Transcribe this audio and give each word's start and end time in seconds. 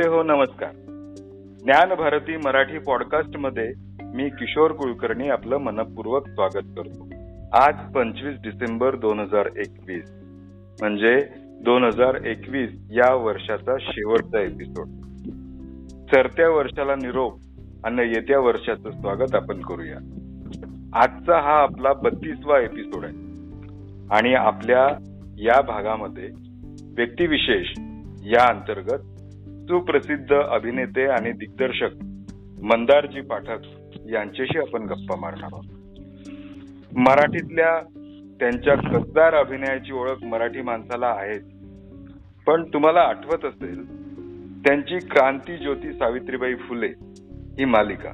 श्रोते 0.00 0.16
हो 0.16 0.22
नमस्कार. 0.22 0.70
ज्ञान 1.62 1.94
भारती 1.94 2.36
मराठी 2.36 2.78
पॉडकास्टमध्ये 2.78 3.72
मी 4.14 4.28
किशोर 4.28 4.70
कुलकर्णी 4.70 5.28
आपलं 5.28 5.56
मनपूर्वक 5.56 6.28
स्वागत 6.28 6.66
करतो. 6.76 7.08
आज 7.52 7.92
पंचवीस 7.92 8.36
डिसेंबर 8.42 8.96
दोन 8.96 9.20
हजार 9.20 9.46
एकवीस 9.46 10.12
म्हणजे 10.80 11.16
दोन 11.60 11.84
हजार 11.84 12.14
एकवीस 12.14 12.70
या 12.90 13.14
वर्षाचा 13.14 13.76
शेवटचा 13.80 14.40
एपिसोड 14.40 14.86
सरत्या 16.10 16.50
वर्षाला 16.50 16.94
निरोप 16.94 17.40
आणि 17.84 18.08
येत्या 18.08 18.38
वर्षाचं 18.38 18.90
स्वागत 18.90 19.34
आपण 19.34 19.60
करूया. 19.60 19.96
आजचा 20.94 21.40
हा 21.40 21.62
आपला 21.62 21.92
बत्तीसवा 21.92 22.60
एपिसोड 22.60 23.04
आहे. 23.04 23.14
आणि 24.18 24.34
आपल्या 24.34 24.86
या 25.38 25.60
भागामध्ये 25.60 26.28
व्यक्तिविशेष 26.96 27.66
या 28.24 28.48
अंतर्गत 28.48 29.09
सुप्रसिद्ध 29.70 30.34
अभिनेते 30.34 31.06
आणि 31.06 31.32
दिग्दर्शक 31.32 32.04
मंदारजी 32.62 33.20
पाठक 33.20 33.58
यांच्याशी 34.12 34.58
आपण 34.58 34.82
गप्पा 34.82 35.16
मारणार 35.20 35.48
आहोत. 35.52 35.64
मराठीतल्या 36.96 37.80
त्यांच्या 38.40 38.74
कसदार 38.74 39.34
अभिनयाची 39.34 39.92
ओळख 39.92 40.24
मराठी 40.24 40.62
माणसाला 40.62 41.06
आहे. 41.06 41.38
पण 42.46 42.64
तुम्हाला 42.64 43.00
आठवत 43.00 43.44
असेल 43.44 43.86
त्यांची 44.62 44.98
क्रांती 44.98 45.56
ज्योती 45.56 45.92
सावित्रीबाई 45.92 46.54
फुले 46.54 46.92
ही 47.58 47.64
मालिका. 47.64 48.10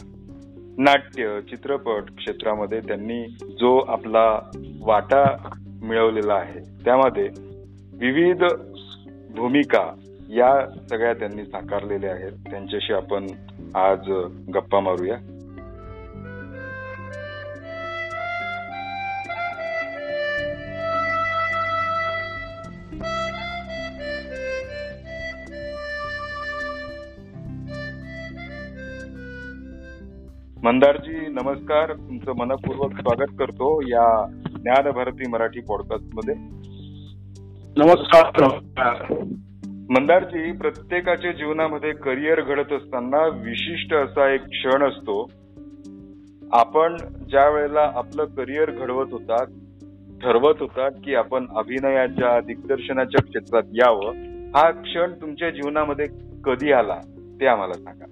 नाट्य 0.79 1.41
चित्रपट 1.41 2.03
क्षेत्रामध्ये 2.17 2.81
त्यांनी 2.81 3.27
जो 3.43 3.79
आपला 3.79 4.51
वाटा 4.81 5.49
मिळवलेला 5.83 6.34
आहे 6.34 6.84
त्यामध्ये 6.84 7.29
विविध 7.93 8.45
भूमिका 9.37 9.95
या 10.29 10.71
सगळ्या 10.91 11.15
त्यांनी 11.15 11.45
साकारलेल्या 11.45 12.13
आहेत. 12.13 12.33
त्यांच्याशी 12.33 12.93
आपण 12.93 13.27
आज 13.75 14.11
गप्पा 14.55 14.81
मारूया. 14.81 15.17
मंदारजी 30.63 31.27
नमस्कार. 31.27 31.93
तुमचं 31.93 32.33
मनपूर्वक 32.37 32.93
स्वागत 32.93 33.29
करतो 33.39 33.83
या 33.83 34.27
ज्ञान 34.57 34.91
भारती 34.91 35.29
मराठी 35.29 35.61
पॉडकास्टमध्ये. 35.61 36.35
नमस्कार. 37.77 39.37
मंदारजी 39.91 40.53
प्रत्येकाच्या 40.53 41.33
जीवनामध्ये 41.33 41.92
करिअर 41.92 42.41
घडत 42.41 42.73
असताना 42.73 43.27
विशिष्ट 43.27 43.95
असा 43.95 44.34
एक 44.34 44.41
क्षण 44.41 44.89
असतो. 44.89 45.31
आपण 46.53 46.97
ज्या 47.31 47.51
वेळेला 47.51 47.93
आपलं 47.95 48.25
करिअर 48.25 48.70
घडवत 48.70 49.12
होतात 49.12 49.47
ठरवत 50.23 50.55
होतात 50.61 50.91
की 51.05 51.15
आपण 51.15 51.47
अभिनयाच्या 51.56 52.41
दिग्दर्शनाच्या 52.41 53.25
क्षेत्रात 53.25 53.62
यावं 53.73 54.12
हा 54.55 54.70
क्षण 54.70 55.12
तुमच्या 55.20 55.51
जीवनामध्ये 55.51 56.06
कधी 56.45 56.73
आला 56.73 57.00
ते 57.41 57.47
आम्हाला 57.47 57.75
सांगा. 57.75 58.06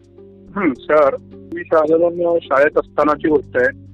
सर 0.75 1.17
मी 1.55 1.65
साधारण 1.65 2.39
शाळेत 2.43 2.79
असतानाची 2.79 3.29
गोष्ट 3.29 3.57
आहे. 3.57 3.85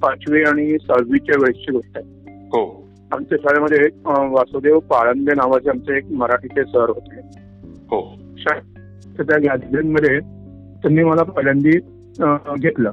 पाचवी 0.00 0.42
आणि 0.42 0.78
सहावीच्या 0.78 1.34
वेळेसची 1.38 1.72
गोष्ट 1.72 1.98
आहे. 1.98 2.32
हो. 2.42 2.89
आमच्या 3.12 3.38
शाळेमध्ये 3.42 3.88
वासुदेव 4.04 4.78
पाळंदे 4.78 5.34
नावाचे 5.34 5.70
आमचे 5.70 5.96
एक 5.96 6.04
मराठीचे 6.12 6.64
सर 6.64 6.88
होते. 6.88 7.20
हो. 7.82 8.18
त्या 9.18 9.38
गॅदरिंगमध्ये 9.38 10.18
त्यांनी 10.82 11.04
मला 11.04 11.22
पहिल्यांदी 11.22 11.78
घेतलं. 12.60 12.92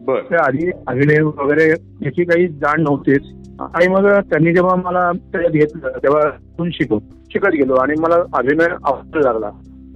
बर. 0.00 0.20
त्या 0.20 0.38
आधी 0.46 0.70
अभिनय 0.86 1.22
वगैरे 1.22 1.70
याची 2.02 2.24
काही 2.24 2.48
जाण 2.48 2.82
नव्हतीच. 2.82 3.22
आणि 3.60 3.88
मग 3.88 4.08
त्यांनी 4.08 4.54
जेव्हा 4.54 4.74
मला 4.74 5.12
त्याच्यात 5.12 5.52
घेतलं 5.52 5.88
तेव्हा 6.02 6.30
शिकू 6.72 6.98
शिकत 7.32 7.48
गेलो 7.48 7.74
आणि 7.74 7.94
मला 8.00 8.14
अभिनय 8.14 8.66
आवडायला 8.84 9.32
लागला. 9.32 9.50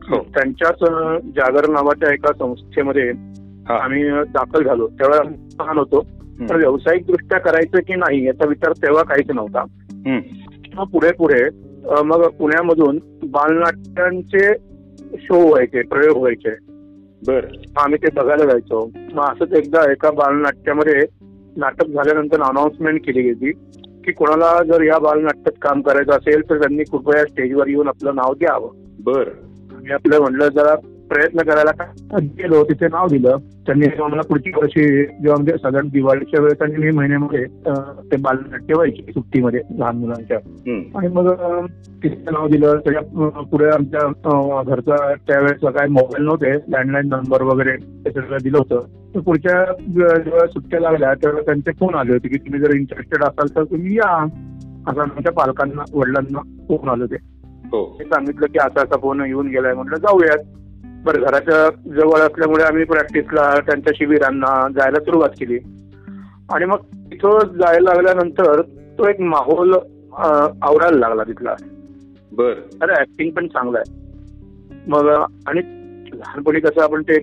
हो. 0.08 0.16
त्यांच्याच 0.18 0.90
जागर 1.26 1.70
नावाच्या 1.70 2.12
एका 2.12 2.32
संस्थेमध्ये. 2.38 3.10
आम्ही 3.72 4.04
दाखल 4.08 4.64
झालो. 4.64 4.88
त्यावेळेला 4.88 5.30
लहान 5.60 5.78
होतो. 5.78 6.06
तर. 6.50 6.56
व्यावसायिक 6.56 7.06
दृष्ट्या 7.06 7.38
करायचं 7.38 7.78
की 7.78 7.94
नाही 7.94 8.26
याचा 8.26 8.48
विचार 8.48 8.72
तेव्हा 8.72 9.02
काहीच 9.02 9.30
नव्हता. 9.30 9.64
पुढे 10.84 11.12
पुढे 11.12 11.44
मग 12.02 12.28
पुण्यामधून 12.28 12.98
बालनाट्यांचे 13.22 14.54
शो 15.18 15.48
व्हायचे 15.48 15.82
प्रयोग 15.82 16.16
व्हायचे. 16.16 16.50
बर. 17.26 17.44
आम्ही 17.76 17.98
ते 18.02 18.06
बघायला 18.14 18.44
जायचो. 18.44 18.90
मग 19.12 19.24
असंच 19.24 19.52
एकदा 19.52 19.92
एका 19.92 20.10
बालनाट्यामध्ये 20.10 21.02
नाटक 21.56 21.86
झाल्यानंतर 21.86 22.42
अनाउन्समेंट 22.42 23.06
केली 23.06 23.22
गेली 23.22 23.52
की 24.04 24.12
कोणाला 24.12 24.64
जर 24.64 24.82
या 24.82 24.98
बालनाट्यात 24.98 25.52
काम 25.62 25.80
करायचं 25.80 26.12
असेल 26.12 26.42
तर 26.50 26.58
त्यांनी 26.58 26.82
कृपया 26.84 27.24
स्टेजवर 27.24 27.66
येऊन 27.66 27.88
आपलं 27.88 28.14
नाव 28.14 28.34
द्यावं. 28.34 28.70
बर. 29.04 29.28
मी 29.72 29.92
आपलं 29.92 30.18
म्हणलं 30.18 30.48
जरा 30.48 30.74
प्रयत्न 31.12 31.42
करायला 31.42 31.84
गेलो 32.20 32.64
तिथे 32.64 32.86
नाव 32.86 33.06
दिलं. 33.08 33.36
त्यांनी 33.66 33.86
मला 33.98 34.22
पुढची 34.22 34.50
वर्षी 34.56 34.84
जेव्हा 35.04 35.34
म्हणजे 35.34 35.52
साधारण 35.52 35.88
दिवाळीच्या 35.88 36.40
वेळेस 36.40 36.62
आणि 36.62 36.76
मे 36.76 36.90
महिन्यामध्ये 36.90 37.44
ते 38.12 38.16
बालनाट्य 38.16 38.74
व्हायचे 38.74 39.12
सुट्टीमध्ये 39.12 39.60
लहान 39.78 39.96
मुलांच्या. 39.96 40.36
आणि 40.98 41.08
मग 41.08 41.30
तिथे 42.02 42.30
नाव 42.30 42.48
दिलं. 42.48 42.78
त्याच्या 42.78 43.28
पुढे 43.50 43.66
आमच्या 43.66 44.62
घरचा 44.62 44.96
त्यावेळेस 45.14 45.72
काय 45.74 45.88
मोबाईल 45.88 46.24
नव्हते. 46.24 46.52
लँडलाईन 46.52 47.08
नंबर 47.08 47.42
वगैरे 47.42 47.76
ते 48.04 48.10
सगळं 48.10 48.38
दिलं 48.42 48.58
होतं. 48.58 48.80
तर 49.14 49.20
पुढच्या 49.20 49.64
जेव्हा 49.88 50.46
सुट्ट्या 50.46 50.80
लागल्या 50.80 51.14
तेव्हा 51.14 51.40
त्यांचे 51.40 51.72
फोन 51.72 51.94
आले 51.94 52.12
होते 52.12 52.28
की 52.28 52.36
तुम्ही 52.36 52.60
जर 52.60 52.74
इंटरेस्टेड 52.74 53.22
असाल 53.22 53.56
तर 53.56 53.64
तुम्ही 53.64 53.96
या. 53.96 54.26
असं 54.88 55.00
आमच्या 55.00 55.32
पालकांना 55.32 55.82
वडिलांना 55.94 56.38
फोन 56.68 56.88
आले 56.88 57.02
होते. 57.02 57.16
हो. 57.72 57.98
सांगितलं 58.02 58.46
की 58.46 58.58
असा 58.58 58.82
असा 58.82 58.96
फोन 58.96 59.20
येऊन 59.20 59.46
गेलाय. 59.46 59.74
म्हटलं 59.74 59.96
जाऊयात. 59.96 60.38
बरं 61.04 61.20
घराच्या 61.20 61.70
जवळ 61.94 62.20
असल्यामुळे 62.20 62.64
आम्ही 62.64 62.84
प्रॅक्टिसला 62.84 63.60
त्यांच्या 63.60 63.92
शिबिरांना 63.96 64.68
जायला 64.68 65.00
सुरुवात 65.00 65.28
केली. 65.28 65.58
आणि 66.52 66.64
मग 66.64 66.76
तिथं 67.12 67.38
जायला 67.44 67.94
लागल्यानंतर 67.94 68.62
तो 68.98 69.08
एक 69.08 69.20
माहोल 69.20 69.74
आवडायला 70.62 70.98
लागला 70.98 71.22
तिथला. 71.22 71.54
बर. 72.32 72.52
अरे 72.82 72.92
ऍक्टिंग 73.00 73.30
पण 73.30 73.46
चांगलं 73.46 73.78
आहे. 73.78 73.94
मग 74.86 75.08
आणि 75.46 75.60
लहानपणी 76.12 76.60
कसं 76.60 76.82
आपण 76.82 77.02
ते 77.02 77.18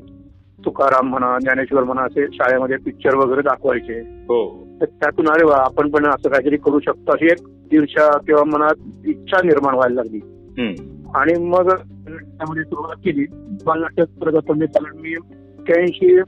तुकाराम 0.66 1.10
म्हणा 1.10 1.38
ज्ञानेश्वर 1.42 1.84
म्हणा 1.84 2.02
असे 2.02 2.26
शाळेमध्ये 2.34 2.78
पिक्चर 2.78 3.16
वगैरे 3.16 3.42
दाखवायचे. 3.42 4.00
हो. 4.00 4.68
तर 4.82 4.86
त्यातून 4.86 5.30
अरे 5.30 5.46
वा 5.46 5.58
आपण 5.58 5.90
पण 5.90 6.06
असं 6.06 6.30
काहीतरी 6.30 6.58
करू 6.58 6.80
शकतो 6.80 7.12
अशी 7.12 7.26
एक 7.26 7.48
दिवसा 7.48 8.18
किंवा 8.18 8.44
मनात 8.44 9.08
इच्छा 9.08 9.38
निर्माण 9.46 9.74
व्हायला 9.74 9.96
लागली. 9.96 10.20
आणि 11.16 11.34
मग 11.40 11.70
त्यामध्ये 11.70 12.64
सुरुवात 12.64 12.96
केली. 12.96 13.26
बालनाट्य 13.66 14.04
करत 14.06 14.34
असतो 14.34 14.54
मी 14.54 14.66
कारण 14.66 14.98
मी 14.98 15.12
एक्क्याऐंशी 15.12 16.22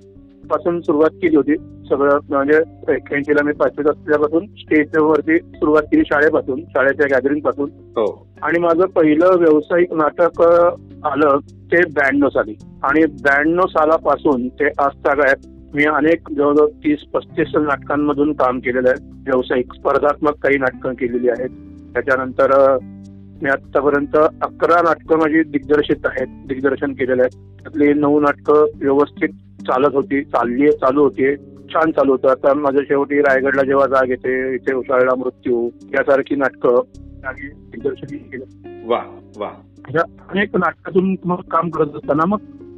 पासून 0.49 0.81
सुरुवात 0.81 1.09
केली 1.09 1.35
होती. 1.35 1.55
सगळं 1.89 2.19
म्हणजे 2.29 2.57
एक्क्याऐंशीला 2.93 3.43
मी 3.43 3.53
पाचवीत 3.53 3.85
असल्यापासून 3.85 4.45
स्टेजवरती 4.45 5.37
सुरुवात 5.37 5.83
केली 5.83 6.03
शाळेपासून 6.05 6.61
शाळेच्या 6.61 7.05
गॅदरिंगपासून. 7.11 7.69
हो. 7.71 8.27
आणि 8.41 8.59
माझं 8.59 8.85
पहिलं 8.85 9.37
व्यावसायिक 9.37 9.93
नाटक 9.93 10.41
आलं 11.05 11.37
ते 11.47 11.77
ब्याण्णव 11.77 12.29
साली. 12.29 12.55
आणि 12.83 13.05
ब्याण्णव 13.05 13.65
सालापासून 13.69 14.47
ते 14.47 14.65
आज 14.65 14.91
तागायत 15.07 15.47
मी 15.75 15.83
अनेक 15.83 16.31
जवळजवळ 16.31 16.67
तीस 16.67 16.99
पस्तीस 17.13 17.47
नाटकांमधून 17.55 18.33
काम 18.33 18.59
केलेलं 18.59 18.89
आहे. 18.89 19.09
व्यावसायिक 19.13 19.73
स्पर्धात्मक 19.73 20.33
काही 20.37 20.57
नाटकं 20.57 20.93
केलेली 20.93 21.29
आहेत. 21.29 21.49
त्याच्यानंतर 21.93 22.77
मी 23.41 23.49
आतापर्यंत 23.49 24.17
अकरा 24.41 24.81
नाटकं 24.81 25.17
माझी 25.17 25.43
दिग्दर्शित 25.43 26.05
आहेत 26.05 26.47
दिग्दर्शन 26.47 26.93
केलेलं 26.93 27.21
आहे 27.21 27.57
त्यातली 27.63 27.93
नऊ 27.93 28.19
नाटकं 28.19 28.65
व्यवस्थित 28.75 29.29
चालत 29.61 29.93
होती 29.93 30.23
चालली 30.23 30.71
चालू 30.71 31.03
होती. 31.03 31.35
छान 31.73 31.91
चालू 31.91 32.11
होतं. 32.11 32.29
आता 32.29 32.53
माझं 32.53 32.83
शेवटी 32.83 33.19
रायगडला 33.19 33.63
जेव्हा 33.63 33.87
जाग 33.87 34.09
येते 34.09 34.55
इथे 34.55 34.73
उसाळला 34.73 35.15
मृत्यू 35.15 35.69
यासारखी 35.83 36.35
नाटकं 36.35 36.81
आणि 37.27 37.47
दिग्दर्शन 37.47 38.17
केलं. 38.17 38.45
वा 38.87 39.19
वा. 39.37 39.49
अनेक 40.29 40.55
नाटकातून 40.55 41.15
मग 41.25 41.35
काम 41.35 41.69
करत 41.69 41.87
असताना 41.87 42.25
मग 42.25 42.37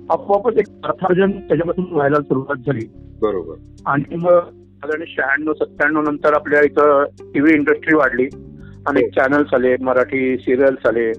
आपोआपच 0.09 0.57
एक 0.57 0.67
अर्थार्जन 0.83 1.31
त्याच्यापासून 1.31 1.85
व्हायला 1.91 2.15
सुरुवात 2.15 2.55
झाली. 2.55 2.85
बरोबर. 3.21 3.55
आणि 3.85 4.15
मग 4.15 4.39
साधारण 4.49 5.03
शहाण्णव 5.07 5.53
सत्त्याण्णव 5.53 6.01
नंतर 6.01 6.33
आपल्या 6.33 6.61
इथं 6.61 7.03
टीव्ही 7.19 7.53
इंडस्ट्री 7.53 7.95
वाढली. 7.95 8.27
अनेक 8.87 9.15
चॅनल्स 9.15 9.53
आले 9.53 9.75
मराठी 9.81 10.37
सिरियल्स 10.37 10.85
आले. 10.85 11.11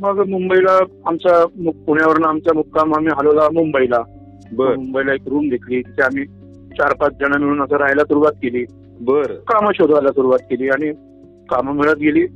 मग 0.00 0.28
मुंबईला 0.28 0.84
आमचा 1.06 1.44
पुण्यावरून 1.86 2.24
आमचा 2.24 2.54
मुक्काम 2.54 2.94
आम्ही 2.94 3.12
हलवला 3.16 3.48
मुंबईला. 3.52 4.02
मुंबईला 4.74 5.14
एक 5.14 5.20
रूम 5.26 5.48
घेतली 5.48 5.82
तिथे 5.82 6.02
आम्ही 6.02 6.24
चार 6.70 6.94
पाच 6.94 7.12
जण 7.12 7.42
मिळून 7.42 7.62
असं 7.62 7.76
राहायला 7.76 8.02
सुरुवात 8.02 8.32
केली. 8.32 8.64
बर. 9.00 9.22
कामं 9.22 9.72
शोधायला 9.74 10.08
सुरुवात 10.08 10.38
केली 10.38 10.68
आणि 10.68 10.92
कामं 11.48 11.72
मिळत 11.72 11.96
गेली 11.96 12.26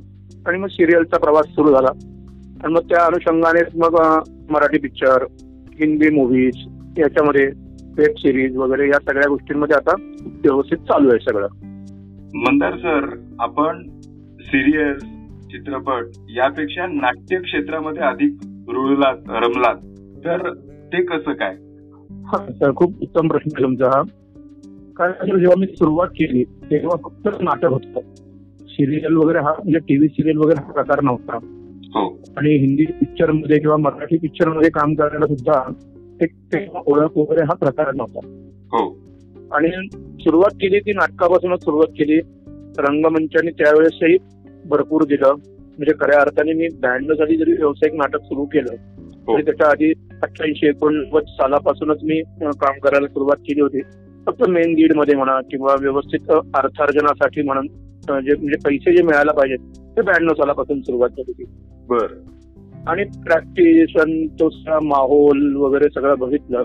आणि 0.47 0.57
मग 0.57 0.67
सिरियलचा 0.67 1.17
प्रवास 1.17 1.45
सुरू 1.45 1.71
झाला. 1.71 1.87
आणि 2.63 2.73
मग 2.73 2.79
त्या 2.79 3.05
अनुषंगाने 3.05 3.61
मग 3.75 4.21
मराठी 4.49 4.79
पिक्चर 4.79 5.25
हिंदी 5.73 6.09
मूव्हीज 6.09 6.55
याच्यामध्ये 6.97 7.45
वेब 7.97 8.11
सिरीज 8.17 8.57
वगैरे 8.57 8.87
या 8.87 8.99
सगळ्या 9.09 9.29
गोष्टींमध्ये 9.29 9.75
आता 9.75 9.95
व्यवस्थित 10.23 10.77
चालू 10.77 11.09
आहे 11.09 11.19
सगळं. 11.19 11.47
मंदार 12.35 12.77
सर 12.77 13.27
आपण 13.39 13.87
सिरियल 14.41 14.97
चित्रपट 15.43 16.05
यापेक्षा 16.29 16.85
नाट्य 16.85 17.39
क्षेत्रामध्ये 17.39 18.03
अधिक 18.03 18.31
रुळलात 18.45 19.17
रमलात. 19.29 19.75
तर 20.25 20.53
ते 20.93 21.03
कसं 21.03 21.33
काय? 21.33 21.55
हा, 22.25 22.45
तर 22.61 22.71
खूप 22.75 22.93
उत्तम 23.01 23.27
प्रश्न 23.27 23.49
आहे 23.55 23.63
तुमचा 23.63 23.85
हा. 23.85 24.01
कारण 24.97 25.39
जेव्हा 25.39 25.59
मी 25.59 25.65
सुरुवात 25.67 26.07
केली 26.07 26.43
तेव्हा 26.43 26.97
फक्त 27.03 27.41
नाटक 27.41 27.65
होतं. 27.65 27.99
सिरियल 28.61 29.13
वगैरे 29.13 29.37
हा 29.37 29.51
म्हणजे 29.51 29.79
टीव्ही 29.79 30.07
सिरियल 30.07 30.37
वगैरे 30.37 30.65
हा 30.65 30.71
प्रकार 30.71 31.01
नव्हता. 31.01 31.37
हो. 31.85 32.19
आणि 32.37 32.59
हिंदी 32.59 32.85
पिक्चरमध्ये 32.85 33.59
किंवा 33.59 33.77
मराठी 33.77 34.17
पिक्चरमध्ये 34.17 34.69
काम 34.69 34.95
करायला 34.95 35.27
सुद्धा 35.27 35.73
ओळख 36.85 37.17
वगैरे 37.17 37.43
हा 37.43 37.53
प्रकार 37.53 37.93
नव्हता. 37.95 38.19
हो. 38.65 39.12
आणि 39.53 39.87
सुरुवात 40.23 40.55
केली 40.55 40.79
ती 40.79 40.93
नाटकापासूनच 40.93 41.63
सुरुवात 41.63 41.91
केली. 41.91 42.19
रंगमंचाने 42.79 43.51
त्यावेळेसही 43.51 44.17
भरपूर 44.65 45.03
दिलं. 45.03 45.33
म्हणजे 45.77 45.93
खऱ्या 45.99 46.21
अर्थाने 46.21 46.53
मी 46.53 46.67
ब्याण्णव 46.67 47.13
साली 47.13 47.37
जरी 47.37 47.51
व्यावसायिक 47.51 47.95
नाटक 47.95 48.21
सुरू 48.21 48.45
केलं 48.45 48.75
हो. 49.27 49.33
तरी 49.33 49.41
त्याच्या 49.45 49.67
आधी 49.67 49.93
अठ्ठ्याऐंशी 50.23 50.67
एकोणनव्वद 50.67 51.23
सालापासूनच 51.27 51.97
मी 52.03 52.21
काम 52.41 52.79
करायला 52.79 53.07
सुरुवात 53.07 53.35
केली 53.35 53.61
होती. 53.61 53.81
फक्त 54.25 54.49
मेन 54.49 54.69
लीडमध्ये 54.69 55.15
म्हणा 55.15 55.41
किंवा 55.41 55.75
व्यवस्थित 55.81 56.31
अर्थार्जनासाठी 56.31 57.41
म्हणून 57.41 57.67
जे 58.07 58.35
म्हणजे 58.35 58.59
पैसे 58.65 58.97
जे 58.97 59.03
मिळायला 59.03 59.31
पाहिजेत 59.31 59.57
ते 59.97 60.01
ब्याण्णव 60.01 60.33
सालापासून 60.33 60.81
सुरुवात 60.81 61.09
झाली 61.09 61.31
होती. 61.37 61.43
बर. 61.87 62.07
आणि 62.87 63.03
प्रॅक्टिस 63.03 64.01
आणि 64.01 64.27
तो 64.27 64.49
माहोल 64.83 65.55
वगैरे 65.55 65.89
सगळं 65.95 66.19
बघितलं. 66.19 66.57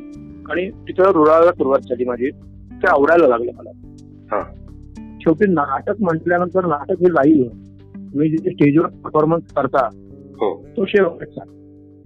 आणि 0.50 0.70
तिथं 0.70 1.12
रुळाला 1.12 1.52
सुरुवात 1.52 1.79
झाली 1.79 2.05
माझी. 2.05 2.31
ते 2.82 2.86
आवडायला 2.86 3.28
लागलं 3.28 3.52
मला. 3.56 3.70
हा. 4.32 4.54
शेवटी 5.20 5.52
नाटक 5.52 5.94
म्हटल्यानंतर 6.00 6.66
नाटक 6.66 6.98
हे 7.00 7.10
लाईव्ह 7.10 7.48
तुम्ही 8.12 8.30
जिथे 8.30 8.50
स्टेजवर 8.50 8.86
परफॉर्मन्स 8.86 9.52
करता 9.52 9.86
हो. 10.32 10.66
तो 10.76 10.86
शेवटचा 10.86 11.42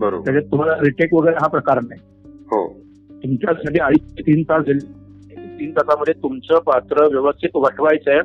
बरोबर. 0.00 0.24
त्याच्यात 0.24 0.50
तुम्हाला 0.50 0.72
रिटेक 0.72 1.14
वगैरे 1.14 1.34
हा 1.34 1.46
प्रकार 1.48 1.80
नाही. 1.82 2.00
हो. 2.26 2.80
तुमच्यासाठी 3.10 3.78
अडीच 3.78 4.12
ते 4.12 4.22
तीन 4.22 4.42
तास 4.42 4.64
तीन 5.60 5.70
तासामध्ये 5.70 6.14
तुमचं 6.22 6.58
पात्र 6.58 7.04
व्यवस्थित 7.04 7.48
वटवायचं 7.54 8.10
आहे 8.10 8.20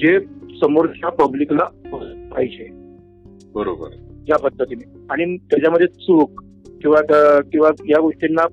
जे 0.00 0.20
समोरच्या 0.60 1.10
पब्लिकला 1.10 1.64
पाहिजे. 2.34 2.68
बरोबर. 3.54 3.88
या 4.28 4.36
पद्धतीने. 4.36 5.06
आणि 5.10 5.36
त्याच्यामध्ये 5.36 5.86
चूक 5.86 6.42
किंवा 6.82 7.40
किंवा 7.40 7.70
या 7.88 8.00
गोष्टींना 8.00 8.48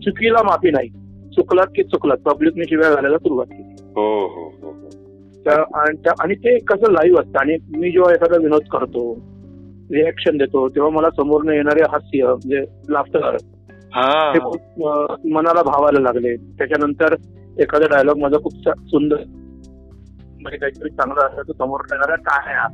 चुकीला 0.00 0.42
माफी 0.42 0.70
नाही. 0.70 0.88
चुकलात 1.32 1.66
की 1.66 1.82
चुकलात. 1.82 2.16
पब्लिकने 2.16 2.64
शिव्या 2.64 2.94
घालायला 2.94 3.18
सुरुवात 3.18 3.46
केली. 3.46 3.82
हो 3.82 4.26
हो 4.26 4.54
हो 4.62 4.70
हो. 4.70 4.90
आणि 6.20 6.34
ते 6.34 6.58
कसं 6.58 6.92
लाईव्ह 6.92 7.20
असतं. 7.20 7.38
आणि 7.38 7.56
मी 7.76 7.90
जेव्हा 7.92 8.14
एखादा 8.14 8.36
विनोद 8.36 8.62
करतो 8.70 9.18
रिॲक्शन 9.92 10.38
देतो 10.38 10.68
तेव्हा 10.68 10.90
मला 10.90 11.10
समोरनं 11.10 11.52
येणारे 11.52 11.82
हास्य 11.82 12.24
म्हणजे 12.24 12.64
लाफ्टर 12.88 13.36
हा. 13.94 14.34
ते 14.34 14.38
खूप 14.38 14.88
अं, 14.88 15.16
मनाला 15.32 15.62
भावायला 15.62 16.00
लागले. 16.00 16.36
त्याच्यानंतर 16.36 17.14
एखादा 17.60 17.86
डायलॉग 17.86 18.18
माझा 18.18 18.36
खूप 18.36 18.52
सुंदर 18.68 19.16
म्हणजे 20.40 20.58
काहीतरी 20.58 20.88
चांगलं 20.88 21.20
असलं 21.20 21.42
तर 21.42 21.52
समोर 21.52 21.80
येणाऱ्या 21.92 22.16
टाळ्या. 22.16 22.68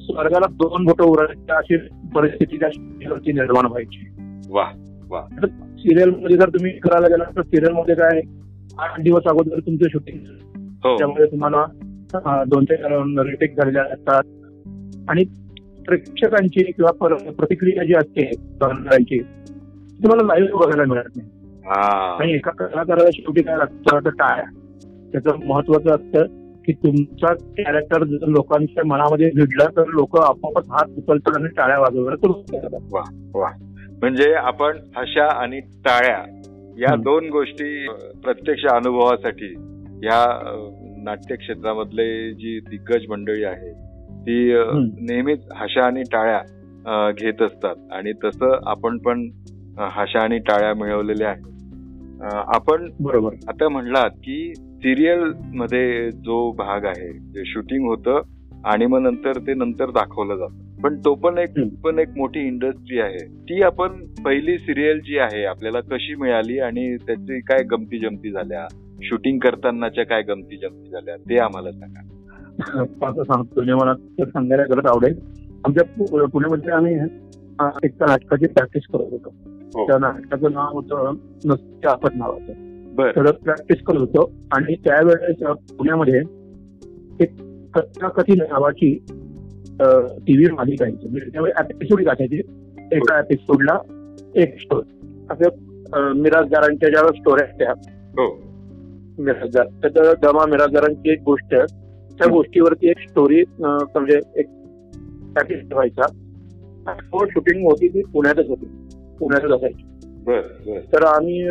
स्वर्गाला 0.00 0.46
दोन 0.50 0.84
बोटं 0.84 1.04
उरायच्या 1.04 1.56
अशी 1.56 1.76
परिस्थिती 2.14 3.32
निर्माण 3.32 3.66
व्हायची. 3.66 4.08
वा 4.50 4.64
वा. 5.10 5.20
सिरियलमध्ये 5.78 6.36
जर 6.36 6.48
तुम्ही 6.48 6.78
करायला 6.78 7.06
गेला 7.06 7.24
तर 7.24 7.42
सिरियलमध्ये 7.42 7.94
काय 7.94 8.20
आठ 8.78 9.00
दिवस 9.00 9.22
अगोदर 9.26 9.58
तुमचं 9.58 9.88
शूटिंग 9.88 10.18
हो. 10.84 10.98
त्यामुळे 10.98 11.26
तुम्हाला 11.26 11.64
दोन 12.44 12.64
ते 12.64 12.74
रिटेक 13.30 13.56
झालेल्या 13.56 13.82
असतात. 13.82 14.22
आणि 15.08 15.24
प्रेक्षकांची 15.86 16.72
किंवा 16.72 16.92
पर- 16.92 17.30
प्रतिक्रिया 17.30 17.84
जी 17.84 17.94
असते 17.94 18.22
कलाकारांची 18.22 19.18
तुम्हाला 20.02 20.26
लाईव्ह 20.26 20.58
बघायला 20.58 20.92
मिळत 20.92 21.16
नाही. 21.16 21.28
आणि 22.20 22.32
एका 22.32 22.50
कलाकाराला 22.50 23.10
शेवटी 23.12 23.42
काय 23.42 23.56
लागतं? 23.56 23.98
तर 24.04 24.10
टाळ्या. 24.10 24.44
त्याचं 25.12 25.30
महत्वाचं 25.46 25.90
असतं 25.90 26.26
की 26.64 26.72
तुमचा 26.72 27.34
कॅरेक्टर 27.34 28.04
जर 28.04 28.26
लोकांच्या 28.26 28.86
मनामध्ये 28.86 29.30
भिडला 29.34 29.64
तर 29.64 29.86
लोक 29.86 30.18
आपोआपच 30.18 30.68
हात 30.70 30.88
उचलतात 30.98 31.36
आणि 31.36 31.46
टाळ्या 31.46 31.78
वाजवायला 31.78 32.32
करतात 32.58 32.80
वा 32.90 33.02
वा. 33.34 33.48
म्हणजे 34.00 34.32
आपण 34.34 34.78
हशा 34.96 35.26
आणि 35.42 35.60
टाळ्या 35.60 36.22
या. 36.78 36.94
दोन 36.96 37.28
गोष्टी 37.28 37.88
प्रत्यक्ष 38.22 38.64
अनुभवासाठी 38.66 39.52
या 40.06 40.22
अ, 40.22 40.54
नाट्य 41.02 41.36
क्षेत्रामधले 41.36 42.32
जी 42.32 42.58
दिग्गज 42.60 43.06
मंडळी 43.08 43.44
आहे 43.44 43.72
ती. 44.22 44.52
नेहमीच 45.06 45.48
हशा 45.56 45.86
आणि 45.86 46.02
टाळ्या 46.02 47.10
घेत 47.10 47.42
असतात 47.42 47.92
आणि 47.92 48.12
तसं 48.24 48.58
आपण 48.66 48.98
पण 48.98 49.28
हशा 49.78 50.20
आणि 50.20 50.38
टाळ्या 50.38 50.74
मिळवलेल्या 50.74 51.28
आहेत 51.28 52.22
आपण 52.54 52.88
बरोबर 53.00 53.34
आता 53.48 53.68
म्हणलात 53.68 54.10
की 54.10 54.54
सिरियलमध्ये 54.56 56.10
जो 56.10 56.50
भाग 56.52 56.84
आहे 56.84 57.12
जे 57.12 57.44
शूटिंग 57.44 57.86
होतं 57.86 58.20
आणि 58.64 58.86
मग 58.86 59.00
नंतर 59.00 59.38
ते 59.38 59.54
नंतर 59.54 59.90
दाखवलं 59.90 60.36
जातं 60.36 60.67
पण 60.82 61.00
तो 61.04 61.14
पण 61.14 61.38
एक. 61.38 61.76
पण 61.84 61.98
एक 61.98 62.08
मोठी 62.16 62.40
इंडस्ट्री 62.40 63.00
आहे. 63.00 63.18
ती 63.18 63.62
आपण 63.62 63.88
पहिली 64.24 64.58
सिरियल 64.58 65.00
जी 65.00 65.18
आहे 65.18 65.44
आपल्याला 65.44 65.80
कशी 65.80 66.14
मिळाली 66.14 66.58
आणि 66.58 66.96
त्याची 66.96 67.40
काय 67.40 67.62
गमती 67.62 67.98
जमती 67.98 68.30
झाल्या? 68.30 68.66
शूटिंग 69.02 69.38
करतानाच्या 69.38 70.04
काय 70.04 70.22
गमती 70.22 70.56
जमती 70.56 70.90
झाल्या? 70.90 71.16
ते 71.16 71.38
आम्हाला 71.38 71.72
सांगा. 71.72 72.14
असं 73.10 73.22
सांगतो 73.22 73.60
मला 73.60 73.94
सांगायला 74.24 74.62
गरज 74.62 74.86
आवडेल. 74.86 75.20
आमच्या 75.64 75.84
पुण्यामध्ये 76.26 76.70
आम्ही 76.70 76.94
एका 77.84 78.06
नाटकाची 78.06 78.46
प्रॅक्टिस 78.46 78.82
करत 78.92 79.06
होतो. 79.10 79.34
हो. 79.74 79.86
त्या 79.86 79.98
नाटकाचं 79.98 80.52
नाव 80.52 80.72
होतं 80.72 81.14
नसते 81.44 81.88
आपत 81.88 82.08
नावाचं 82.14 82.52
बर. 82.94 83.10
तर 83.10 83.30
प्रॅक्टिस 83.30 83.82
करत 83.82 84.00
होतो. 84.00 84.32
आणि 84.52 84.74
त्यावेळेस 84.74 85.36
पुण्यामध्ये 85.72 86.20
एक 87.20 87.30
कथाकथी 87.74 88.32
नावाची 88.34 89.04
टीव्ही 90.26 90.46
मालिका 90.56 90.84
यायची 90.84 91.08
म्हणजे 91.08 91.30
त्यावेळी 91.32 91.66
एपिसोड 91.70 92.02
गाठायची. 92.02 92.40
एका 92.92 93.18
एपिसोडला 93.18 93.78
एक 94.34 94.60
स्टोरी 94.60 95.08
असं 95.30 95.48
मिराजदारांच्या 96.12 96.88
ज्या 96.88 97.08
स्टोऱ्या 97.08 97.46
त्या. 97.46 97.72
हो. 98.10 98.38
मिराजदार 99.18 99.66
तर 99.66 100.14
दमा 100.22 100.46
मिराजदारांची 100.46 101.10
एक 101.12 101.22
गोष्ट 101.26 101.54
त्या 102.18 102.30
गोष्टीवरती 102.30 102.90
एक 102.90 102.98
स्टोरी 102.98 103.44
म्हणजे 103.60 104.20
एक 104.36 104.46
पॅकेज 105.34 105.58
ठेवायचा. 105.60 106.06
शूटिंग 107.26 107.64
होती 107.64 107.88
ती 107.88 108.02
पुण्यातच 108.02 108.48
होती. 108.48 108.66
पुण्यातच 109.18 109.50
असायची. 109.50 109.82
तर 110.92 111.04
आम्ही 111.04 111.42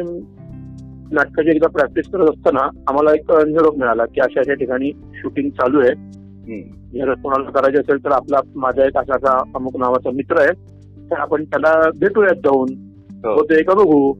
नाटकाची 1.12 1.50
एकदा 1.50 1.68
प्रॅक्टिस 1.68 2.08
करत 2.08 2.30
असताना 2.30 2.60
आम्हाला 2.60 3.14
एक 3.14 3.32
निरोप 3.32 3.78
मिळाला 3.78 4.06
की 4.06 4.22
अशा 4.22 4.40
अशा 4.40 4.54
ठिकाणी 4.54 4.92
शूटिंग 5.14 5.50
चालू 5.50 5.80
आहे. 5.80 5.92
हं. 6.22 6.77
जर 6.94 7.14
कोणाला 7.14 7.50
करायचे 7.50 7.78
असेल 7.78 8.06
तर 8.06 8.12
आपला 8.12 8.40
माझा 8.56 8.86
एक 8.86 8.98
असा 8.98 9.38
अमुक 9.56 9.78
नावाचा 9.78 10.12
मित्र 10.12 10.42
आहे. 10.42 10.52
तर 11.12 11.16
आपण 11.16 11.44
त्याला 11.44 11.90
भेटूयात 12.00 12.36
जाऊन. 12.36 12.68
होते 13.26 13.64
का 13.64 13.74
बघू? 13.74 14.14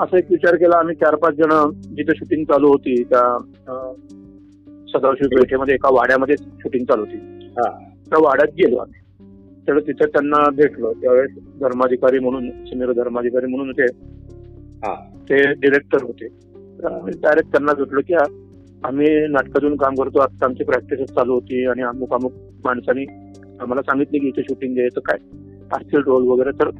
असा 0.00 0.18
एक 0.18 0.24
विचार 0.30 0.54
केला. 0.54 0.78
आम्ही 0.78 0.94
चार 0.94 1.14
पाच 1.14 1.34
जण 1.34 1.70
जिथे 1.70 2.12
शूटिंग 2.16 2.44
चालू 2.44 2.68
होती 2.68 3.02
त्या 3.02 3.38
सदाशिव 4.88 5.40
पेठेमध्ये 5.40 5.74
एका 5.74 5.88
वाड्यामध्ये 5.92 6.36
शूटिंग 6.36 6.84
चालू 6.84 7.04
होती. 7.04 7.48
हा. 7.50 7.70
त्या 8.10 8.18
वाड्यात 8.22 8.54
गेलो 8.54 8.76
आम्ही. 8.76 9.00
तर 9.68 9.78
तिथे 9.80 10.06
त्यांना 10.06 10.50
भेटलो. 10.50 10.92
त्यावेळेस 10.92 11.30
धर्माधिकारी 11.60 12.18
म्हणून 12.18 12.50
सिनियर 12.50 12.92
धर्माधिकारी 12.92 13.46
म्हणून 13.46 13.68
होते. 13.68 13.84
हा. 14.76 14.94
ते 15.28 15.52
डिरेक्टर 15.52 15.98
होते. 16.02 16.26
आम्ही 16.84 17.12
डायरेक्ट 17.22 17.52
त्यांना 17.52 17.72
भेटलो 17.72 18.00
की 18.00 18.14
आम्ही 18.84 19.26
नाटकातून 19.26 19.76
काम 19.76 19.94
करतो. 19.94 20.18
आता 20.18 20.44
आमची 20.44 20.64
प्रॅक्टिस 20.64 21.08
चालू 21.08 21.34
होती 21.34 21.66
आणि 21.66 21.82
अमुक 21.82 22.14
अमुक 22.14 22.32
माणसांनी 22.64 23.04
आम्हाला 23.60 23.82
सांगितले 23.82 24.18
की 24.18 24.28
इथे 24.28 24.42
शूटिंग 24.42 24.88
तर 24.96 25.00
काय? 25.00 25.18
असतील 25.72 26.02
रोल 26.06 26.26
वगैरे. 26.28 26.50
तर 26.50 26.70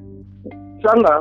सांगा 0.78 1.20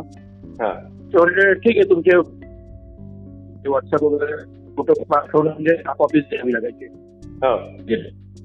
ठीक 1.54 1.78
आहे 1.78 1.90
तुमचे 1.90 2.18
व्हॉट्सअप 2.18 4.04
वगैरे 4.04 4.34
फोटो 4.78 4.94
पाठवलं 4.94 5.50
म्हणजे 5.50 5.78
ऑफिस 6.00 6.24
द्यावी 6.24 6.54
लागायची. 6.54 6.86
हा. 7.26 7.78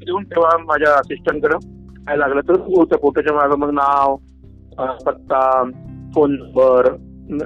देऊन 0.05 0.25
तेव्हा 0.25 0.59
माझ्या 0.59 0.95
असिस्टंटकडे 0.95 1.67
काय 2.07 2.17
लागलं 2.17 2.41
तर 2.41 2.53
हो, 2.53 2.85
त्या 2.85 2.99
फोटोच्या 3.03 3.37
मागे 3.37 3.57
मग 3.57 3.71
नाव 3.71 4.17
पत्ता 5.07 5.71
फोन 6.15 6.33
नंबर 6.33 6.97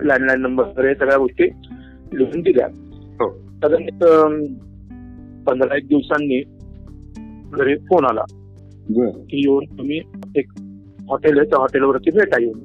लँडलाईन 0.02 0.40
नंबर 0.40 0.64
वगैरे 0.64 0.94
सगळ्या 0.94 1.18
गोष्टी 1.18 1.44
लिहून 2.18 2.40
दिल्या. 2.40 2.68
हो. 3.14 3.38
पंधरा 5.46 5.76
एक 5.76 5.88
दिवसांनी 5.88 6.42
घरी 7.52 7.76
फोन 7.76 8.04
आला 8.04 8.24
की 9.12 9.38
येऊन 9.38 9.64
तुम्ही 9.78 10.00
एक 10.36 10.50
हॉटेल 11.08 11.38
आहे 11.38 11.48
त्या 11.48 11.58
हॉटेलवरती 11.58 12.10
भेटा 12.10 12.42
येऊन. 12.42 12.58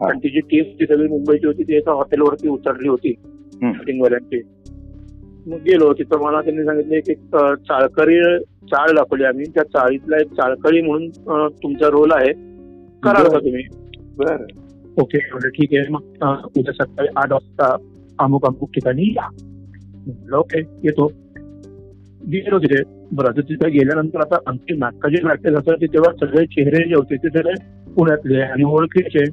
कारण 0.00 0.18
ती 0.18 0.28
जी 0.28 0.40
टीम 0.40 0.64
ती 0.64 0.86
सगळी 0.86 1.08
मुंबईची 1.08 1.46
होती 1.46 1.62
ती 1.62 1.76
एका 1.76 1.92
हॉटेलवरती 1.92 2.48
उतरली 2.48 2.88
होती. 2.88 3.14
शूटिंगवाल्यांची. 3.74 4.42
मग 5.46 5.56
गेलो 5.56 5.92
तिथं 5.92 6.24
मला 6.24 6.40
त्यांनी 6.40 6.64
सांगितले 6.64 7.00
की 7.00 7.12
एक 7.12 7.36
अं, 7.36 7.54
चाळकरी 7.54 8.38
चाळ 8.44 8.86
दाखवली 8.90 9.24
आम्ही. 9.24 9.44
त्या 9.54 9.62
चाळीतला 9.62 10.16
एक 10.20 10.26
चाळकरी 10.26 10.82
म्हणून 10.82 11.08
तुमचा 11.62 11.88
रोल 11.88 12.12
आहे. 12.12 12.32
कराल 13.02 13.28
का. 13.28 13.38
तुम्ही. 13.38 13.64
ओके 15.00 15.18
ठीक 15.48 15.68
आहे. 15.72 15.88
मग 15.90 16.02
उद्या 16.58 16.84
सकाळी 16.84 17.08
आठ 17.16 17.32
वाजता 17.32 17.76
अमुक 18.18 18.46
अमुक 18.46 18.70
ठिकाणी 18.70 19.14
या. 19.16 19.28
ओके 20.38 20.58
येतो. 20.58 21.12
गेलो 22.26 22.58
तिथे. 22.58 22.82
बरं 23.12 23.40
तिथे 23.40 23.70
गेल्यानंतर 23.70 24.20
आता 24.20 24.36
आमची 24.46 24.76
नाटकाची 24.76 25.22
प्रॅक्टिस 25.22 25.52
असायची 25.52 25.86
तेव्हा 25.86 26.26
सगळे 26.26 26.46
चेहरे 26.46 26.88
जे 26.88 26.94
होते 26.94 27.16
ते 27.16 27.28
सगळे 27.28 27.52
पुण्यातले 27.94 28.40
आणि 28.40 28.64
ओळखीचे. 28.64 29.24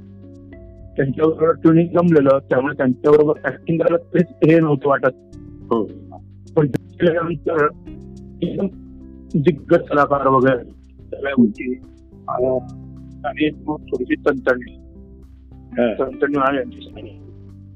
त्यांच्याबरोबर 0.96 1.52
ट्युनिंग 1.52 1.88
जमलेलं 1.88 2.40
त्यामुळे 2.50 2.78
त्यांच्याबरोबर 2.78 3.34
ऍक्टिंग 3.46 3.82
करायला 3.82 3.98
तेच 3.98 4.52
हे 4.52 4.60
नव्हतं 4.60 4.90
वाटत. 4.90 5.10
हो. 5.72 5.84
पण 6.56 6.68
तिथे 6.68 7.08
गेल्यानंतर 7.08 7.68
एकदम 8.42 8.68
दिग्गज 9.36 9.78
कलाकार 9.78 10.28
वगैरे 10.28 10.64
सगळ्या 11.16 11.32
गोष्टी. 11.32 11.74
आणि 13.26 13.50
थोडीशी 13.66 14.16
आहे 16.42 16.58
यांची 16.58 17.20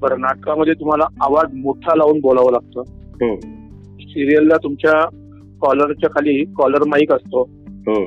बरं 0.00 0.20
नाटकामध्ये 0.20 0.74
तुम्हाला 0.74 1.04
आवाज 1.20 1.54
मोठा 1.54 1.94
लावून 1.96 2.20
बोलावं 2.20 2.52
लागतं. 2.52 2.80
हो. 3.12 3.61
सिरियलला 4.12 4.56
तुमच्या 4.56 5.08
कॉलरच्या 5.62 6.10
खाली 6.10 6.44
कॉलर 6.44 6.84
माईक 6.86 7.12
असतो. 7.12 7.40
हो. 7.68 8.04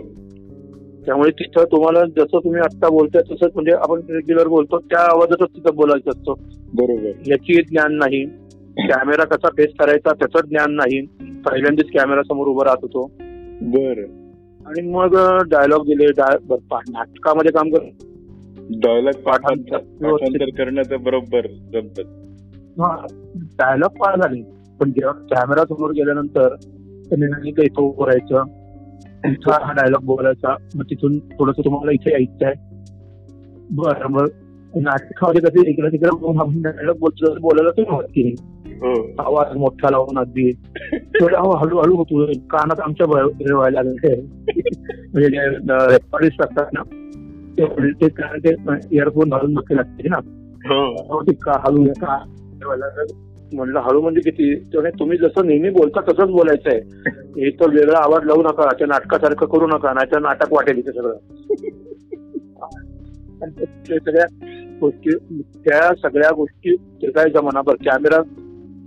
त्यामुळे 1.06 1.32
तिथं 1.32 1.64
तुम्हाला 1.64 2.06
जसं 2.06 2.40
तुम्ही 2.44 2.62
आता 2.62 2.90
बोलताय 2.90 3.22
तसंच 3.22 3.52
म्हणजे 3.54 3.72
आपण 3.72 4.00
रेग्युलर 4.10 4.48
बोलतो 4.48 4.80
त्या 4.80 5.00
आवाजातच 5.00 5.56
तिथं 5.56 5.76
बोलायचं 5.76 6.10
असतं. 6.10 6.34
बरोबर. 6.74 7.12
याची 7.28 7.62
ज्ञान 7.62 7.94
नाही. 7.94 8.26
कॅमेरा 8.78 9.26
कसा 9.26 9.48
फेस 9.48 9.72
करायचा 9.80 10.14
त्याचं 10.14 10.48
ज्ञान 10.48 10.72
नाही. 10.72 11.06
पहिल्यांदाच 11.42 11.86
कॅमेरा 11.94 12.22
समोर 12.24 12.48
उभं 12.48 12.64
राहत 12.64 12.78
होतो. 12.82 13.12
बर. 13.62 14.04
आणि 14.66 14.82
मग 14.82 15.40
डायलॉग 15.48 15.86
दिले 15.86 16.06
नाटकामध्ये 16.72 17.52
काम 17.52 17.70
कर 17.70 18.06
डायलॉग 18.70 19.22
पाठांतर 19.22 19.78
करण्याचं 20.46 21.04
बरोबर 21.04 21.42
डायलॉग 23.38 23.90
पार 23.90 24.22
झाले 24.22 24.55
पण 24.80 24.92
जेव्हा 24.92 25.14
कॅमेरा 25.14 25.64
समोर 25.64 25.92
गेल्यानंतर 25.92 26.56
त्यांनी 27.10 27.50
इथं 27.50 27.82
उभं 27.82 28.06
राहायचं 28.06 28.44
इथं 29.32 29.52
हा 29.52 29.72
डायलॉग 29.72 30.04
बोलायचा 30.04 30.56
मग 30.76 30.84
तिथून 30.84 31.20
थोडस 31.20 31.56
तुम्हाला 31.66 31.92
इथे 31.92 32.12
यायचं 32.12 32.46
आहे 32.46 32.54
बरं 33.72 34.08
मग 34.10 34.28
नाटकामध्ये 34.76 35.42
कधी 35.42 35.70
इकडे 35.70 35.88
तिकडे 35.88 36.62
डायलॉग 36.62 36.98
बोलतो 37.00 37.40
बोलायला 37.40 37.72
तुम्ही 37.72 38.24
की 38.24 38.36
हो. 38.82 39.12
आवाज 39.20 39.58
मोठा 39.58 39.90
लावून 39.92 40.20
अगदी. 40.20 40.52
हळूहळू 41.22 41.96
होतो. 41.96 42.26
कानात 42.26 42.80
आमच्या 42.80 43.20
हे 43.20 43.54
व्हायला 43.54 43.84
लागले. 43.84 44.22
म्हणजे 45.14 45.28
रेकॉर्डिस्ट 45.70 46.42
असतात 46.42 46.66
ना 46.74 46.82
ते 47.92 48.10
कारण 48.10 48.40
ते 48.40 48.50
इयरफोन 48.92 49.30
घालून 49.30 49.54
बघते 49.54 49.76
लागते 49.76 50.08
ना. 50.08 50.18
हो. 50.66 51.24
का 51.32 51.52
हळू 51.52 51.84
का. 51.84 52.18
म्हणलं 53.54 53.80
हळू 53.80 54.02
म्हणजे 54.02 54.22
किती? 54.22 54.56
तेवढे 54.56 54.90
तुम्ही 54.90 55.18
जसं 55.18 55.48
नेहमी 55.48 55.70
बोलता 55.70 56.02
तसंच 56.02 56.30
बोलायचं 56.30 56.70
आहे 56.70 56.82
हे 57.12 57.50
तर 57.50 57.70
वेगळा 57.70 57.98
आवाज 57.98 58.26
लावू 58.26 58.44
नका 58.44 58.74
त्या 58.74 58.88
नाटकासारखं 58.88 59.46
करू 59.46 59.68
नका 59.68 59.94
नाही 59.94 60.16
तर 60.16 60.20
नाटक 60.20 60.54
वाटेल 60.54 60.78
इथे 60.78 60.92
सगळं. 60.92 61.16
सगळ्या 64.00 64.26
गोष्टी 64.82 65.42
त्या 65.42 65.96
सगळ्या 65.96 66.36
गोष्टी 66.36 66.76
ते 66.76 67.12
काय 67.12 67.30
जमानाभर 67.30 67.74
कॅमेरा 67.74 68.22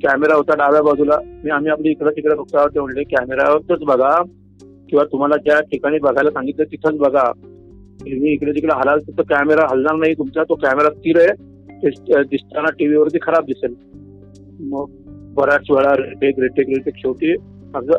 कॅमेरा 0.03 0.35
होता 0.35 0.55
डाव्या 0.55 0.83
बाजूला. 0.83 1.19
मी 1.45 1.51
आम्ही 1.51 1.71
आपली 1.71 1.91
इकडे 1.91 2.11
तिकडे 2.11 2.35
बघता 2.35 2.67
ते 2.67 2.81
म्हणले 2.81 3.03
कॅमेरावरच 3.03 3.81
बघा. 3.81 4.23
किंवा 4.89 5.05
तुम्हाला 5.05 5.37
ज्या 5.37 5.61
ठिकाणी 5.61 5.99
बघायला 5.99 6.31
सांगितलं 6.31 6.65
तिथंच 6.65 6.95
बघा. 6.95 7.33
मी 8.03 8.33
इकडे 8.33 8.51
तिकडे 8.51 8.75
हलाल 8.75 8.99
तर 8.99 9.23
कॅमेरा 9.23 9.67
हलणार 9.71 9.95
नाही 9.95 10.15
तुमचा 10.15 10.45
तो 10.45 10.55
कॅमेरा 10.55 10.91
स्थिर 10.91 11.21
आहे. 11.21 11.59
दिसताना 12.23 12.69
टीव्हीवरती 12.79 13.19
खराब 13.23 13.45
दिसेल. 13.45 13.75
मग 14.61 14.85
बऱ्याच 15.35 15.71
वेळा 15.71 15.93
रेटेक 15.97 16.39
रेटेक 16.39 16.69
रेटेक. 16.69 16.95
शेवटी 16.97 17.33
असं 17.75 17.99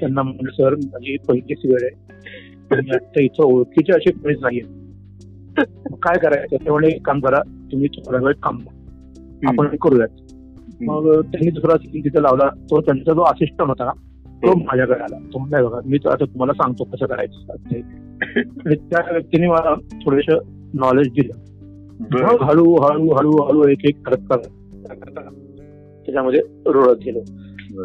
त्यांना 0.00 0.22
म्हणलं 0.22 0.50
सर 0.50 0.74
माझी 0.74 1.16
पहिलीच 1.28 1.58
वेळ 1.64 1.78
आहे. 1.82 2.18
आणि 2.76 2.90
आता 2.90 3.22
इथं 3.22 3.44
ओळखीचे 3.44 3.92
असे 3.92 4.12
कोणीच 4.12 4.38
नाहीये. 4.40 4.62
मग 5.90 5.98
काय 5.98 6.18
करायचं? 6.18 6.56
ते 6.56 6.70
म्हणे 6.70 6.88
एक 6.88 7.06
काम 7.06 7.20
करा 7.20 7.40
तुम्ही 7.72 7.88
थोडा 7.88 8.18
वेळ 8.18 8.32
थांबा. 8.34 8.76
आपण 9.46 9.76
करूयात. 9.76 10.08
मग 10.80 11.04
त्यांनी 11.12 11.50
दुसरा 11.50 11.76
सीन 11.76 12.04
तिथे 12.04 12.22
लावला. 12.22 12.48
तो 12.70 12.80
त्यांचा 12.80 13.12
जो 13.12 13.22
असिस्टंट 13.22 13.68
होता 13.68 13.84
ना 13.84 13.92
तो 14.42 14.58
माझ्याकडे 14.58 15.02
आला. 15.02 15.18
तो 15.32 15.38
म्हणलाय 15.38 15.62
बघा 15.62 15.80
मी 15.86 15.98
आता 16.04 16.24
तुम्हाला 16.24 16.52
सांगतो 16.52 16.84
कसं 16.84 17.06
करायचं. 17.06 17.52
आणि 17.52 18.74
त्या 18.74 19.12
व्यक्तीने 19.12 19.46
मला 19.46 19.74
थोडेस 19.74 20.34
नॉलेज 20.74 21.08
दिलं. 21.08 21.34
मग 22.00 22.42
हळू 22.42 22.74
हळू 22.74 23.10
हळू 23.14 23.42
हळू 23.42 23.68
एक 23.68 23.78
एक 23.84 24.08
करत 24.08 24.22
करत 24.30 24.48
त्याच्यामध्ये 24.94 26.40
रोळत 26.66 26.96
गेलो. 26.96 27.20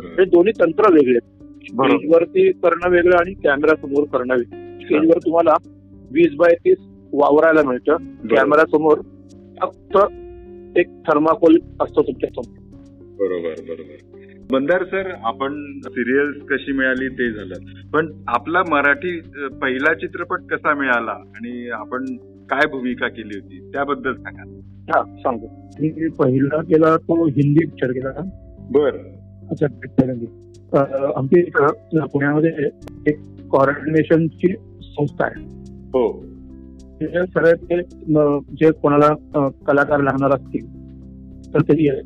हे 0.03 0.25
दोन्ही 0.25 0.53
तंत्र 0.59 0.93
वेगळे. 0.93 1.19
स्टेजवरती 1.67 2.51
करणं 2.51 2.89
वेगळं 2.89 3.17
आणि 3.17 3.33
कॅमेरा 3.33 3.75
समोर 3.75 4.03
करणं 4.03 4.35
वेगळं. 4.35 4.79
स्टेजवर 4.79 5.17
तुम्हाला 5.25 5.53
वीस 6.11 6.35
बाय 6.35 6.55
तीस 6.55 6.77
वावरायला 7.13 7.63
मिळतं. 7.63 7.97
कॅमेरा 8.35 8.65
समोर 8.65 8.97
फक्त 9.61 9.97
एक 10.77 10.87
थर्माकोल 10.87 11.57
असतो 11.81 12.03
तुमच्यासमोर. 12.03 12.59
बरोबर 13.19 13.53
बरोबर. 13.61 13.95
बंदार 14.51 14.83
सर 14.83 15.11
आपण 15.23 15.79
सिरियल्स 15.79 16.45
कशी 16.45 16.71
मिळाली 16.71 17.07
ते 17.07 17.31
झालं. 17.31 17.53
पण 17.93 18.11
आपला 18.27 18.63
मराठी 18.69 19.19
पहिला 19.61 19.93
चित्रपट 19.93 20.41
कसा 20.51 20.73
मिळाला? 20.73 21.11
आणि 21.11 21.69
आपण 21.69 22.05
काय 22.49 22.67
भूमिका 22.67 23.07
केली 23.07 23.39
होती 23.41 23.71
त्याबद्दल 23.73 24.13
सांगा. 24.13 24.43
हा 24.89 25.03
सांगतो. 25.03 25.45
मी 25.79 26.09
पहिला 26.09 26.61
केला 26.61 26.97
तो 26.97 27.25
हिंदी 27.25 27.65
पिक्चर 27.65 27.91
केला. 27.91 28.09
बर. 28.71 28.97
अच्छा 29.51 29.67
इथं 31.37 31.67
पुण्यामध्ये 32.05 32.51
एक 33.07 33.19
कॉर्डिनेशनची 33.51 34.53
संस्था 34.81 35.25
आहे. 35.25 35.43
हो. 35.87 36.25
ते 37.01 37.07
सगळे 37.07 37.53
ते 37.53 37.81
जे 38.55 38.71
कोणाला 38.71 39.49
कलाकार 39.67 39.99
लागणार 39.99 40.35
असतील 40.35 40.67
तर 41.53 41.61
ते 41.61 41.89
आहे. 41.89 42.01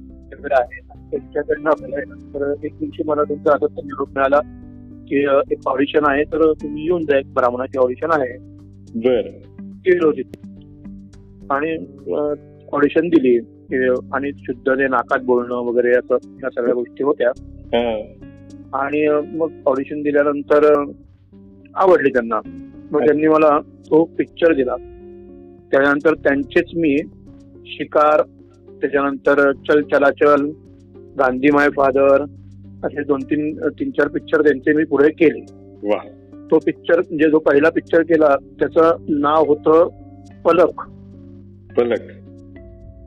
त्यांच्याकडनं 1.11 1.69
आपल्याला 1.69 2.13
तर 2.13 2.53
एक 2.63 2.77
दिवशी 2.79 3.03
मला 3.03 3.23
तुमचा 3.23 3.53
आता 3.53 3.65
निरोप 3.65 4.09
मिळाला 4.09 4.39
की 5.07 5.25
एक 5.51 5.59
ऑडिशन 5.67 6.05
आहे 6.07 6.23
तर 6.23 6.53
तुम्ही 6.53 6.83
येऊन 6.83 7.05
जा 7.05 7.17
एक 7.19 7.33
ब्राह्मणाची 7.33 7.77
ऑडिशन 7.77 8.11
आहे. 8.11 8.37
बर. 8.95 9.29
गेलो 9.85 10.11
तिथे 10.11 10.39
आणि 11.49 11.77
ऑडिशन 12.73 13.09
दिली. 13.09 13.37
आणि 14.13 14.31
शुद्ध 14.37 14.69
ते 14.69 14.87
नाकात 14.87 15.19
बोलणं 15.23 15.55
वगैरे 15.55 15.91
असं 15.91 16.13
या 16.13 16.49
सगळ्या 16.49 16.73
गोष्टी 16.73 17.03
होत्या. 17.03 17.31
हा. 17.47 18.01
आणि 18.73 19.21
मग 19.37 19.51
ऑडिशन 19.65 20.01
दिल्यानंतर 20.01 20.91
आवडली 21.75 22.09
त्यांना. 22.09 22.39
मग 22.91 23.05
त्यांनी 23.05 23.27
मला 23.27 23.59
तो 23.59 24.05
पिक्चर 24.05 24.53
दिला. 24.53 24.75
त्यानंतर 25.71 26.13
त्यांचेच 26.13 26.65
मी 26.75 26.97
शिकार 27.65 28.21
त्याच्यानंतर 28.81 29.51
चल 29.51 29.81
चलाचल 29.81 30.45
गांधी 31.19 31.51
माय 31.51 31.69
फादर 31.69 32.25
असे 32.83 33.03
दोन 33.03 33.19
तीन 33.23 33.59
तीन 33.79 33.91
चार 33.91 34.07
पिक्चर 34.07 34.41
त्यांचे 34.41 34.73
मी 34.73 34.83
पुढे 34.85 35.09
केले. 35.09 35.45
वा 35.87 36.18
तो 36.51 36.59
पिक्चर 36.65 36.99
म्हणजे 36.99 37.29
जो 37.29 37.39
पहिला 37.39 37.69
पिक्चर 37.69 38.01
केला 38.01 38.35
त्याचं 38.59 38.95
नाव 39.09 39.45
होतं 39.47 39.87
पलक. 40.45 40.81
पलक. 41.77 42.01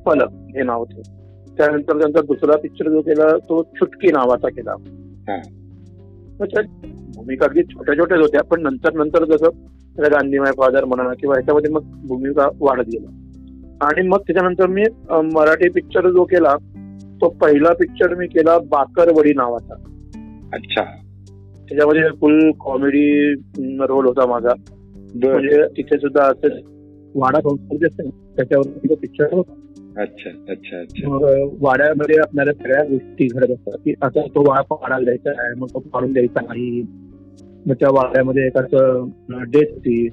पलक 0.06 0.28
हे 0.32 0.62
नाव 0.62 0.78
होतं. 0.78 1.02
त्यानंतर 1.56 1.99
त्यांचा 2.00 2.20
दुसरा 2.20 2.56
पिक्चर 2.56 2.88
जो 2.88 3.00
केला 3.00 3.37
तो 3.37 3.62
चुटकी 3.62 4.08
नावाचा 4.08 4.49
केला. 4.49 4.75
भूमिका 7.16 7.46
अगदी 7.46 7.62
छोट्या 7.62 7.94
छोट्याच 7.94 8.20
होत्या 8.20 8.42
पण 8.42 8.62
नंतर 8.62 8.92
नंतर 8.92 9.25
जसं 9.25 9.49
गांधी 9.99 10.38
माय 10.38 10.52
फादर 10.52 10.84
म्हणा 10.84 11.14
किंवा 11.20 11.34
ह्याच्यामध्ये 11.34 11.70
मग 11.70 11.80
भूमिका 12.08 12.49
वाढत 12.61 12.87
गेला. 12.87 13.18
आणि 13.82 14.08
मग 14.08 14.18
त्याच्यानंतर 14.18 14.66
मी 14.66 14.82
मराठी 15.11 15.68
पिक्चर 15.68 16.11
जो 16.11 16.25
केला 16.25 16.56
तो 17.20 17.28
पहिला 17.28 17.72
पिक्चर 17.72 18.14
मी 18.14 18.26
केला 18.26 18.58
बाकरवडी 18.58 19.32
नावाचा. 19.34 19.75
अच्छा. 20.52 20.82
त्याच्यामध्ये 21.73 22.02
फुल 22.21 22.50
कॉमेडी 22.61 23.33
रोल 23.88 24.07
होता 24.07 24.26
माझा. 24.26 24.52
म्हणजे 25.14 25.62
तिथे 25.76 25.99
सुद्धा 25.99 26.23
असं 26.23 26.49
वाडा 27.14 27.41
संस्कृती 27.41 27.87
असते 27.87 28.09
त्याच्यावर 28.37 28.88
तो 28.88 28.95
पिक्चर 28.95 29.33
होता. 29.33 29.55
अच्छा 29.97 30.31
अच्छा 30.49 30.81
अच्छा. 30.81 31.17
वाड्यामध्ये 31.61 32.17
आपल्याला 32.21 32.52
सगळ्या 32.52 32.83
गोष्टी 32.85 33.26
घडत 33.26 33.50
असतात. 33.50 33.79
की 33.85 33.95
आता 34.02 34.21
तो 34.26 34.41
वाडा 34.49 34.75
पाडायला 34.75 35.05
द्यायचा 35.05 35.31
आहे 35.31 35.61
मग 35.61 35.67
तो 35.75 35.79
पाडून 35.79 36.12
द्यायचा 36.12 36.41
नाही. 36.41 36.83
मग 37.67 37.75
त्या 37.75 37.88
वाड्यामध्ये 37.93 38.47
एकाच 38.47 38.75
डेथ 39.50 39.73
होती. 39.73 40.09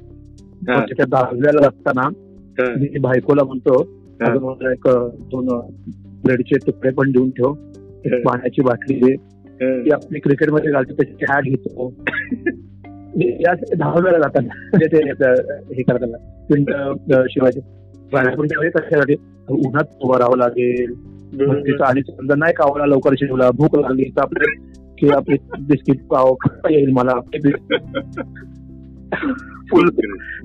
त्याच्या 0.65 1.05
दहाव्याला 1.09 1.67
असताना. 1.67 2.09
मी 2.77 2.99
बायकोला 2.99 3.43
म्हणतो 3.43 3.83
मला 4.21 4.71
एक 4.71 4.87
दोन 5.31 5.47
ब्रेडचे 6.23 6.55
तुकडे 6.67 6.89
पण 6.89 7.11
देऊन 7.11 7.29
ठेव. 7.29 7.53
पाण्याची 8.25 8.61
बाटली 8.61 8.99
दे. 8.99 9.15
ती 9.61 9.91
आपली 9.91 10.19
क्रिकेटमध्ये 10.19 10.71
घालतो 10.71 10.93
त्याची 10.93 11.25
हॅट 11.29 11.43
घेतो. 11.43 11.93
दहाव्याला 13.77 14.17
जाताना 14.17 14.77
ते 14.77 14.97
हे 15.75 15.81
करताना. 15.81 16.17
पिंड 16.49 16.69
शिवाजी. 17.29 17.59
त्यावेळी 18.13 18.69
कशासाठी? 18.69 19.15
उन्हात 19.49 19.83
उभं 20.01 20.17
राहावं 20.17 20.37
लागेल. 20.37 20.93
आणि 21.83 22.01
समजा 22.01 22.35
नाही 22.35 22.53
कावला 22.53 22.85
लवकर 22.85 23.13
शिवला 23.13 23.49
भूक 23.51 23.75
लागली 23.79 24.03
तर 24.03 24.21
आपले 24.21 24.55
की 24.99 25.09
आपले 25.09 25.35
बिस्किट 25.59 26.05
पाव 26.07 26.33
खाता 26.35 26.73
येईल 26.73 26.91
मला. 26.91 27.13
फुल 29.71 29.89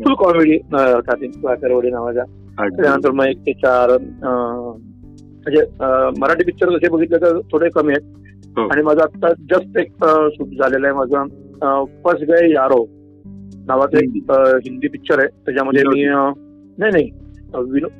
फुल 0.04 0.14
कॉमेडी 0.14 0.58
काकरवडी 0.58 1.90
नावाचा. 1.90 2.24
त्यानंतर 2.82 3.10
मग 3.10 3.24
एक 3.24 3.38
ते 3.38 3.52
चार 3.52 3.90
म्हणजे 5.46 5.62
मराठी 6.20 6.44
पिक्चर 6.44 6.70
जसे 6.70 6.88
बघितले 6.88 7.16
तर 7.16 7.40
थोडे 7.52 7.68
कमी 7.68 7.92
आहेत. 7.92 8.23
आणि 8.62 8.82
माझं 8.82 9.00
आता 9.00 9.32
जस्ट 9.32 9.78
एक 9.78 9.90
शूट 10.08 10.48
झालेलं 10.48 10.86
आहे 10.86 10.96
माझं. 10.96 11.84
फर्स्ट 12.04 12.30
गए 12.30 12.50
यारो 12.50 12.88
नावाचं 13.66 13.96
एक 13.96 14.10
हिंदी 14.64 14.88
पिक्चर 14.88 15.18
आहे. 15.18 15.28
त्याच्यामध्ये 15.28 15.82
मी 15.84 16.04
नाही 16.78 16.92
नाही. 16.92 17.10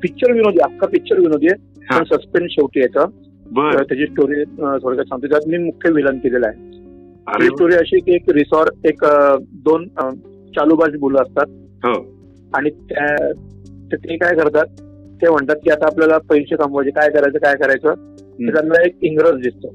पिक्चर 0.01 0.31
विनोदी 0.31 0.57
अख्खा 0.57 0.87
पिक्चर 0.87 1.19
विनोदी 1.19 1.45
आहे. 1.45 1.79
हा. 1.79 1.97
पण 1.97 2.03
सस्पेन्स 2.03 2.51
शेवटी 2.51 2.79
तर 3.73 3.83
त्याची 3.83 4.05
स्टोरी 4.05 4.43
थोडक्यात 4.83 5.05
सांगतो. 5.05 5.27
त्यात 5.27 5.41
मी 5.47 5.57
मुख्य 5.57 5.91
विलन 5.91 6.17
केलेला 6.17 6.47
आहे. 6.47 6.57
ही 7.41 7.45
स्टोरी 7.47 7.75
अशी 7.75 7.99
की 7.99 8.15
एक 8.15 8.29
रिसॉर्ट 8.29 8.85
एक 8.85 8.99
दोन 9.53 9.87
चालूबाज 10.55 10.95
मुलं 10.99 11.21
असतात. 11.21 11.45
हो. 11.85 12.05
आणि 12.53 12.69
त्या- 12.69 13.33
ते 13.93 14.17
काय 14.17 14.35
करतात? 14.35 14.65
ते 15.21 15.29
म्हणतात 15.29 15.55
की 15.55 15.69
आता 15.69 15.85
आपल्याला 15.85 16.17
पैसे 16.17 16.55
कमवायचे. 16.55 16.91
काय 16.91 17.09
करायचं 17.09 17.37
काय 17.37 17.55
करायचं? 17.55 17.93
त्यांना 18.53 18.85
एक 18.85 18.97
इंग्रज 19.01 19.41
दिसतो. 19.41 19.67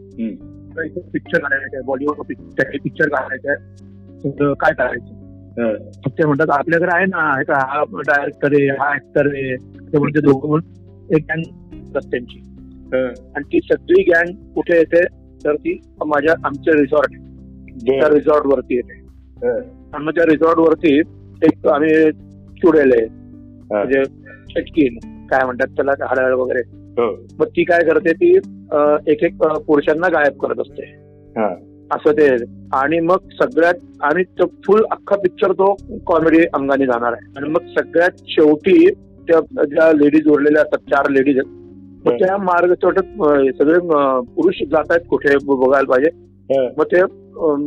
पिक्चर 0.88 1.38
काढायचं 1.38 1.76
आहे 1.76 1.82
बॉलिवूड 1.86 2.26
पिक्चर 2.26 3.08
काढायचं 3.08 3.50
आहे. 3.50 3.58
तर 4.30 4.52
काय 4.52 4.72
करायचं? 4.72 5.14
ते 6.08 6.26
म्हणतात 6.26 6.46
आपल्याकडे 6.50 6.90
आहे 6.92 7.06
ना 7.06 7.34
हे 7.38 7.42
डायरेक्टर 8.00 8.48
आहे 8.52 8.66
हा 8.66 8.94
ऍक्टर 8.94 9.26
आहे. 9.26 9.56
ते 9.92 9.98
म्हणजे 9.98 10.20
दोघं 10.20 10.58
एक 11.16 11.24
गँग 11.30 11.42
त्यांची. 11.98 12.40
आणि 13.36 13.42
ती 13.44 13.58
सगळी 13.72 14.02
गँग 14.02 14.52
कुठे 14.52 14.76
येते? 14.76 15.04
तर 15.44 15.54
ती 15.54 15.80
माझ्या 16.06 16.34
आमच्या 16.44 16.74
रिसॉर्ट 16.80 17.12
त्या. 17.86 18.08
रिसॉर्ट 18.08 18.46
वरती 18.46 18.74
येते. 18.74 18.94
हा. 19.46 19.56
आणि 19.94 20.04
मग 20.04 20.10
त्या 20.10 20.24
रिसॉर्ट 20.24 20.58
वरती 20.58 20.98
एक 21.42 21.66
आम्ही 21.66 22.10
चुडेल 22.56 22.92
आहे. 22.92 23.06
म्हणजे 23.70 24.04
चटकीन 24.54 24.98
काय 25.26 25.44
म्हणतात 25.44 25.66
त्याला 25.66 25.92
हाडाळ 25.92 26.32
वगैरे. 26.32 26.62
मग 27.40 27.46
ती 27.46 27.64
काय 27.64 27.84
करते 27.84 28.12
ती 28.12 28.38
एक 29.08 29.22
एक 29.24 29.42
पुरुषांना 29.66 30.08
गायब 30.08 30.38
करत 30.42 30.60
असते 30.60 30.84
हा. 31.36 31.48
असं 31.90 32.12
ते 32.12 32.26
आणि 32.76 32.98
मग 33.00 33.28
सगळ्यात 33.32 33.74
आणि 34.00 34.22
फुल 34.66 34.82
अख्खा 34.90 35.16
पिक्चर 35.16 35.52
तो 35.52 35.74
कॉमेडी 36.06 36.42
अंगाने 36.54 36.86
जाणार 36.86 37.12
आहे 37.12 37.32
आणि 37.36 37.48
मग 37.50 37.66
सगळ्यात 37.78 38.20
शेवटी 38.28 38.86
त्या 39.28 39.40
ज्या 39.64 39.90
लेडीज 39.92 40.28
उरलेल्या 40.28 40.62
असतात 40.62 40.90
चार 40.90 41.08
लेडीज 41.10 41.38
आहेत 41.38 41.58
मग. 42.06 42.12
त्या 42.18 42.36
मार्ग 42.36 42.72
सगळे 42.74 43.78
पुरुष 44.34 44.62
जात 44.70 44.90
आहेत 44.90 45.06
कुठे 45.10 45.36
बघायला 45.44 45.90
पाहिजे. 45.90 46.10
मग 46.76 46.84
ते 46.84 47.02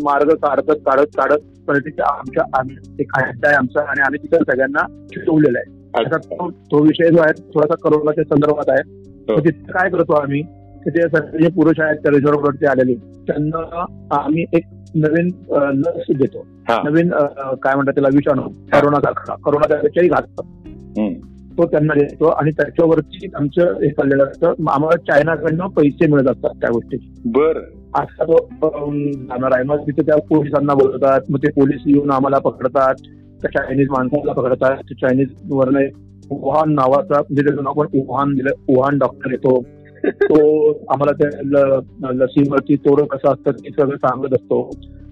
मार्ग 0.04 0.34
काढत 0.36 0.72
काढत 0.86 1.16
काढत 1.18 1.44
पण 1.68 1.78
तिथे 1.80 2.02
आमच्या 2.04 2.44
अड्डा 2.54 3.48
आहे 3.48 3.56
आमचा 3.56 3.82
आणि 3.82 4.02
आम्ही 4.02 4.20
तिथे 4.24 4.38
सगळ्यांना 4.38 4.86
चिटवलेलं 5.08 5.58
आहे 5.60 5.82
तो 6.30 6.50
तो 6.72 6.82
विषय 6.84 7.10
जो 7.10 7.22
आहे 7.22 7.42
थोडासा 7.54 7.76
करोनाच्या 7.84 8.24
संदर्भात 8.24 8.70
आहे 8.70 8.82
हो. 9.30 9.40
तिथे 9.40 9.72
काय 9.72 9.90
करतो 9.90 10.14
आम्ही 10.14 10.42
ते 10.90 11.02
सगळे 11.02 11.44
जे 11.44 11.50
पुरुष 11.50 11.80
आहेत 11.80 12.26
वरती 12.26 12.66
आलेले 12.66 12.94
त्यांना 13.28 13.86
आम्ही 14.12 14.46
एक 14.54 14.64
नवीन 14.96 15.28
लस 15.52 16.18
देतो. 16.18 16.46
नवीन 16.70 17.10
काय 17.64 17.76
म्हणतात 17.76 17.94
त्याला 17.94 18.08
विषाणू 18.14 18.42
करोना 18.42 19.00
करोना 19.46 19.68
त्याच्याही 19.68 20.10
घातलं. 20.10 20.44
तो 21.58 21.66
त्यांना 21.66 21.94
देतो 21.94 22.26
आणि 22.26 22.52
त्याच्यावरती 22.52 23.32
आमचं 23.36 23.62
हे 23.62 23.90
चाललेलं 23.90 24.24
असतं. 24.24 24.48
आम्हाला 24.48 24.98
चायनाकडनं 24.98 25.68
पैसे 25.68 26.08
मिळत 26.08 26.30
असतात 26.30 26.50
त्या 26.50 26.70
गोष्टीचे. 26.74 27.22
बर. 27.26 27.58
असा 27.96 28.24
तो 28.24 28.38
जाणार 29.24 29.52
आहे. 29.56 29.64
मग 29.64 29.78
तिथे 29.78 30.02
त्या 30.02 30.16
पोलिसांना 30.16 30.74
बोलवतात. 30.74 31.22
मग 31.30 31.38
ते 31.38 31.52
पोलीस 31.52 31.82
येऊन 31.86 32.12
आम्हाला 32.12 32.40
पकडतात. 32.40 32.96
त्या 33.42 33.52
चायनीज 33.52 33.88
माणसाला 33.90 34.34
पकडतात. 34.34 34.78
ते 34.78 34.94
चायनीज 34.94 35.28
वरनं 35.52 35.80
वुहान 36.32 36.74
नावाचा 36.74 37.20
म्हणजे 37.20 37.46
त्याचं 37.46 37.64
नाव 37.64 37.74
पण 37.74 37.88
वुहान 37.94 38.34
दिलं 38.34 38.52
वुहान 38.70 38.98
डॉक्टर 38.98 39.32
येतो. 39.32 39.62
तो 40.06 40.72
आम्हाला 40.72 41.12
त्या 41.12 42.12
लसीवरती 42.12 42.76
तोडं 42.76 43.06
कसं 43.06 43.34
असतं 43.34 43.52
ते 43.52 43.70
सगळं 43.70 43.98
सांगत 43.98 44.34
असतो. 44.34 44.70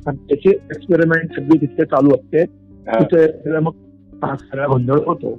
आणि 0.07 0.17
त्याची 0.17 0.49
एक्सपेरिमेंट 0.49 1.35
सगळी 1.35 1.61
तिथे 1.61 1.85
चालू 1.85 2.09
असते. 2.09 2.45
तिथे 2.87 3.59
मग 3.59 3.71
सगळा 4.35 4.65
गोंधळ 4.67 4.99
होतो. 5.05 5.35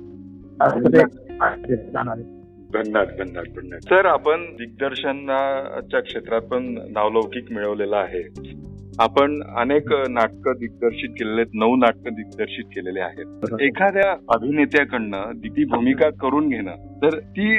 जाणार 1.93 2.19
आहे. 2.19 2.42
भन्नाट 2.75 3.07
भन्नाट 3.19 3.49
भन्नाट. 3.57 3.81
सर 3.81 4.07
आपण 4.07 4.45
दिग्दर्शनाच्या 4.57 6.01
क्षेत्रात 6.01 6.41
पण 6.41 6.65
नावलौकिक 6.91 7.53
मिळवलेला 7.53 7.97
आहे. 7.97 8.23
आपण 8.99 9.43
अनेक 9.57 9.93
नाटकं 10.11 10.53
दिग्दर्शित 10.59 11.11
केलेले 11.11 11.41
आहेत 11.41 11.55
नऊ 11.55 11.77
नाटकं 11.77 12.13
दिग्दर्शित 12.13 12.65
केलेले 12.65 13.01
आहेत. 13.01 13.61
एखाद्या 13.61 14.11
अभिनेत्याकडनं 14.35 15.31
ती 15.45 15.65
भूमिका 15.65 16.11
करून 16.11 16.49
घेणं 16.49 16.75
तर 17.03 17.19
ती 17.19 17.55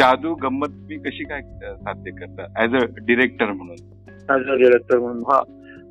जादू 0.00 0.34
गंमत 0.34 0.66
तुम्ही 0.66 0.98
कशी 0.98 1.24
काय 1.24 1.40
साध्य 1.74 2.10
करता 2.10 2.64
ऍज 2.64 2.74
अ 2.74 2.86
डिरेक्टर 3.06 3.46
म्हणून? 3.46 3.76
ऍज 4.34 4.48
अ 4.48 4.54
डिरेक्टर 4.54 4.98
म्हणून 4.98 5.22
हा. 5.30 5.42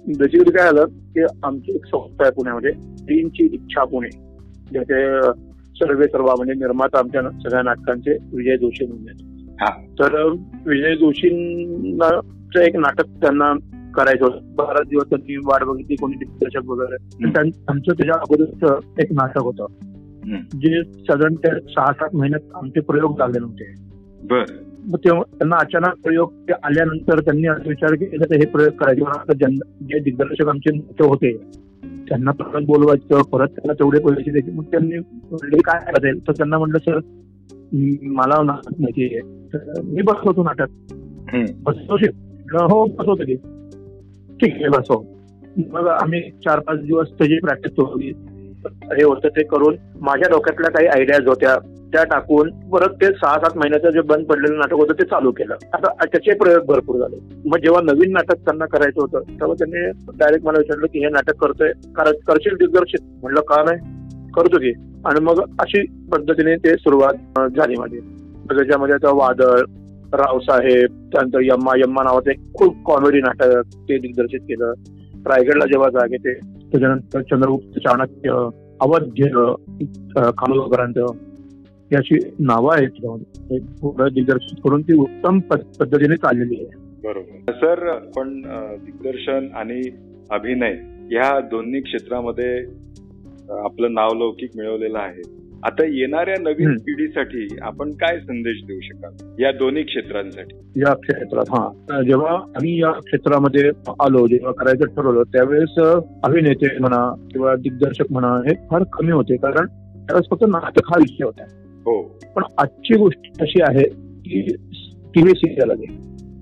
बेसिकली 0.08 0.52
काय 0.52 0.64
झालं 0.64 0.86
की 0.86 1.24
आमची 1.44 1.76
एक 1.76 1.86
संस्था 1.86 2.24
आहे 2.24 2.32
पुण्यामध्ये 2.32 2.72
टीमची 3.02 3.44
इच्छा 3.54 3.84
पुणे. 3.84 4.10
ज्याचे 4.72 5.04
सर्वे 5.76 6.06
सर्व 6.06 6.26
म्हणजे 6.26 6.54
निर्माता 6.54 7.00
आमच्या 7.00 7.22
सगळ्या 7.22 7.62
नाटकांचे 7.62 8.12
विजय 8.12 8.58
जोशी 8.58 8.86
म्हणून. 8.86 9.36
हा. 9.62 9.82
तर 9.82 10.30
विजय 10.66 10.96
जोशींना 10.96 12.20
एक 12.64 12.76
नाटक 12.76 13.06
त्यांना 13.06 13.54
करायचं 13.96 14.26
होतं. 14.26 14.56
बराच 14.56 14.88
दिवस 14.88 15.04
त्यांनी 15.04 15.38
वाट 15.38 15.64
बघितली 15.64 15.96
कोणी 15.96 16.16
दिग्दर्शक 16.18 16.66
वगैरे. 16.66 17.30
तर 17.36 17.40
आमचं 17.68 17.94
त्याच्या 17.94 18.16
अगोदरच 18.16 18.84
एक 19.00 19.12
नाटक 19.12 19.40
होतं. 19.40 19.66
जे 20.60 20.84
साधारण 20.84 21.36
त्या 21.36 21.60
सहा 21.60 21.94
सात 21.94 22.16
महिन्यात 22.16 22.56
आमचे 22.56 22.80
प्रयोग 22.80 23.16
लागले 23.18 23.40
नव्हते. 23.40 23.74
बर. 24.24 24.44
मग 24.88 24.98
तेव्हा 24.98 25.22
त्यांना 25.38 25.56
अचानक 25.56 25.94
प्रयोग 26.04 26.34
आल्यानंतर 26.64 27.20
त्यांनी 27.20 27.48
असा 27.48 27.70
विचार 27.70 27.94
केला 27.94 28.26
की 28.26 28.36
हे 28.36 28.46
प्रयोग 28.46 28.72
करायचे. 28.72 29.56
जे 29.56 30.00
दिग्दर्शक 30.00 30.48
आमचे 30.48 30.78
होते 30.80 31.38
त्यांना 32.10 32.32
परत 32.32 32.66
बोलवायचं 32.66 33.22
परत 33.22 33.48
त्यांना 33.48 33.74
तेवढे 33.74 34.00
पैसे 34.00 34.32
द्यायचे. 34.32 34.52
मग 34.52 34.64
त्यांनी 34.64 34.98
म्हणले 34.98 35.58
काय 35.58 35.92
करायचं 35.92 36.28
तर 36.28 36.32
त्यांना 36.32 36.58
म्हटलं 36.58 36.78
सर 36.78 37.00
मला 38.02 38.44
नाटक 38.44 38.74
माहिती 38.80 39.04
आहे 39.04 39.20
तर 39.54 39.82
मी 39.84 40.02
बसवतो 40.02 40.44
नाटक. 40.44 40.68
बसवशील? 41.64 42.10
हो 42.54 42.86
बसवतो 42.86 43.16
की. 43.16 43.36
ठीक 44.42 44.54
आहे 44.54 44.70
बसव. 44.70 45.02
मग 45.72 45.88
आम्ही 45.88 46.22
चार 46.22 46.60
पाच 46.60 46.80
दिवस 46.80 47.08
त्याची 47.10 47.40
प्रॅक्टिस 47.40 47.72
केली 47.72 48.14
हे 48.68 49.04
होतं 49.04 49.28
ते 49.28 49.44
करून 49.44 49.76
माझ्या 50.02 50.30
डोक्यातल्या 50.32 50.72
काही 50.72 50.88
आयडियाज 50.88 51.28
होत्या. 51.28 51.56
त्या 51.96 52.04
टाकून 52.04 52.50
परत 52.70 52.94
ते 53.02 53.06
सहा 53.06 53.40
सात 53.40 53.58
महिन्याचं 53.58 53.90
जे 53.90 54.02
बंद 54.02 54.26
पडलेलं 54.26 54.58
नाटक 54.58 54.74
होतं 54.74 54.94
ते 54.94 55.04
चालू 55.04 55.32
केलं. 55.32 55.56
आता 55.74 56.06
त्याचे 56.06 56.34
प्रयोग 56.34 56.66
भरपूर 56.66 56.96
झाले. 57.00 57.16
मग 57.46 57.58
जेव्हा 57.58 57.82
नवीन 57.82 58.12
नाटक 58.12 58.36
त्यांना 58.36 58.66
करायचं 58.66 59.02
होतं 59.02 59.20
तेव्हा 59.30 59.54
त्यांनी 59.54 60.12
डायरेक्ट 60.18 60.46
मला 60.46 60.60
विचारलं 60.60 60.88
की 60.88 61.00
हे 61.00 61.10
नाटक 61.10 61.36
करतोय. 61.36 61.72
करशील 62.28 62.56
दिग्दर्शित 62.56 63.06
म्हणलं 63.22 63.42
का 63.42 63.64
नाही? 63.64 63.80
करतो 64.32 64.58
की. 64.58 64.72
आणि 65.06 65.20
मग 65.20 65.40
अशी 65.60 65.82
पद्धतीने 66.14 66.56
ते 66.56 66.74
सुरुवात 66.76 67.40
झाली 67.50 67.76
माझी. 67.80 68.00
त्याच्यामध्ये 68.50 68.96
आता 68.96 69.12
वादळ 69.14 69.60
रावसाहेब 70.14 71.10
त्यानंतर 71.14 71.40
यम्मा 71.42 71.78
यम्मा 71.78 72.04
नावाचं 72.04 72.32
एक 72.32 72.54
खूप 72.54 72.76
कॉमेडी 72.86 73.20
नाटक 73.20 73.78
ते 73.90 73.98
दिग्दर्शित 73.98 74.40
केलं. 74.40 74.74
रायगडला 75.28 75.66
जेव्हा 75.66 75.90
जाग 75.90 76.12
येते 76.12 76.34
त्याच्यानंतर 76.72 77.22
चंद्रगुप्त 77.22 77.80
चाणक्य 77.80 78.50
अवध्य 78.82 79.24
खानोलकरांचं 80.38 81.06
ही 81.86 81.96
अशी 81.96 82.16
नावं 82.40 82.76
आहेत 82.76 83.20
पूर्ण 83.82 84.08
दिग्दर्शित 84.14 84.58
करून 84.64 84.82
ती 84.82 84.94
उत्तम 84.98 85.40
पद- 85.40 85.78
पद्धतीने 85.80 86.16
चाललेली 86.16 86.56
आहे. 86.56 86.86
बरोबर. 87.08 87.52
सर 87.52 87.98
पण 88.16 88.42
दिग्दर्शन 88.86 89.48
आणि 89.56 89.82
अभिनय 90.32 90.74
या 91.16 91.40
दोन्ही 91.40 91.82
क्षेत्रामध्ये 91.82 92.66
आपलं 93.50 93.94
नावलौकिक 93.94 94.50
मिळवलेलं 94.58 94.98
आहे. 94.98 95.22
आता 95.64 95.86
येणाऱ्या 95.86 96.42
नवीन. 96.42 96.78
पिढीसाठी 96.78 97.48
आपण 97.62 97.92
काय 97.92 98.20
संदेश 98.20 98.62
देऊ 98.68 98.80
शकाल? 98.82 99.44
या 99.44 99.52
दोन्ही 99.52 99.84
क्षेत्रांसाठी. 99.84 100.82
या 100.82 100.94
क्षेत्रात 100.94 101.44
हा. 101.50 102.02
जेव्हा 102.02 102.32
आम्ही 102.32 102.82
या 102.82 102.92
क्षेत्रामध्ये 102.92 103.70
आलो 104.00 104.28
जेव्हा 104.28 104.52
करायचं 104.52 104.86
ठरवलं 104.86 105.24
त्यावेळेस 105.24 106.04
अभिनेते 106.24 106.80
म्हणा 106.80 107.28
किंवा 107.32 107.56
दिग्दर्शक 107.56 108.06
म्हणा 108.10 108.28
हे 108.28 108.56
फार 108.72 108.84
कमी 108.94 109.12
होते. 109.12 109.38
कारण 109.38 109.66
त्यावेळेस 109.66 110.30
फक्त 110.30 110.46
नाटक 110.48 110.82
हा 110.86 111.00
विषय 111.00 111.26
होता. 111.26 111.65
हो. 111.86 112.20
पण 112.36 112.44
आजची 112.58 112.98
गोष्ट 112.98 113.42
अशी 113.42 113.62
आहे 113.62 113.84
की 114.20 114.42
टीव्ही 115.16 115.32
सिरियल 115.36 115.72
आली. 115.72 115.86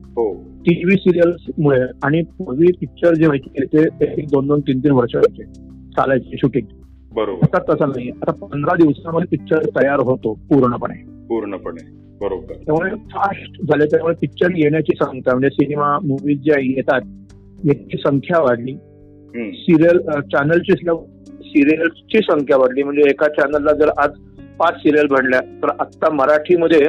हो. 0.07 0.33
टीव्ही 0.33 0.97
सिरियल्स 0.97 1.51
मुळे 1.57 1.81
आणि 2.03 2.21
पूर्वी 2.21 2.67
पिक्चर 2.79 3.13
जे 3.13 3.25
व्हायचे 3.25 3.65
ते 3.65 4.21
एक 4.21 4.25
दोन 4.31 4.47
दोन 4.47 4.59
तीन 4.59 4.79
तीन 4.79 4.91
वर्ष 4.91 5.15
व्हायचे. 5.15 5.53
चालायचे 5.91 6.37
शूटिंग. 6.37 6.65
बरोबर. 7.13 7.47
आता 7.53 7.73
तसं 7.73 7.89
नाही. 7.89 8.09
आता 8.09 8.31
पंधरा 8.31 8.75
दिवसामध्ये 8.75 9.27
पिक्चर 9.27 9.81
तयार 9.81 9.99
होतो 9.99 10.33
पूर्णपणे. 10.33 11.25
पूर्णपणे. 11.27 12.03
बरोबर. 12.21 12.53
त्यामुळे 12.53 12.89
फास्ट 12.89 13.61
झाले 13.61 13.85
त्यामुळे 13.85 14.15
पिक्चर 14.21 14.47
येण्याची 14.55 14.95
संख्या 14.95 15.33
म्हणजे 15.33 15.49
सिनेमा 15.49 15.99
मूवीज 15.99 16.39
ज्या 16.41 16.55
येतात 16.59 17.01
याची 17.65 17.97
संख्या 17.97 18.41
वाढली. 18.41 18.73
सिरियल 19.53 19.99
चॅनलची 20.21 20.73
सिरियल्सची 20.73 22.17
संख्या 22.17 22.57
वाढली. 22.57 22.83
म्हणजे 22.83 23.01
एका 23.01 23.27
चॅनलला 23.27 23.73
जर 23.73 23.89
आज 23.97 24.09
पाच 24.59 24.73
सिरियल 24.75 25.07
बनल्या. 25.07 25.39
तर 25.39 25.69
आता 25.79 26.09
मराठीमध्ये 26.09 26.85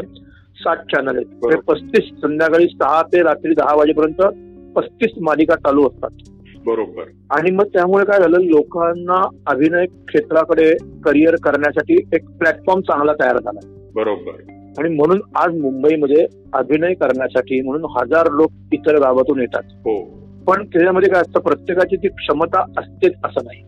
सात 0.57 0.77
चॅनल 0.77 1.17
आहेत. 1.17 1.59
पस्तीस 1.59 2.05
संध्याकाळी 2.23 2.67
सहा 2.67 3.03
ते 3.03 3.23
रात्री 3.23 3.55
दहा 3.55 3.75
वाजेपर्यंत 3.77 4.23
पस्तीस 4.77 5.11
मालिका 5.21 5.55
चालू 5.55 5.89
असतात. 5.89 6.11
बरोबर. 6.67 7.03
आणि 7.31 7.51
मग 7.51 7.65
त्यामुळे 7.65 8.05
काय 8.05 8.21
झालं 8.21 8.37
लोकांना 8.41 9.29
अभिनय 9.47 9.87
क्षेत्राकडे 9.87 10.75
करिअर 11.05 11.35
करण्यासाठी 11.35 11.95
एक 12.13 12.31
प्लॅटफॉर्म 12.31 12.81
चांगला 12.81 13.13
तयार 13.13 13.39
झाला. 13.39 13.91
बरोबर. 13.95 14.33
आणि 14.79 14.95
म्हणून 14.95 15.21
आज 15.37 15.59
मुंबईमध्ये 15.61 16.27
अभिनय 16.53 16.95
करण्यासाठी 16.95 17.61
म्हणून 17.61 17.91
हजार 17.91 18.31
लोक 18.31 18.51
इतर 18.73 18.97
गावातून 18.97 19.41
येतात. 19.41 19.63
हो. 19.65 20.05
पण 20.47 20.65
त्याच्यामध्ये 20.65 21.09
काय 21.09 21.21
असतं 21.21 21.41
प्रत्येकाची 21.41 21.97
ती 21.97 22.09
क्षमता 22.09 22.65
असतेच 22.79 23.13
असं 23.25 23.45
नाही. 23.45 23.63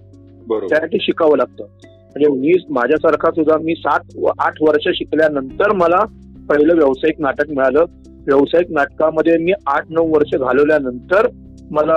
त्यासाठी 0.68 0.98
शिकावं 1.00 1.37
लागतं. 1.37 1.64
म्हणजे 2.18 2.40
मी 2.40 2.52
माझ्यासारखा 2.70 3.31
सुद्धा 3.31 3.57
मी 3.62 3.74
सात 3.74 4.16
आठ 4.38 4.62
वर्ष 4.62 4.88
शिकल्यानंतर 4.88 5.72
मला 5.72 6.05
पहिलं 6.48 6.74
व्यावसायिक 6.74 7.20
नाटक 7.20 7.50
मिळालं. 7.50 7.85
व्यावसायिक 8.26 8.70
नाटकामध्ये 8.70 9.37
मी 9.38 9.52
आठ 9.66 9.90
नऊ 9.90 10.07
वर्ष 10.07 10.35
घालवल्यानंतर 10.37 11.26
मला 11.70 11.94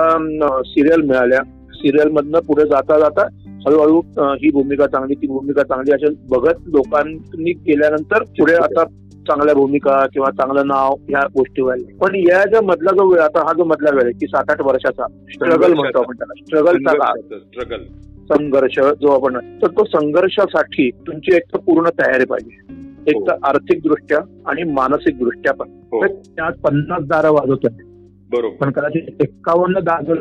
सिरियल 0.66 1.02
मिळाल्या. 1.02 1.40
सिरियल 1.74 2.10
मधनं 2.12 2.40
पुढे 2.40 2.64
जाता 2.64 2.98
जाता 2.98 3.26
हळूहळू 3.66 4.00
ही 4.34 4.50
भूमिका 4.50 4.86
चांगली 4.86 5.14
ती 5.14 5.26
भूमिका 5.26 5.62
चांगली 5.62 5.92
अशा 5.92 6.12
बघत 6.30 6.68
लोकांनी 6.68 7.52
केल्यानंतर 7.52 8.22
पुढे 8.38 8.54
आता 8.54 8.84
चांगल्या 9.28 9.54
भूमिका 9.54 10.04
किंवा 10.06 10.30
चांगलं 10.30 10.66
नाव 10.66 10.94
ह्या 11.08 11.20
गोष्टी 11.34 11.62
व्हायला 11.62 11.96
पण 12.00 12.14
या 12.16 12.44
ज्या 12.44 12.60
मधला 12.62 12.90
जो 12.90 13.06
वेळ 13.10 13.20
आता 13.20 13.46
हा 13.46 13.52
जो 13.52 13.64
मधला 13.64 13.94
वेळ 13.94 14.04
आहे 14.04 14.12
की 14.12 14.26
सात 14.26 14.50
आठ 14.50 14.60
वर्षाचा 14.60 15.06
स्ट्रगल 15.32 15.74
म्हणतो 15.74 15.98
आपण 15.98 16.16
त्याला 16.16 16.34
स्ट्रगलचा 16.40 17.12
स्ट्रगल 17.38 17.84
संघर्ष 18.32 18.80
जो 18.80 19.08
आपण 19.08 19.58
तर 19.62 19.66
तो 19.66 19.84
संघर्षासाठी 19.84 20.90
तुमची 20.90 21.36
एक 21.36 21.42
तर 21.42 21.58
पूर्ण 21.58 21.88
तयारी 21.88 22.24
पाहिजे. 22.24 22.80
एक 23.10 23.26
तर 23.26 23.32
आर्थिक 23.44 23.82
दृष्ट्या 23.82 24.18
आणि 24.46 24.62
मानसिक 24.62 25.18
दृष्ट्या 25.18 25.54
पण. 25.54 25.68
हो. 25.70 26.06
त्यात 26.06 26.52
पन्नास 26.52 27.02
दारं 27.02 27.30
वाजवतोय 27.30 27.84
बरोबर. 28.30 28.56
पण 28.56 28.70
कदाचित 28.70 29.02
एक्कावन्न 29.20 29.78
दार 29.78 30.04
जर 30.04 30.20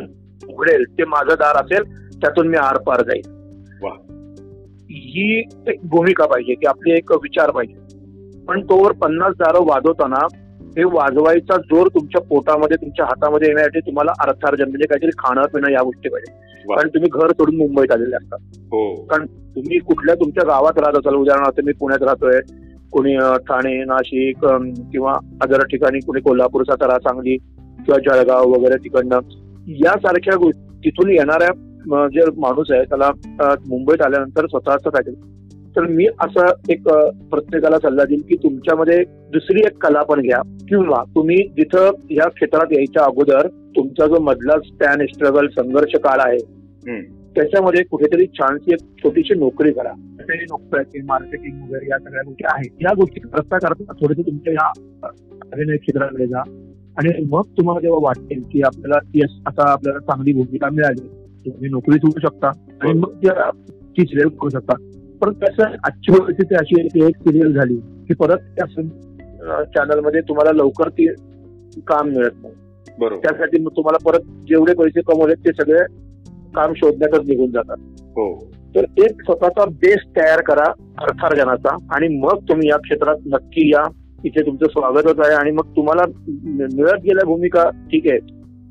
उघडेल 0.54 0.84
ते 0.84 1.06
माझं 1.06 1.34
दार 1.34 1.65
असेल 1.65 2.10
त्यातून 2.22 2.48
मी 2.48 2.58
आर 2.58 2.78
पार 2.78 3.02
जाईल. 3.02 3.39
ही 4.91 5.39
एक 5.67 5.80
भूमिका 5.84 6.26
पाहिजे 6.26 6.54
की 6.54 6.65
आपली 6.65 6.93
एक 6.93 7.12
विचार 7.12 7.52
पाहिजे. 7.52 8.00
पण 8.45 8.62
तोवर 8.62 8.91
पन्नास 8.91 9.34
दारं 9.34 9.60
वाजवताना 9.60 10.28
हे 10.80 10.86
वाजवायचा 10.86 11.58
जोर 11.58 11.88
तुमच्या 11.88 12.22
पोटामध्ये 12.22 12.78
तुमच्या 12.78 13.06
हातामध्ये 13.06 13.48
येण्यासाठी 13.48 13.80
तुम्हाला 13.80 14.12
अर्थार्जन 14.20 14.70
म्हणजे 14.70 14.88
काहीतरी 14.88 15.10
खाणं 15.18 15.42
पिणं 15.54 15.72
या 15.72 15.82
गोष्टी 15.84 16.10
पाहिजे. 16.10 16.50
कारण 16.76 16.89
तुम्ही 16.89 17.10
घर 17.13 17.32
सोडून 17.32 17.56
मुंबईत 17.56 17.92
आलेले 17.92 18.15
असतात. 18.15 18.39
हो. 18.58 19.08
तुम्ही 19.56 19.80
कुठल्या 19.80 20.15
तुमच्या 20.15 20.44
गावात 20.48 20.80
राहत 20.80 20.98
असाल 20.98 21.15
उदाहरणार्थ 21.15 21.62
मी 21.65 21.72
पुण्यात 21.72 22.04
राहतोय 22.04 22.39
कोणी 22.92 23.18
ठाणे 23.18 23.84
नाशिक 23.84 24.46
किंवा 24.92 25.18
अदर 25.42 25.63
ठिकाणी 25.63 26.00
कोणी 26.00 26.22
कोल्हापूर 26.22 26.63
सातारा 26.63 26.98
सांगली 27.00 27.38
किंवा 27.86 27.98
जळगाव 28.00 28.50
वगैरे 28.50 28.76
तिकडनं 28.76 29.20
यासारख्या 29.68 30.36
गोष्टी 30.36 30.80
तिथून 30.86 31.10
येणाऱ्या 31.10 32.08
जे 32.08 32.22
माणूस 32.38 32.72
आहे 32.72 32.84
त्याला 32.84 33.12
मुंबईत 33.68 34.02
आल्यानंतर 34.02 34.46
स्वतःच 34.46 34.84
काहीतरी 34.84 35.15
तर 35.80 35.86
मी 35.86 36.06
असं 36.06 36.46
एक 36.70 36.84
प्रत्येकाला 37.30 37.78
सल्ला 37.78 38.04
देईन 38.04 38.22
की 38.22 38.36
तुमच्यामध्ये 38.36 39.04
दुसरी 39.34 39.60
एक 39.60 39.86
कला 39.86 40.04
पण 40.04 40.22
घ्या. 40.22 40.42
किंवा 40.68 41.04
तुम्ही 41.15 41.38
जिथं 41.38 41.92
या 42.10 42.30
क्षेत्रात 42.30 42.65
यायच्या 42.72 43.04
अगोदर 43.04 43.48
तुमचा 43.48 44.08
जो 44.08 44.20
मधला 44.20 44.54
स्पॅन 44.65 45.06
स्ट्रगल 45.06 45.48
संघर्ष 45.48 45.96
काळ 45.96 46.18
आहे. 46.20 46.38
त्याच्यामध्ये 47.36 47.84
कुठेतरी 47.84 48.26
छानशी 48.26 48.74
एक 48.74 48.80
छोटीशी 48.80 49.34
नोकरी 49.39 49.72
करा. 49.72 49.92
नोकरी 50.50 51.02
मार्केटिंग 51.02 51.62
वगैरे 51.62 51.88
या 51.89 51.98
सगळ्या 51.98 52.24
गोष्टी 52.26 52.44
आहेत. 52.48 52.72
या 52.82 52.94
गोष्टी 52.94 53.20
करता 53.20 53.58
करता 53.58 53.94
थोडेसे 53.94 54.22
तुमच्या 54.22 54.54
या 54.54 54.72
अभिनय 55.32 55.78
क्षेत्राकडे 55.78 56.28
जा. 56.28 56.39
आणि 56.98 57.26
मग 57.30 57.42
तुम्हाला 57.42 57.82
जेव्हा 57.82 58.00
वाटेल 58.02 58.44
की 58.52 58.62
आपल्याला 58.62 59.10
यस 59.15 59.32
आता 59.46 59.72
आपल्याला 59.72 60.00
चांगली 60.00 60.34
भूमिका 60.34 60.70
मिळाली 60.70 61.08
तुम्ही 61.46 61.70
नोकरी 61.70 61.96
सोडू 61.96 62.20
शकता. 62.20 62.48
आणि 62.82 62.94
मग 63.00 63.10
त्या- 63.10 63.52
ती 63.70 64.02
सिरियल 64.02 64.28
करू 64.28 64.50
शकता. 64.50 64.74
पण 65.22 65.34
कसं 65.34 65.64
आजची 65.64 66.12
परिस्थिती 66.12 66.56
अशी 66.56 66.80
आहे 66.80 66.90
की 66.90 67.06
एक 67.06 67.16
सिरियल 67.18 67.54
झाली 67.54 67.76
की 67.76 68.14
परत 68.14 68.38
त्या 68.38 68.66
चॅनलमध्ये 69.64 70.22
तुम्हाला 70.22 70.52
लवकर 70.52 70.90
ती 70.90 71.08
काम 71.88 72.10
मिळत 72.10 72.32
नाही. 72.42 72.54
बरोबर. 73.00 73.28
त्यासाठी 73.28 73.62
मग 73.62 73.72
तुम्हाला 73.78 74.12
परत 74.12 74.20
जेवढे 74.20 74.74
पैसे 74.74 75.02
कमवले 75.02 75.34
ते 75.34 75.50
सगळे 75.54 75.80
काम 76.56 76.74
शोधण्यातच 76.74 77.30
निघून 77.30 77.52
जातात. 77.52 77.78
हो. 78.02 78.52
तर 78.76 78.84
एक 78.98 79.22
स्वतःचा 79.22 79.66
बेस 79.66 79.98
तयार 80.18 80.42
करा 80.42 80.72
अर्थार्जनाचा 81.02 81.76
आणि 81.92 82.08
मग 82.08 82.38
तुम्ही 82.50 82.70
या 82.70 82.78
क्षेत्रात 82.78 83.16
नक्की 83.26 83.70
या. 83.70 83.84
इथे 84.26 84.46
तुमचं 84.46 84.66
स्वागतच 84.66 85.20
आहे 85.20 85.36
आणि 85.36 85.52
मग 85.52 85.64
तुम्हाला 85.76 86.02
मिळत 86.76 87.02
गेल्या 87.04 87.26
भूमिका 87.26 87.70
ठीक 87.70 88.08
आहे. 88.08 88.20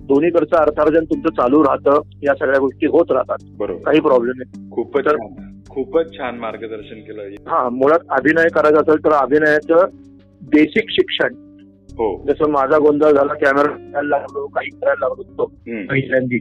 दोन्हीकडचं 0.06 0.56
अर्थार्जन 0.56 1.04
तुमचं 1.04 1.28
चालू 1.28 1.62
राहतं. 1.62 2.00
या 2.22 2.34
सगळ्या 2.34 2.60
गोष्टी 2.60 2.86
होत 2.86 3.06
राहतात. 3.10 3.36
बरोबर. 3.58 3.80
काही 3.80 4.00
प्रॉब्लेम 4.00 4.32
नाही. 4.38 4.70
खूपच 4.70 5.06
खूपच 5.68 6.16
छान 6.16 6.34
मार्गदर्शन 6.34 7.00
केलं. 7.00 7.22
हा 7.22 7.68
मुळात 7.68 7.98
अभिनय 8.10 8.48
करायचा 8.48 8.80
असेल 8.80 9.04
तर 9.04 9.12
अभिनयाचं 9.12 9.86
बेसिक 10.42 10.84
शिक्षण. 10.88 11.34
हो. 11.90 12.24
जसं 12.28 12.50
माझा 12.50 12.78
गोंधळ 12.78 13.10
झाला 13.10 13.34
कॅमेरा 13.34 13.68
करायला 13.68 14.02
लागलो 14.02 14.46
काही 14.46 14.70
करायला 14.70 15.08
लागलो 15.08 15.44
हम्म. 15.44 15.86
पहिल्यांदी. 15.86 16.38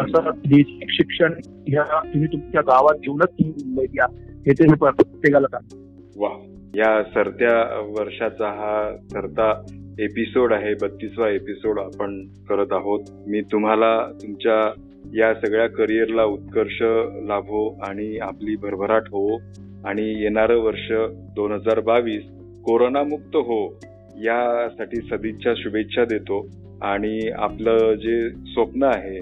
तसं 0.00 0.30
बेसिक 0.36 0.88
शिक्षण 0.90 1.32
ह्या 1.68 2.00
तुम्ही 2.00 2.28
तुमच्या 2.32 2.60
गावात 2.60 2.98
घेऊनच 2.98 3.28
तुम्ही 3.28 3.64
मुंबईत 3.66 3.88
या. 3.94 4.06
हे 4.46 4.52
ते 4.52 4.74
प्रत्येकाला 4.74 5.46
सांगतो 5.46 5.76
वा. 6.22 6.30
या 6.76 7.02
सरत्या 7.02 7.80
वर्षाचा 7.98 8.48
हा 8.48 8.96
सरता 9.12 9.62
एपिसोड 9.98 10.52
आहे 10.52 10.74
बत्तीसवा 10.74 11.28
एपिसोड 11.28 11.78
आपण 11.78 12.24
करत 12.48 12.66
आहोत. 12.70 13.00
मी 13.26 13.40
तुम्हाला 13.40 14.12
तुमच्या 14.22 14.70
या 15.12 15.34
सगळ्या 15.34 15.66
करिअरला 15.66 16.24
उत्कर्ष 16.24 16.82
लाभो 17.28 17.80
आणि 17.82 18.18
आपली 18.18 18.56
भरभराट 18.56 19.02
हो 19.06 19.36
आणि 19.84 20.22
येणारं 20.22 20.56
वर्ष 20.56 20.92
दोन 21.34 21.52
हजार 21.52 21.80
बावीस 21.80 22.22
कोरोनामुक्त 22.64 23.36
हो 23.36 23.80
यासाठी 24.16 24.96
सदिच्छा 24.96 25.52
शुभेच्छा 25.56 26.04
देतो. 26.04 26.46
आणि 26.82 27.30
आपलं 27.38 27.94
जे 27.94 28.30
स्वप्न 28.30 28.82
आहे 28.82 29.18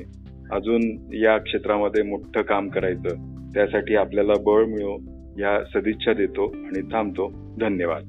अजून 0.52 1.14
या 1.14 1.38
क्षेत्रामध्ये 1.38 2.02
मोठं 2.02 2.42
काम 2.42 2.68
करायचं 2.68 3.08
त्यासाठी 3.54 3.94
आपल्याला 3.94 4.32
बळ 4.44 4.64
मिळो 4.64 4.96
या 5.38 5.64
सदिच्छा 5.64 6.12
देतो 6.12 6.46
आणि 6.46 6.82
थांबतो. 6.82 7.32
धन्यवाद. 7.60 8.02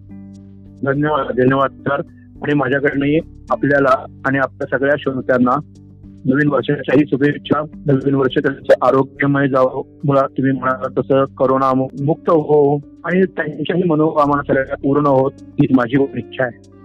धन्यवाद 0.85 1.35
धन्यवाद 1.35 1.71
सर. 1.71 2.01
आणि 2.43 2.53
माझ्याकडनंही 2.53 3.19
आपल्याला 3.49 4.21
आणि 4.25 4.37
आपल्या 4.37 4.77
सगळ्या 4.77 4.95
श्रोत्यांना 4.99 5.82
नवीन 6.25 6.49
वर्षाच्याही 6.49 7.05
शुभेच्छा 7.07 7.61
नवीन 7.85 8.15
वर्ष 8.15 8.37
त्यांचं 8.37 8.85
आरोग्यमय 8.85 9.47
जावं. 9.47 9.81
मुळात 10.05 10.29
तुम्ही 10.29 10.51
म्हणाला 10.51 11.01
तसं 11.01 11.25
करोना 11.35 11.73
मुक्त 12.03 12.29
हो 12.29 12.75
आणि 13.05 13.21
त्यांच्याही 13.21 13.83
मनोकामना 13.83 14.41
सगळ्या 14.47 14.75
पूर्ण 14.75 15.05
होत 15.05 15.31
ही 15.41 15.67
माझी 15.75 16.03
इच्छा 16.03 16.43
आहे. 16.43 16.82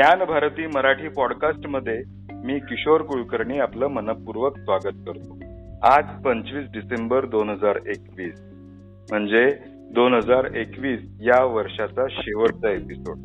ज्ञान 0.00 0.24
भारती 0.24 0.66
मराठी 0.66 1.08
पॉडकास्टमध्ये 1.08 2.02
मी 2.44 2.58
किशोर 2.58 3.00
कुलकर्णी 3.00 3.58
आपलं 3.58 3.86
मनपूर्वक 3.86 4.58
स्वागत 4.58 4.96
करतो. 5.06 5.38
आज 5.82 6.22
पंचवीस 6.22 6.66
डिसेंबर 6.72 7.26
दोन 7.26 7.50
हजार 7.50 7.76
एकवीस. 7.76 8.40
म्हणजे 9.10 9.46
दोन 9.94 10.14
हजार 10.14 10.44
एकवीस 10.54 11.00
या 11.20 11.44
वर्षाचा 11.44 12.06
शेवटचा 12.10 12.70
एपिसोड 12.70 13.16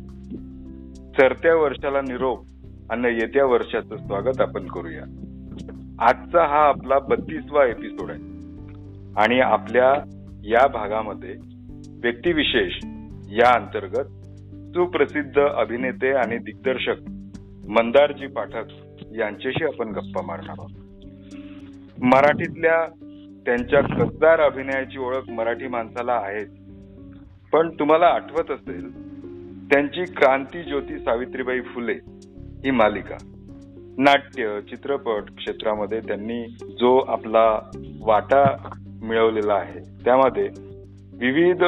सरत्या 1.16 1.54
वर्षाला 1.54 2.00
निरोप 2.00 2.46
आणि 2.90 3.14
येत्या 3.14 3.44
वर्षाचं 3.44 3.96
स्वागत 3.96 4.40
आपण 4.40 4.66
करूया. 4.66 5.02
आजचा 6.00 6.46
हा 6.46 6.68
आपला 6.68 6.98
बत्तीसवा 6.98 7.66
एपिसोड 7.66 8.10
आहे. 8.10 8.20
आणि 9.20 9.40
आपल्या 9.40 9.92
या 10.44 10.66
भागामध्ये 10.66 11.34
व्यक्तिविशेष 12.02 12.72
या 13.28 13.54
अंतर्गत 13.54 14.15
सुप्रसिद्ध 14.76 15.40
अभिनेते 15.40 16.12
आणि 16.12 16.38
दिग्दर्शक 16.38 16.96
मंदारजी 17.68 18.26
पाठक 18.26 18.64
यांच्याशी 19.18 19.64
आपण 19.64 19.88
गप्पा 19.88 20.22
मारणार 20.26 20.54
आहोत. 20.58 20.70
मराठीतल्या 22.02 22.86
त्यांच्या 23.46 23.80
कसदार 23.80 24.40
अभिनयाची 24.40 24.98
ओळख 24.98 25.30
मराठी 25.30 25.66
माणसाला 25.66 26.12
आहेच 26.12 26.50
पण 27.52 27.70
तुम्हाला 27.70 28.06
आठवत 28.06 28.50
असेल 28.50 28.90
त्यांची 29.68 30.04
क्रांती 30.04 30.62
ज्योती 30.62 30.98
सावित्रीबाई 30.98 31.60
फुले 31.60 31.98
ही 32.64 32.70
मालिका. 32.70 33.16
नाट्य 33.98 34.60
चित्रपट 34.60 35.22
क्षेत्रामध्ये 35.36 36.00
त्यांनी 36.00 36.46
जो 36.62 36.98
आपला 36.98 37.70
वाटा 38.00 38.44
मिळवलेला 39.02 39.54
आहे 39.54 40.04
त्यामध्ये 40.04 40.48
विविध 41.12 41.64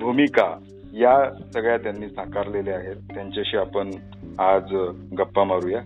भूमिका 0.00 0.58
या 0.92 1.34
सगळ्या 1.54 1.78
त्यांनी 1.78 2.08
साकारलेल्या 2.08 2.76
आहेत. 2.76 2.96
त्यांच्याशी 2.96 3.56
आपण 3.56 3.90
आज 4.38 4.74
गप्पा 5.18 5.44
मारूया. 5.44 5.80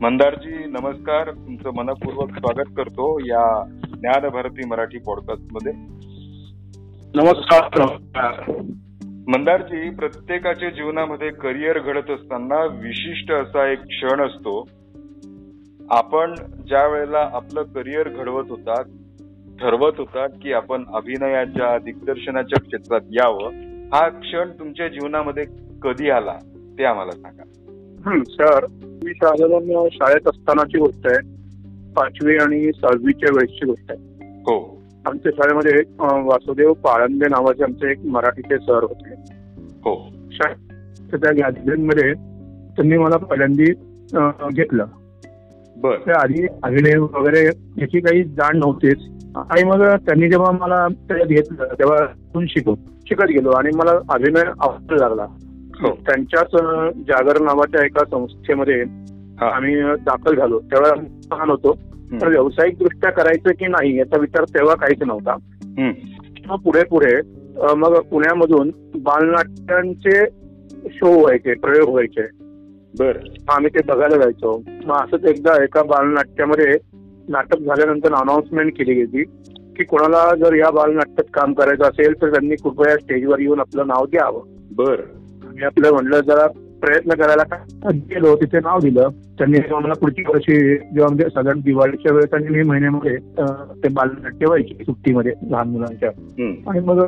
मंदारजी 0.00 0.64
नमस्कार. 0.64 1.30
तुमचं 1.30 1.70
मनपूर्वक 1.74 2.30
स्वागत 2.30 2.66
करतो 2.76 3.18
या 3.20 3.64
ज्ञान 3.94 4.28
भारती 4.28 4.66
मराठी 4.66 4.98
पॉडकास्टमध्ये. 4.98 5.72
नमस्कार. 7.14 7.84
मंदारजी 9.28 9.90
प्रत्येकाच्या 9.90 10.70
जीवनामध्ये 10.70 11.30
करिअर 11.30 11.78
घडत 11.78 12.10
असताना 12.10 12.64
विशिष्ट 12.64 13.32
असा 13.32 13.72
एक 13.72 13.78
क्षण 13.78 14.26
असतो. 14.26 14.68
आपण 15.90 16.34
ज्या 16.68 16.86
वेळेला 16.86 17.30
आपलं 17.32 17.62
करिअर 17.62 18.08
घडवत 18.08 18.44
होतात 18.50 18.84
ठरवत 19.60 19.92
होतात 19.98 20.28
की 20.42 20.52
आपण 20.52 20.84
अभिनयाच्या 20.94 21.78
दिग्दर्शनाच्या 21.78 22.62
क्षेत्रात 22.62 23.00
यावं 23.10 23.50
हा 23.92 24.08
क्षण 24.08 24.50
तुमच्या 24.58 24.88
जीवनामध्ये 24.88 25.44
कधी 25.82 26.10
आला 26.10 26.38
ते 26.78 26.84
आम्हाला 26.84 27.10
सांगा. 27.10 27.44
सर 28.24 28.66
मी 29.04 29.14
साधारण 29.14 29.88
शाळेत 29.92 30.28
असतानाची 30.28 30.78
गोष्ट 30.78 31.06
आहे. 31.06 31.18
पाचवी 31.92 32.36
आणि 32.36 32.72
सहावीच्या 32.72 33.28
वेळेसची 33.32 33.66
गोष्ट 33.66 33.90
आहे. 33.90 34.00
हो. 34.38 34.84
आमच्या 35.06 35.32
शाळेमध्ये 35.36 35.82
वासुदेव 35.98 36.72
पाळंदे 36.72 37.28
नावाचे 37.28 37.64
आमचे 37.64 37.90
एक 37.90 37.98
मराठीचे 38.04 38.58
सर 38.58 38.82
होते. 38.82 39.13
हो. 39.84 40.12
त्या 41.12 41.32
गॅदरिंगमध्ये 41.32 42.12
त्यांनी 42.76 42.96
मला 42.96 43.16
पहिल्यांदी 43.16 43.72
घेतलं. 44.54 44.86
बर. 45.76 45.96
त्या 45.96 46.14
आधी 46.22 46.46
अभिनय 46.62 46.96
वगैरे 46.96 47.46
याची 47.78 48.00
काही 48.00 48.24
जाण 48.24 48.58
नव्हतीच. 48.58 48.98
आणि 49.36 49.64
मग 49.64 49.82
त्यांनी 49.82 50.30
जेव्हा 50.30 50.50
मला 50.50 50.88
त्याच्यात 50.88 51.28
घेतलं 51.28 51.64
तेव्हा 51.78 52.06
तिथून 52.06 52.46
शिकू 52.46 52.74
शिकत 53.08 53.24
गेलो 53.24 53.50
आणि 53.50 53.70
मला 53.76 53.90
अभिनय 53.90 54.42
आवडायला 54.60 55.08
लागला. 55.08 55.26
हो. 55.80 55.88
त्यांच्याच 56.06 56.62
जागर 56.98 57.42
नावाच्या 57.42 57.84
एका 57.84 58.04
संस्थेमध्ये 58.04 58.80
आम्ही 59.40 59.76
दाखल 59.80 60.36
झालो. 60.36 60.60
तेव्हा 60.60 60.90
लहान 61.00 61.50
होतो. 61.50 61.78
तर. 62.20 62.28
व्यावसायिक 62.28 62.78
दृष्ट्या 62.78 63.10
करायचं 63.10 63.50
की 63.50 63.66
नाही 63.66 63.98
याचा 63.98 64.18
विचार 64.20 64.44
तेव्हा 64.44 64.74
काहीच 64.74 65.02
नव्हता. 65.02 65.36
मग 66.46 66.56
पुढे 66.56 66.84
पुढे 66.84 67.33
मग 67.62 68.00
पुण्यामधून 68.00 68.70
बालनाट्यांचे 68.94 70.26
शो 70.86 71.20
व्हायचे 71.20 71.54
प्रयोग 71.54 71.88
व्हायचे. 71.88 72.22
बर. 72.98 73.16
आम्ही 73.48 73.70
ते 73.74 73.78
बघायला 73.86 74.16
जायचो. 74.16 74.62
मग 74.84 74.96
असंच 74.96 75.24
एकदा 75.24 75.64
एका 75.64 75.82
बालनाट्यामध्ये 75.82 76.76
नाटक 77.28 77.58
झाल्यानंतर 77.58 78.14
अनाउन्समेंट 78.14 78.78
केली 78.78 78.94
गेली 78.94 79.24
की 79.76 79.84
कोणाला 79.84 80.34
जर 80.34 80.54
या 80.54 80.70
बालनाट्यात 80.70 81.24
काम 81.34 81.52
करायचं 81.52 81.84
असेल 81.84 82.22
तर 82.22 82.30
त्यांनी 82.30 82.54
कृपया 82.54 82.96
स्टेजवर 82.96 83.38
येऊन 83.38 83.60
आपलं 83.60 83.86
नाव 83.86 84.06
द्यावं. 84.06 84.42
बर. 84.76 85.00
मी 85.54 85.64
आपलं 85.64 85.90
म्हणलं 85.90 86.20
जरा 86.20 86.46
प्रयत्न 86.84 87.14
करायला 87.14 87.56
गेलो 87.92 88.34
तिथे 88.36 88.58
नाव 88.58 88.78
दिलं. 88.78 89.08
त्यांनी 89.38 89.58
मला 89.70 89.94
पुढची 89.94 90.22
वर्षी 90.28 90.56
जेव्हा 90.76 91.06
म्हणजे 91.06 91.24
साधारण 91.24 91.60
दिवाळीच्या 91.60 92.12
वेळेस 92.12 92.34
आणि 92.34 92.48
मे 92.48 92.62
महिन्यामध्ये 92.62 93.16
ते 93.84 93.88
बालनाट्य 93.88 94.46
व्हायचे 94.46 94.84
सुट्टीमध्ये 94.84 95.32
लहान 95.50 95.68
मुलांच्या. 95.68 96.08
आणि 96.66 96.80
मग 96.80 97.02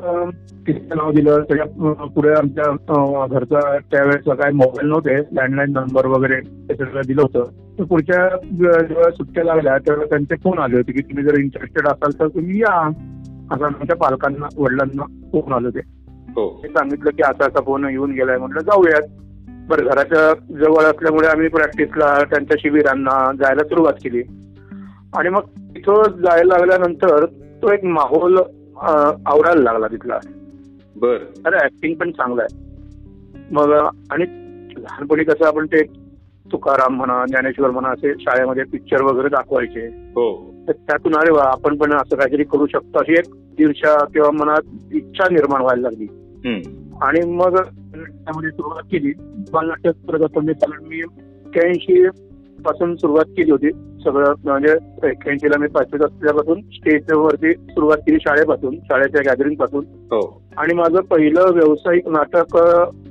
तिथे 0.67 0.95
नाव 0.95 1.11
दिलं. 1.13 1.43
त्याच्या 1.43 1.93
पुढे 2.15 2.31
आमच्या 2.31 3.27
घरचा 3.27 3.61
त्यावेळेस 3.91 4.37
काय 4.39 4.51
मोबाईल 4.53 4.89
नव्हते. 4.89 5.17
लँडलाईन 5.17 5.73
नंबर 5.73 6.07
वगैरे 6.07 6.41
ते 6.69 6.75
सगळं 6.75 7.03
दिलं 7.07 7.23
होतं. 7.23 7.45
तर 7.79 7.85
पुढच्या 7.85 8.29
जेव्हा 8.53 9.11
सुट्ट्या 9.11 9.45
लागल्या 9.45 9.79
तेव्हा 9.79 10.05
त्यांचे 10.05 10.37
फोन 10.37 10.59
आले 10.59 10.77
होते 10.77 10.93
की 10.93 11.01
तुम्ही 11.01 11.25
जर 11.25 11.39
इंटरेस्टेड 11.39 11.87
असाल 11.87 12.21
तर 12.21 12.29
तुम्ही 12.29 12.59
या. 12.61 12.91
असं 13.53 13.65
आमच्या 13.65 13.97
पालकांना 13.97 14.47
वडिलांना 14.59 15.03
फोन 15.33 15.53
आले 15.53 15.67
होते. 15.67 15.81
हो. 16.37 16.63
सांगितलं 16.67 17.11
की 17.11 17.23
असा 17.23 17.47
असा 17.47 17.61
फोन 17.61 17.85
येऊन 17.85 18.11
गेलाय. 18.11 18.37
म्हटलं 18.39 18.61
जाऊयात. 18.61 19.03
बरं 19.69 19.85
घराच्या 19.85 20.33
जवळ 20.59 20.83
असल्यामुळे 20.83 21.29
आम्ही 21.29 21.49
प्रॅक्टिसला 21.49 22.25
त्यांच्या 22.25 22.57
शिबिरांना 22.61 23.33
जायला 23.33 23.65
सुरुवात 23.65 23.93
केली. 23.93 24.23
आणि 25.17 25.29
मग 25.29 25.41
तिथं 25.77 26.03
जायला 26.09 26.57
लागल्यानंतर 26.59 27.27
तो 27.63 27.73
एक 27.73 27.85
माहोल 27.85 28.39
आवडायला 29.27 29.63
लागला 29.63 29.87
तिथला. 29.87 30.19
बर. 30.97 31.17
अरे 31.47 31.57
ऍक्टिंग 31.65 31.95
पण 31.95 32.11
चांगलं 32.11 32.43
आहे. 32.43 32.59
मग 33.51 33.73
आणि 34.11 34.25
लहानपणी 34.77 35.25
कसं 35.25 35.47
आपण 35.47 35.67
ते 35.67 35.83
तुकाराम 36.53 36.97
म्हणा 36.97 37.25
ज्ञानेश्वर 37.29 37.71
म्हणा 37.71 37.89
असे 37.89 38.13
शाळेमध्ये 38.21 38.65
पिक्चर 38.65 39.03
वगैरे 39.03 39.29
दाखवायचे. 39.29 39.87
हो. 39.87 40.55
तर 40.69 40.73
त्यातून 40.73 41.17
अरे 41.17 41.33
वा 41.33 41.45
आपण 41.45 41.77
पण 41.77 41.93
असं 41.93 42.17
काहीतरी 42.17 42.45
करू 42.45 42.67
शकतो 42.67 42.99
अशी 42.99 43.13
एक 43.13 43.35
दिवसा 43.35 44.05
किंवा 44.05 44.31
मनात 44.31 44.95
इच्छा 44.95 45.25
निर्माण 45.33 45.61
व्हायला 45.61 45.83
लागली. 45.83 46.07
आणि 47.03 47.21
मग 47.35 47.57
त्यामध्ये 48.05 48.51
सुरुवात 48.51 48.83
केली. 48.83 49.13
बालनाट्य 49.53 49.91
करत 49.93 50.21
असताना 50.21 50.53
कारण 50.53 50.85
मी 50.87 50.99
एक्क्याऐंशी 50.99 52.09
पासून 52.65 52.97
सुरुवात 52.97 53.25
केली 53.25 53.51
होती. 53.51 53.71
सगळं 54.05 54.35
म्हणजे 54.45 54.73
एक्क्याऐंशीला 55.09 55.59
मी 55.59 55.69
पाचवीत 55.69 56.01
असल्यापासून 56.01 56.61
स्टेजवरती 56.61 57.53
सुरुवात 57.53 57.99
केली 57.99 58.19
शाळेपासून 58.21 58.77
शाळेच्या 58.77 59.21
गॅदरिंगपासून. 59.27 59.85
हो. 59.89 60.43
आणि 60.57 60.75
माझं 60.75 61.01
पहिलं 61.01 61.53
व्यावसायिक 61.53 62.09
नाटक 62.09 62.57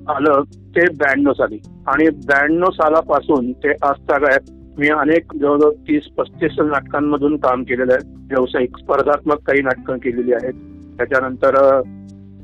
आलं 0.09 0.41
ते 0.51 0.81
ब्याण्णव 0.81 1.33
साली. 1.33 1.59
आणि 1.87 2.09
ब्याण्णव 2.09 2.65
सालापासून 2.65 3.51
ते 3.51 3.69
आज 3.69 3.95
तागायत 4.11 4.51
मी 4.79 4.87
अनेक 4.87 5.35
जवळजवळ 5.35 5.71
तीस 5.71 6.03
पस्तीस 6.17 6.51
नाटकांमधून 6.59 7.37
काम 7.37 7.63
केलेलं 7.63 7.93
आहे. 7.93 8.13
व्यावसायिक 8.17 8.77
स्पर्धात्मक 8.77 9.35
काही 9.35 9.61
नाटकं 9.61 9.97
केलेली 9.97 10.33
आहेत. 10.33 10.53
त्याच्यानंतर 10.97 11.81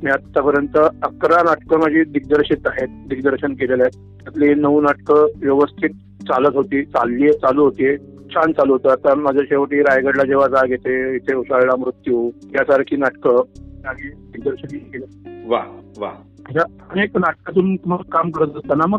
मी 0.02 0.10
आतापर्यंत 0.10 0.76
अकरा 1.02 1.42
नाटकं 1.42 1.78
माझी 1.78 2.04
दिग्दर्शित 2.04 2.66
आहेत 2.66 3.08
दिग्दर्शन 3.08 3.54
केलेलं 3.54 3.82
आहे 3.82 4.18
त्यातली 4.24 4.54
नऊ 4.54 4.80
नाटकं 4.80 5.26
व्यवस्थित 5.36 5.90
चालत 6.22 6.54
होती 6.54 6.84
चालली 6.84 7.32
चालू 7.32 7.64
होती. 7.64 7.96
छान 8.34 8.52
चालू 8.52 8.72
होतं. 8.72 8.90
आता 8.90 9.14
माझं 9.14 9.38
शेवटी 9.38 9.80
रायगडला 9.80 10.24
जेव्हा 10.24 10.48
जाग 10.48 10.70
येते 10.70 11.16
इथे 11.16 11.34
उसाळला 11.34 11.76
मृत्यू 11.76 12.30
यासारखी 12.44 12.96
नाटकं 12.96 13.42
आणि 13.88 14.08
दिग्दर्शन 14.08 14.76
केलं. 14.76 15.04
वा 15.48 15.80
वा. 15.98 16.10
अनेक 16.90 17.16
नाटकातून 17.16 17.76
मग 17.86 17.96
काम 17.96 18.30
करत 18.30 18.48
असताना 18.48 18.86
मग 18.86 18.98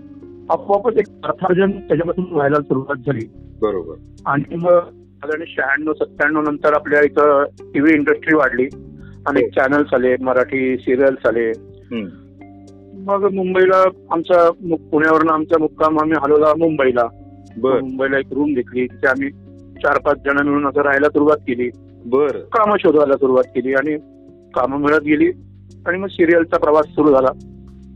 आपोआपच 0.49 0.97
एक 0.97 1.07
अर्थार्जन 1.23 1.71
त्याच्यापासून 1.71 2.25
व्हायला 2.31 2.55
सुरुवात 2.55 2.95
झाली. 2.95 3.25
बरोबर. 3.61 3.95
आणि 4.25 4.55
मग 4.55 4.79
साधारण 4.79 5.43
शहाण्णव 5.47 5.93
सत्त्याण्णव 5.93 6.41
नंतर 6.41 6.73
आपल्या 6.73 7.01
इथं 7.01 7.43
टीव्ही 7.59 7.93
इंडस्ट्री 7.93 8.35
वाढली. 8.35 8.67
अनेक 9.27 9.55
चॅनल्स 9.55 9.93
आले 9.93 10.15
मराठी 10.21 10.77
सिरियल्स 10.77 11.25
आले. 11.25 11.51
मग 13.05 13.33
मुंबईला 13.33 13.89
आमचा 14.11 14.49
पुण्यावरून 14.91 15.29
आमचा 15.29 15.59
मुक्काम 15.59 15.99
आम्ही 15.99 16.17
हलवला 16.21 16.53
मुंबईला. 16.57 17.07
मुंबईला 17.79 18.19
एक 18.19 18.25
रूम 18.31 18.53
घेतली 18.53 18.87
तिथे 18.87 19.07
आम्ही 19.07 19.29
चार 19.75 19.99
पाच 19.99 20.17
जण 20.17 20.47
मिळून 20.47 20.67
असं 20.67 20.81
राहायला 20.81 21.07
सुरुवात 21.07 21.37
केली. 21.37 21.69
बर. 22.05 22.27
कामं 22.27 22.77
शोधायला 22.79 23.13
सुरुवात 23.13 23.43
केली 23.43 23.73
आणि 23.73 23.97
कामं 24.53 24.77
मिळत 24.77 25.01
गेली 25.01 25.31
आणि 25.87 25.97
मग 25.97 26.07
सिरियलचा 26.07 26.57
प्रवास 26.57 26.85
सुरू 26.85 27.11
झाला. 27.11 27.27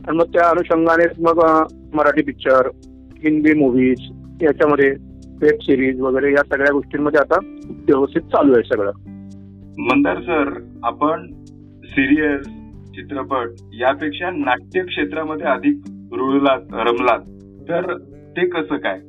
आणि 0.08 0.18
मग 0.18 0.24
त्या 0.24 0.50
अनुषंगाने 0.50 1.06
मग 1.20 1.64
मराठी 1.94 2.24
पिक्चर 2.24 2.70
हिंदी 3.18 3.54
मूव्हीज 3.54 4.00
याच्यामध्ये 4.42 4.90
वेब 5.42 5.56
सिरीज 5.62 6.02
वगैरे 6.02 6.32
या 6.32 6.44
सगळ्या 6.54 6.74
गोष्टींमध्ये 6.74 7.20
आता 7.20 7.40
व्यवस्थित 7.68 8.22
चालू 8.22 8.54
आहे 8.54 8.64
सगळं. 8.64 8.92
मंदार 9.80 10.22
सर 10.22 10.72
आपण 10.84 11.32
सिरियल 11.86 12.42
चित्रपट 12.92 13.50
यापेक्षा 13.74 14.30
नाट्य 14.30 14.82
क्षेत्रामध्ये 14.82 15.48
अधिक 15.48 15.76
रुळलात 15.90 16.62
रमलात. 16.74 17.20
तर 17.70 17.98
ते 18.06 18.48
कसं 18.48 18.78
काय? 18.78 19.00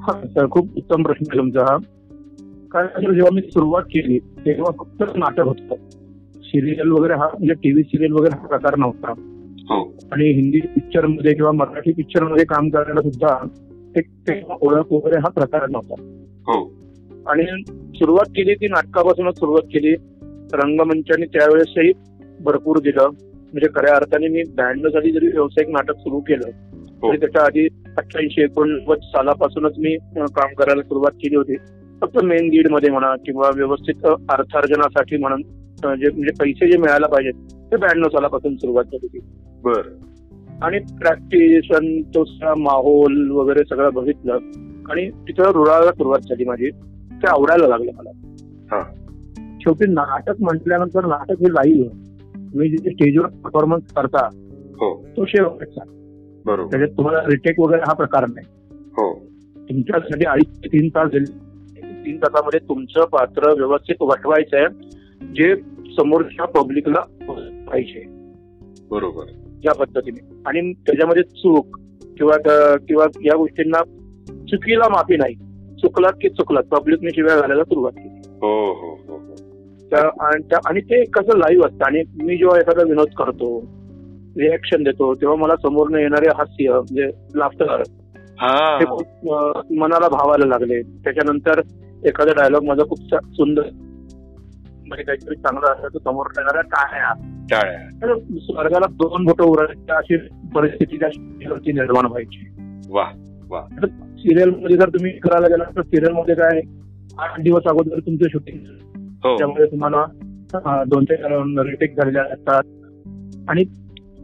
हा 0.00 0.20
तर 0.36 0.46
खूप 0.50 0.68
उत्तम 0.76 1.02
प्रश्न 1.02 1.24
आहे 1.30 1.38
तुमचा 1.38 1.60
हा. 1.60 1.76
कारण 2.70 3.14
जेव्हा 3.14 3.34
मी 3.34 3.40
सुरुवात 3.40 3.82
केली 3.82 4.18
तेव्हा 4.18 4.72
फक्त 4.78 5.16
नाटक 5.16 5.40
होतं. 5.40 5.74
सिरियल 6.36 6.88
वगैरे 6.88 7.12
हा 7.12 7.26
म्हणजे 7.26 7.54
टीव्ही 7.54 7.82
सिरियल 7.82 8.12
वगैरे 8.12 8.38
हा 8.40 8.46
प्रकार 8.46 8.76
नव्हता. 8.76 9.12
हो. 9.60 9.98
आणि 10.12 10.34
हिंदी 10.34 10.60
पिक्चरमध्ये 10.60 11.34
किंवा 11.34 11.52
मराठी 11.52 11.92
पिक्चरमध्ये 11.92 12.44
काम 12.44 12.68
करायला 12.68 13.02
सुद्धा 13.02 13.48
ओळख 14.60 14.92
वगैरे 14.92 15.18
हा 15.18 15.28
प्रकार 15.28 15.68
नव्हता. 15.70 15.94
हो. 16.40 16.77
आणि 17.28 17.62
सुरुवात 17.98 18.30
केली 18.30 18.54
ती 18.54 18.68
नाटकापासूनच 18.68 19.38
सुरुवात 19.38 19.66
केली. 19.66 19.94
रंगमंचाने 20.54 21.26
त्यावेळेसही 21.26 21.92
भरपूर 22.40 22.78
दिलं. 22.78 23.08
म्हणजे 23.52 23.68
खऱ्या 23.74 23.96
अर्थाने 23.96 24.28
मी 24.28 24.42
ब्याण्णव 24.42 24.88
साली 24.88 25.12
जरी 25.12 25.26
व्यावसायिक 25.26 25.70
नाटक 25.70 25.96
सुरू 25.96 26.20
केलं 26.20 26.50
हो. 27.02 27.08
तरी 27.08 27.16
त्याच्या 27.16 27.42
आधी 27.42 27.66
अठ्ठ्याऐंशी 27.98 28.42
एकोणनव्वद 28.42 28.98
सालापासूनच 29.02 29.72
मी 29.78 29.96
काम 30.16 30.54
करायला 30.54 30.82
सुरुवात 30.82 31.10
केली 31.10 31.36
होती. 31.36 31.56
फक्त 32.00 32.24
मेन 32.24 32.44
लीडमध्ये 32.44 32.90
म्हणा 32.90 33.14
किंवा 33.16 33.50
व्यवस्थित 33.56 34.06
अर्थार्जनासाठी 34.06 35.16
म्हणून 35.16 35.42
जे 35.82 36.10
म्हणजे 36.10 36.34
पैसे 36.40 36.72
जे 36.72 36.78
मिळायला 36.78 37.06
पाहिजेत 37.06 37.32
ते 37.72 37.76
ब्याण्णव 37.76 38.08
सालापासून 38.08 38.56
सुरुवात 38.56 38.84
झाली 38.84 39.06
होती. 39.12 39.18
बर. 39.62 39.82
आणि 40.62 40.78
प्रॅक्टिस 40.78 41.76
आणि 41.76 42.02
तो 42.02 42.24
माहोल 42.56 43.30
वगैरे 43.30 43.64
सगळं 43.68 43.92
बघितलं. 43.92 44.32
आणि 44.90 45.10
तिथं 45.10 45.52
रुळाला 45.52 45.90
सुरुवात 45.90 46.18
झाली 46.18 46.44
माझी. 46.44 46.70
ते 47.22 47.26
आवडायला 47.26 47.68
लागलं 47.68 47.92
मला. 47.96 48.10
हा. 48.72 48.94
शेवटी 49.60 49.86
नाटक 49.92 50.34
म्हटल्यानंतर 50.40 51.06
नाटक 51.06 51.38
हे 51.40 51.50
लाईव्ह 51.50 51.88
तुम्ही 52.52 52.70
जिथे 52.70 52.90
स्टेजवर 52.90 53.26
परफॉर्मन्स 53.26 53.92
करता 53.92 54.26
हो. 54.72 55.06
तो 55.16 55.24
शेवटचा 55.26 55.80
बरोबर. 56.46 56.70
त्याच्यात 56.70 56.96
तुम्हाला 56.96 57.18
रिटेक 57.18 57.60
वगैरे 57.60 57.80
हा 57.80 57.92
प्रकार 57.92 58.24
नाही. 58.28 58.46
हो. 58.72 59.26
तुमच्यासाठी 59.56 60.24
अडीच 60.24 60.58
ते 60.58 60.68
तीन 60.68 60.88
तास 60.88 61.10
तीन 62.06 62.16
तासामध्ये 62.16 62.60
तुमचं 62.68 63.04
पात्र 63.04 63.50
व्यवस्थित 63.50 63.94
वटवायचं 64.00 64.56
आहे 64.56 64.66
जे 65.36 65.56
समोरच्या 65.96 66.44
पब्लिकला 66.44 67.00
पाहिजे. 67.70 68.04
बरोबर. 68.90 69.24
या 69.64 69.72
पद्धतीने. 69.72 70.42
आणि 70.46 70.72
त्याच्यामध्ये 70.72 71.22
चूक 71.22 71.78
किंवा 72.18 72.76
किंवा 72.76 73.06
या 73.24 73.36
गोष्टींना 73.36 73.84
चुकीला 74.46 74.88
माफी 74.88 75.16
नाही. 75.16 75.34
चुकलात 75.78 76.12
की 76.12 76.28
चुकलात. 76.28 76.62
पब्लिकने 76.62 77.10
शिव्या 77.10 77.40
घालायला 77.40 77.64
सुरुवात 77.64 77.92
केली. 77.92 78.28
हो 78.28 78.72
हो 78.72 78.98
हो 79.08 79.16
हो. 79.16 79.34
आणि 80.66 80.80
ते 80.80 81.04
कसं 81.04 81.38
लाईव्ह 81.38 81.66
असतं. 81.66 81.84
आणि 81.84 82.02
मी 82.22 82.36
जेव्हा 82.36 82.60
एखादा 82.60 82.82
विनोद 82.82 83.08
करतो 83.16 83.64
रिॲक्शन 84.38 84.82
देतो 84.82 85.14
तेव्हा 85.14 85.36
मला 85.36 85.56
समोरनं 85.56 85.98
येणारे 85.98 86.28
हास्य 86.28 86.70
म्हणजे 86.70 87.10
लाफ्टर 87.34 87.82
हा. 88.40 88.80
ते 88.80 88.84
खूप 88.84 89.34
अं, 89.34 89.60
मनाला 89.78 90.08
भावायला 90.08 90.46
लागले. 90.46 90.82
त्याच्यानंतर 90.82 91.60
एखादा 92.06 92.32
डायलॉग 92.32 92.64
माझा 92.64 92.82
खूप 92.82 92.98
सुंदर 93.14 93.62
म्हणजे 94.86 95.02
काहीतरी 95.02 95.34
चांगलं 95.34 95.66
असलं 95.66 95.88
तर 95.88 95.98
समोर 95.98 96.26
येणाऱ्या 96.38 96.62
टाळ्या. 96.62 97.14
स्वर्गाला 98.40 98.86
दोन 98.90 99.24
बोटं 99.24 99.44
उरायच्या 99.44 99.96
अशी 99.96 100.16
परिस्थिती 100.54 101.72
निर्माण 101.72 102.06
व्हायची. 102.06 102.48
वा. 102.88 103.04
सिरियलमध्ये 104.18 104.76
जर 104.76 104.88
तुम्ही 104.88 105.18
करायला 105.18 105.46
गेला 105.46 105.64
तर 105.64 105.82
सिरियलमध्ये 105.82 106.34
काय 106.34 106.60
आठ 107.18 107.40
दिवस 107.40 107.62
अगोदर 107.66 107.98
तुमचं 107.98 108.28
शूटिंग 108.30 108.58
हो. 108.98 109.38
त्यामुळे 109.38 109.66
तुम्हाला 109.66 110.04
दोन 110.84 111.04
ते 111.04 111.14
रिटेक 111.70 111.96
झालेल्या 111.96 112.22
असतात. 112.22 112.62
आणि 113.48 113.64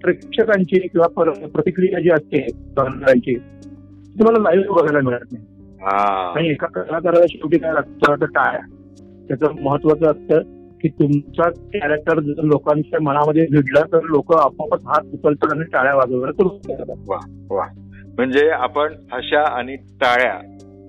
प्रेक्षकांची 0.02 0.88
किंवा 0.88 1.06
पर- 1.06 1.46
प्रतिक्रिया 1.46 2.00
जी 2.00 2.10
असते 2.10 2.38
कलाकारांची 2.38 3.34
तुम्हाला 3.34 4.42
लाईव्ह 4.42 4.74
बघायला 4.74 5.08
मिळत 5.08 5.32
नाही. 5.32 5.44
हा. 5.80 6.32
आणि 6.36 6.48
एका 6.48 6.66
कलाकाराला 6.66 7.26
शेवटी 7.28 7.58
काय 7.58 7.72
लागतं? 7.72 8.14
तर 8.20 8.26
टाळ्या. 8.26 8.60
त्याचं 9.28 9.46
महत्वाचं 9.62 10.06
असतं 10.06 10.38
की 10.80 10.88
तुमचा 10.88 11.50
कॅरेक्टर 11.50 12.20
जर 12.20 12.42
लोकांच्या 12.42 13.02
मनामध्ये 13.02 13.46
भिडला 13.50 13.80
तर 13.80 14.02
लोक 14.02 14.34
आपोआपच 14.34 14.84
हात 14.86 15.04
उचलतात 15.12 15.52
आणि 15.52 15.62
टाळ्या 15.62 15.94
वाजवायला 15.94 16.32
सुरुवात 16.32 16.76
करतात. 16.78 16.96
वा 17.08 17.46
वा. 17.50 17.83
म्हणजे 18.16 18.48
आपण 18.50 18.94
हशा 19.12 19.42
आणि 19.58 19.76
टाळ्या 19.76 20.38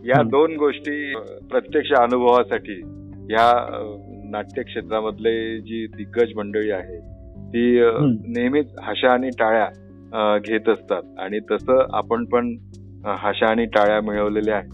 या. 0.05 0.21
दोन 0.23 0.55
गोष्टी 0.55 1.15
प्रत्यक्ष 1.49 1.91
अनुभवासाठी 1.93 2.79
या 3.33 3.49
अ, 3.49 3.81
नाट्य 4.29 4.63
क्षेत्रामधले 4.63 5.59
जी 5.59 5.85
दिग्गज 5.87 6.33
मंडळी 6.35 6.71
आहे 6.71 6.99
ती. 7.49 7.79
नेहमीच 8.33 8.67
हशा 8.83 9.13
आणि 9.13 9.29
टाळ्या 9.29 10.37
घेत 10.37 10.69
असतात 10.69 11.19
आणि 11.19 11.39
तसं 11.51 11.85
आपण 11.93 12.25
पण 12.25 12.55
हशा 13.05 13.47
आणि 13.47 13.65
टाळ्या 13.65 14.01
मिळवलेल्या 14.01 14.55
आहेत 14.55 14.71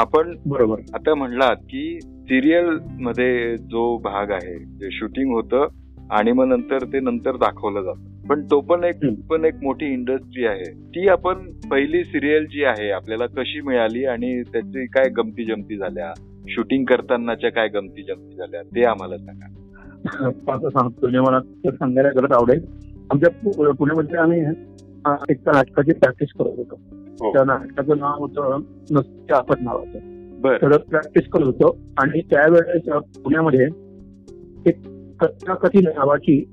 आपण 0.00 0.34
बरोबर 0.46 0.80
आता 0.94 1.14
म्हणलात 1.14 1.56
की 1.56 2.00
सिरियलमध्ये 2.02 3.56
जो 3.56 3.96
भाग 3.98 4.30
आहे 4.30 4.58
जे 4.58 4.90
शूटिंग 4.90 5.32
होतं 5.32 5.66
आणि 6.10 6.32
मग 6.32 6.46
नंतर 6.46 6.84
ते 6.84 7.00
नंतर 7.00 7.36
दाखवलं 7.36 7.82
जातं 7.82 8.13
पण 8.28 8.46
तो 8.50 8.60
पण 8.60 8.84
एक. 8.84 9.20
पण 9.30 9.44
एक 9.44 9.54
मोठी 9.62 9.86
इंडस्ट्री 9.86 10.46
आहे. 10.46 10.64
ती 10.64 11.08
आपण 11.08 11.34
पहिली 11.70 12.04
सिरियल 12.04 12.44
जी 12.44 12.64
आहे 12.64 12.90
आपल्याला 12.90 13.26
कशी 13.26 13.60
मिळाली 13.60 14.04
आणि 14.04 14.42
त्याची 14.42 14.86
काय 14.86 15.08
गमती 15.08 15.44
जमती 15.44 15.76
झाल्या? 15.76 16.12
शूटिंग 16.48 16.84
करतानाच्या 16.84 17.50
काय 17.50 17.68
गमती 17.68 18.02
जमती 18.02 18.36
झाल्या? 18.36 18.62
ते 18.62 18.84
आम्हाला 18.84 19.18
सांगा. 19.18 19.60
सांगतो 20.70 21.06
मला 21.06 21.40
सांगायला 21.70 22.08
गरज 22.08 22.32
आवडेल. 22.32 22.66
आमच्या 23.10 23.50
पुण्यामध्ये 23.72 24.16
आम्ही 24.16 24.40
एका 25.28 25.52
नाटकाची 25.52 25.92
प्रॅक्टिस 25.92 26.28
करत 26.38 26.52
होतो. 26.56 26.80
हो. 26.92 27.32
त्या 27.32 27.44
नाटकाचं 27.44 27.98
नाव 27.98 28.18
होतं 28.18 28.60
नसते 28.90 29.34
आपत 29.34 29.54
नावाचं 29.60 29.98
तर 30.62 30.76
प्रॅक्टिस 30.76 31.28
करत 31.28 31.46
होतो. 31.46 31.78
आणि 31.98 32.20
त्यावेळेस 32.20 32.82
पुण्यामध्ये 33.18 33.66
एक 34.66 34.76
कथाकथी 35.20 35.78
नावाची 35.78 36.50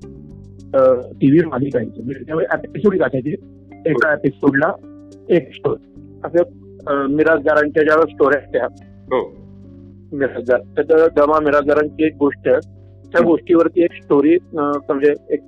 टीव्ही 1.20 1.40
मालिका 1.50 1.78
यायची 1.78 2.02
म्हणजे 2.02 2.24
त्यावेळी 2.26 2.60
एपिसोड 2.64 2.96
गाठायची. 2.96 3.34
एका 3.86 4.12
एपिसोडला 4.12 4.72
एक 5.28 5.54
स्टोरी 5.54 6.02
असं 6.24 6.42
मिराजदारांच्या 7.06 7.82
ज्या 7.82 8.02
स्टोऱ्या 8.02 8.40
त्या. 8.40 8.64
हो. 9.04 9.34
मिराजदार 10.12 11.08
दमा 11.16 11.40
मिराजदारांची 11.40 12.04
एक 12.04 12.16
गोष्ट 12.20 12.48
त्या 13.12 13.24
गोष्टीवरती 13.24 13.82
एक 13.84 13.92
स्टोरी 13.92 14.38
म्हणजे 14.54 15.14
एक 15.30 15.40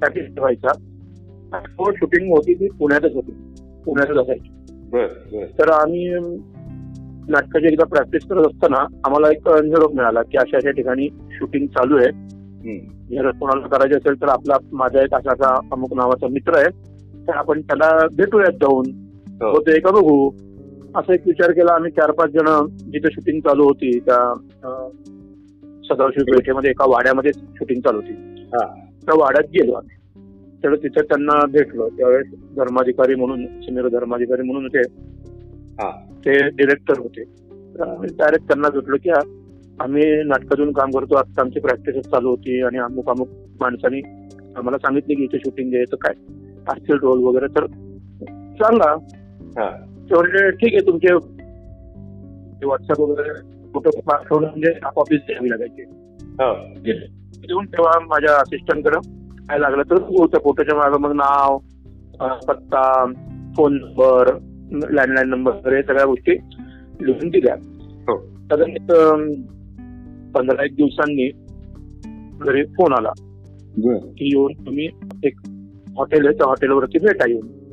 पॅकेज 0.00 0.34
ठेवायचा. 0.34 0.72
शूटिंग 1.92 2.30
होती 2.30 2.54
ती 2.54 2.68
पुण्यातच 2.68 3.14
होती. 3.14 3.32
पुण्यातच 3.84 4.16
असायची. 4.16 4.48
तर 5.58 5.70
आम्ही 5.70 6.08
नाटकाची 7.28 7.66
एकदा 7.66 7.84
प्रॅक्टिस 7.84 8.24
करत 8.24 8.46
असताना 8.46 8.76
आम्हाला 8.76 9.30
एक 9.30 9.48
निरोप 9.48 9.94
मिळाला 9.94 10.22
की 10.22 10.36
अशा 10.36 10.56
अशा 10.56 10.70
ठिकाणी 10.70 11.08
शूटिंग 11.30 11.66
चालू 11.66 11.96
आहे. 11.96 12.08
हं. 12.38 12.93
कोणाला 13.10 13.66
करायचे 13.66 13.94
असेल 13.94 14.20
तर 14.22 14.28
आपला 14.28 14.56
माझा 14.72 15.02
एक 15.02 15.14
असा 15.14 15.54
अमुक 15.72 15.94
नावाचा 15.94 16.26
मित्र 16.28 16.58
आहे. 16.58 16.68
तर 17.26 17.32
आपण 17.32 17.60
त्याला 17.60 18.06
भेटूयात 18.06 18.52
जाऊन. 18.52 18.84
होते 19.42 19.80
का 19.80 19.90
बघू? 19.90 20.30
असा 20.96 21.14
एक 21.14 21.20
विचार 21.26 21.50
केला. 21.50 21.74
आम्ही 21.74 21.90
चार 21.90 22.10
पाच 22.10 22.30
जण 22.30 22.66
जिथे 22.66 23.08
शूटिंग 23.12 23.40
चालू 23.40 23.64
होती 23.64 23.98
त्या 23.98 24.34
सदाशिव 25.84 26.36
पेठेमध्ये 26.36 26.70
एका 26.70 26.84
वाड्यामध्ये 26.88 27.32
शूटिंग 27.32 27.80
चालू 27.80 28.00
होती. 28.00 28.44
हा. 28.46 28.66
त्या 29.06 29.14
वाड्यात 29.18 29.50
गेलो 29.50 29.72
आम्ही. 29.72 29.96
तर 30.64 30.74
तिथे 30.74 31.02
त्यांना 31.02 31.46
भेटलो. 31.46 31.88
त्यावेळेस 31.88 32.26
धर्माधिकारी 32.56 33.14
म्हणून 33.14 33.46
सिनियर 33.46 33.88
धर्माधिकारी 33.88 34.42
म्हणून 34.42 34.64
होते. 34.64 34.80
हा. 35.72 35.90
ते 36.24 36.48
डिरेक्टर 36.48 36.94
होते. 36.98 37.22
आम्ही 37.80 38.08
डायरेक्ट 38.18 38.46
त्यांना 38.46 38.68
भेटलो 38.68 38.96
की 38.96 39.10
आम्ही 39.80 40.22
नाटकातून 40.22 40.72
काम 40.72 40.90
करतो. 40.90 41.14
आता 41.14 41.40
आमची 41.40 41.60
प्रॅक्टिस 41.60 42.04
चालू 42.04 42.28
होती 42.30 42.62
आणि 42.62 42.78
अमुक 42.78 43.10
अमुक 43.10 43.28
माणसांनी 43.60 44.00
आम्हाला 44.56 44.78
सांगितले 44.78 45.14
की 45.14 45.22
इथे 45.22 45.38
शूटिंग 45.38 45.70
द्यायचं 45.70 45.96
काय? 45.96 46.14
असतील 46.68 46.98
रोल 47.02 47.22
वगैरे. 47.22 47.46
तर 47.46 47.66
सांगा 48.54 48.96
ठीक 50.50 50.74
आहे 50.74 50.86
तुमचे 50.86 51.14
व्हॉट्सअप 51.14 53.00
वगैरे 53.00 53.30
फोटो 53.74 53.90
पाठवलं 53.90 54.46
म्हणजे 54.46 54.74
ऑफिस 54.96 55.20
द्यावी 55.20 55.50
लागायची. 55.50 55.82
हा. 56.22 56.74
देऊन 57.46 57.66
तेव्हा 57.66 58.00
माझ्या 58.00 58.36
असिस्टंटकडे 58.36 59.08
काय 59.48 59.58
लागलं 59.58 59.82
तर 59.82 59.94
होतं. 59.94 60.38
फोटोच्या 60.38 60.76
मागं 60.76 61.00
मग 61.00 61.12
नाव 61.12 61.58
पत्ता 62.48 63.12
फोन 63.56 63.74
नंबर 63.74 64.38
लँडलाईन 64.90 65.28
नंबर 65.28 65.52
वगैरे 65.52 65.82
सगळ्या 65.82 66.04
गोष्टी 66.04 66.32
लिहून 67.00 67.28
दिल्या. 67.28 67.56
हो. 68.08 68.16
पंधरा 70.34 70.64
एक 70.64 70.74
दिवसांनी 70.76 71.30
घरी 72.40 72.64
फोन 72.64 72.92
आला 72.92 73.12
की 74.00 74.26
येऊन 74.26 74.52
तुम्ही 74.66 74.88
एक 75.24 75.38
हॉटेल 75.96 76.26
आहे 76.26 76.36
त्या 76.36 76.46
हॉटेलवरती 76.46 76.98
भेटा 76.98 77.30
येऊन. 77.30 77.64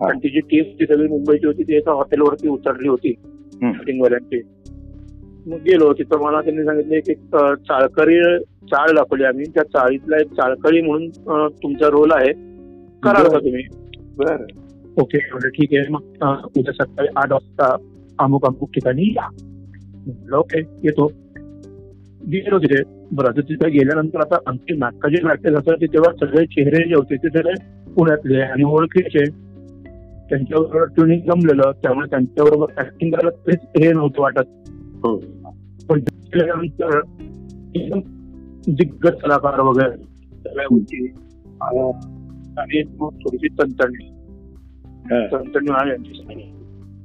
आणि 0.00 0.18
ती 0.18 0.28
जी 0.28 0.40
टीम 0.40 0.64
ती 0.64 0.86
सगळी 0.86 1.08
मुंबईची 1.08 1.46
होती 1.46 1.62
ती 1.62 1.76
एका 1.76 1.92
हॉटेलवरती 1.92 2.48
उतरली 2.48 2.88
होती. 2.88 3.14
शूटिंगवाल्यांची. 3.72 4.42
मग 5.46 5.56
गेलो 5.56 5.92
तिथं 5.92 6.24
मला 6.24 6.40
त्यांनी 6.40 6.64
सांगितले 6.64 7.00
की 7.00 7.12
एक 7.12 7.36
अं, 7.36 7.54
चाळकरी 7.54 8.38
चाळ 8.44 8.86
दाखवली 8.90 9.24
आम्ही. 9.24 9.44
त्या 9.54 9.62
चाळीतला 9.62 10.20
एक 10.20 10.26
चाळकरी 10.26 10.80
म्हणून 10.80 11.08
तुमचा 11.62 11.88
रोल 11.88 12.12
आहे. 12.12 12.32
कराल 13.02 13.28
का. 13.28 13.38
तुम्ही. 13.38 13.64
ओके 15.00 15.18
ठीक 15.48 15.68
आहे. 15.72 15.88
मग 15.90 16.00
उद्या 16.58 16.84
सकाळी 16.84 17.08
आठ 17.16 17.32
वाजता 17.32 17.76
अमुक 18.18 18.46
अमुक 18.46 18.70
ठिकाणी 18.74 19.14
या. 19.16 19.28
ओके 20.36 20.58
येतो. 20.58 21.12
गेलो 22.26 22.58
तिथे. 22.58 22.82
बरं 23.12 23.40
तिथे 23.40 23.70
गेल्यानंतर 23.70 24.20
आता 24.20 24.36
आमची 24.46 24.76
नाटकाची 24.76 25.22
प्रॅक्टिस 25.22 25.52
असायची 25.52 25.86
तेव्हा 25.86 26.26
सगळे 26.26 26.46
चेहरे 26.46 26.88
जे 26.88 26.94
होते 26.94 27.16
ते 27.16 27.28
सगळे 27.28 27.52
पुण्यातले 27.94 28.40
आणि 28.40 28.62
ओळखीचे. 28.62 29.24
त्यांच्याबरोबर 30.28 30.84
ट्युनिंग 30.84 31.20
जमलेलं 31.20 31.62
त्यामुळे 31.82 32.10
त्यांच्याबरोबर 32.10 32.66
ऍक्टिंग 32.78 33.14
करायला 33.14 33.30
तेच 33.30 33.84
हे 33.84 33.92
नव्हतं 33.92 34.22
वाटत. 34.22 34.42
हो. 35.04 35.16
पण 35.88 36.00
तिथे 36.00 36.38
गेल्यानंतर 36.38 37.00
एकदम 37.74 38.00
दिग्गज 38.68 39.10
कलाकार 39.10 39.60
वगैरे 39.60 39.96
सगळ्या 40.48 40.64
गोष्टी. 40.64 41.06
आणि 42.58 42.82
थोडीशी 42.98 43.48
आहे 45.74 45.90
यांची 45.90 46.52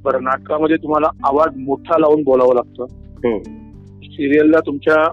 बरं 0.03 0.23
नाटकामध्ये 0.23 0.75
तुम्हाला 0.75 1.07
आवाज 1.23 1.57
मोठा 1.57 1.97
लावून 1.97 2.23
बोलावं 2.23 2.55
लागतं. 2.55 2.83
हो. 3.15 3.64
सिरियलला 4.15 4.59
तुमच्या 4.59 5.11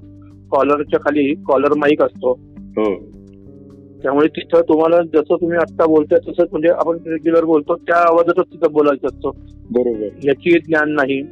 कॉलरच्या 0.51 1.01
खाली 1.01 1.35
कॉलर 1.35 1.75
माईक 1.77 2.03
असतो. 2.03 2.39
हो. 2.59 2.95
त्यामुळे 4.03 4.29
तिथं 4.29 4.61
तुम्हाला 4.61 4.97
जसं 5.03 5.37
तुम्ही 5.41 5.59
आता 5.59 5.87
बोलताय 5.87 6.19
तसंच 6.19 6.49
म्हणजे 6.51 6.69
आपण 6.69 6.97
रेग्युलर 7.07 7.45
बोलतो 7.45 7.77
त्या 7.77 7.97
आवाजातच 7.97 8.53
तिथं 8.53 8.73
बोलायचं 8.73 9.07
असतं. 9.07 9.31
बरोबर. 9.71 10.09
याची 10.25 10.59
ज्ञान 10.59 10.91
नाही. 10.91 11.23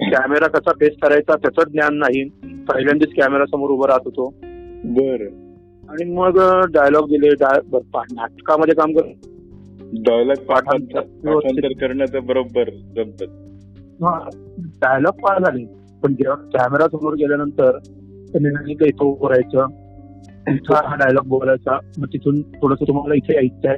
कॅमेरा 0.00 0.48
कसा 0.48 0.70
फेस 0.70 0.94
करायचा 1.02 1.36
त्याचं 1.36 1.70
ज्ञान 1.70 1.94
नाही. 1.94 2.28
पहिल्यांदाच 2.64 3.08
कॅमेरा 3.16 3.44
समोर 3.46 3.70
उभं 3.70 3.86
राहत 3.86 4.00
होतो. 4.04 4.34
बर. 4.84 5.26
आणि 5.88 6.04
मग 6.04 6.40
डायलॉग 6.70 7.08
दिले 7.08 7.28
नाटकामध्ये 7.94 8.74
काम 8.74 8.92
कर 8.92 9.02
डायलॉग 9.92 10.44
पाठांतर 10.44 11.00
करण्याचं 11.68 12.26
बरोबर 12.26 12.64
डायलॉग 14.60 15.12
पार 15.12 15.42
झाले 15.42 15.77
पण 16.02 16.14
जेव्हा 16.14 16.36
कॅमेरा 16.36 16.86
समोर 16.86 17.14
गेल्यानंतर 17.14 17.78
त्यांनी 18.32 18.72
इथं 18.72 19.04
उभं 19.04 19.28
राहायचं 19.28 19.66
इथं 20.54 20.74
हा 20.74 20.94
डायलॉग 20.94 21.26
बोलायचा 21.26 21.78
मग 21.98 22.06
तिथून 22.06 22.42
थोडस 22.42 22.78
तुम्हाला 22.88 23.14
इथे 23.14 23.34
यायचं 23.34 23.68
आहे 23.68 23.76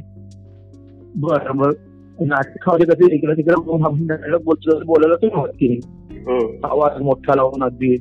बरं 1.16 1.52
मग 1.54 1.72
नाटकामध्ये 2.20 2.86
कधी 2.86 3.14
इकडे 3.14 3.32
तिकडे 3.32 4.06
डायलॉग 4.06 4.42
बोलतो 4.44 4.84
बोलायला 4.84 5.14
तुम्ही 5.14 5.40
होती 5.40 5.80
हो. 6.26 6.56
आवाज 6.64 7.02
मोठा 7.02 7.34
लावून 7.36 7.62
अगदी. 7.62 7.96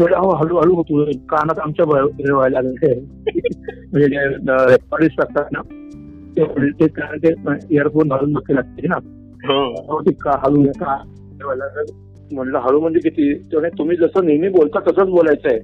हळूहळू 0.00 0.74
होतो. 0.74 1.04
कानात 1.04 1.58
आमच्या 1.58 1.98
हे 1.98 2.32
व्हायला 2.32 2.60
लागले. 2.62 3.00
म्हणजे 3.92 4.06
रेकॉर्डिस्ट 4.72 5.20
असतात 5.20 5.44
ना 5.52 5.60
ते 6.70 6.86
कारण 6.88 7.18
ते 7.18 7.28
इयरफोन 7.70 8.08
घालून 8.08 8.32
बघते 8.32 8.54
लागते 8.54 8.86
ना. 8.86 8.96
हो. 9.44 10.02
का 10.10 10.30
हळू 10.30 10.62
का. 10.62 10.96
म्हणलं 12.32 12.58
हळू 12.58 12.80
म्हणजे 12.80 12.98
किती? 12.98 13.34
तेवढे 13.34 13.68
तुम्ही 13.68 13.96
जसं 13.96 14.26
नेहमी 14.26 14.48
बोलता 14.48 14.80
तसंच 14.80 15.08
बोलायचं 15.08 15.48
आहे 15.48 15.58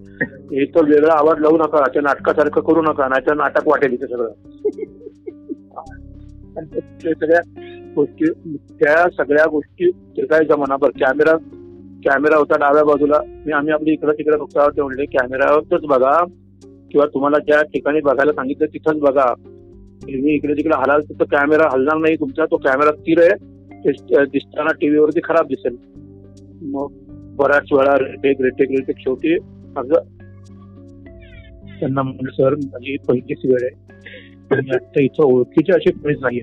हे 0.58 0.64
तर 0.64 0.84
वेगळा 0.84 1.12
आवाज 1.12 1.40
लावू 1.40 1.56
नका 1.56 1.86
त्या 1.86 2.02
नाटकासारखं 2.02 2.60
करू 2.60 2.82
नका 2.82 3.08
नाही 3.08 3.30
तर 3.30 3.34
नाटक 3.34 3.68
वाटेल 3.68 3.92
इथे 3.92 4.06
सगळं. 4.06 4.30
सगळ्या 7.02 7.40
गोष्टी 7.96 8.56
त्या 8.56 9.10
सगळ्या 9.10 9.50
गोष्टी 9.50 9.90
ते 9.90 10.26
काय 10.26 10.44
जमानाभर 10.44 10.88
कॅमेरा 10.88 11.36
कॅमेरा 12.04 12.36
होता 12.36 12.56
डाव्या 12.56 12.84
बाजूला. 12.84 13.20
मी 13.46 13.52
आम्ही 13.52 13.72
आपली 13.72 13.92
इकडे 13.92 14.12
तिकडे 14.12 14.36
बघता 14.36 14.68
ते 14.68 14.82
म्हणले 14.82 15.04
कॅमेरावरच 15.04 15.84
बघा 15.84 16.24
किंवा 16.90 17.06
तुम्हाला 17.06 17.38
ज्या 17.38 17.62
ठिकाणी 17.62 18.00
बघायला 18.00 18.32
सांगितलं 18.32 18.66
तिथंच 18.66 18.96
बघा. 18.96 19.34
मी 20.04 20.34
इकडे 20.34 20.52
तिकडे 20.52 20.76
हलाल 20.76 21.00
तर 21.00 21.24
कॅमेरा 21.24 21.68
हलणार 21.72 21.96
नाही 21.96 22.16
तुमचा 22.16 22.44
तो 22.44 22.56
कॅमेरा 22.56 22.92
स्थिर 22.92 23.22
आहे. 23.22 23.60
दिसताना 24.24 24.70
टीव्हीवरती 24.80 25.20
खराब 25.24 25.46
दिसेल. 25.46 25.76
मग 26.70 26.86
बऱ्याच 27.36 27.72
वेळा 27.72 27.98
रेटेक 27.98 28.40
रेटेक 28.40 28.70
रेटेक 28.70 28.96
शेवटी 28.98 29.34
असं 29.76 29.94
त्यांना 31.80 32.02
म्हणलं 32.02 32.30
सर 32.30 32.54
माझी 32.54 32.96
पहिलीच 33.08 33.38
वेळ 33.44 33.58
आहे. 33.62 33.90
आणि 34.56 34.70
आता 34.70 35.02
इथं 35.02 35.22
ओळखीचे 35.22 35.72
असे 35.72 35.90
कोणीच 35.90 36.18
नाहीये. 36.20 36.42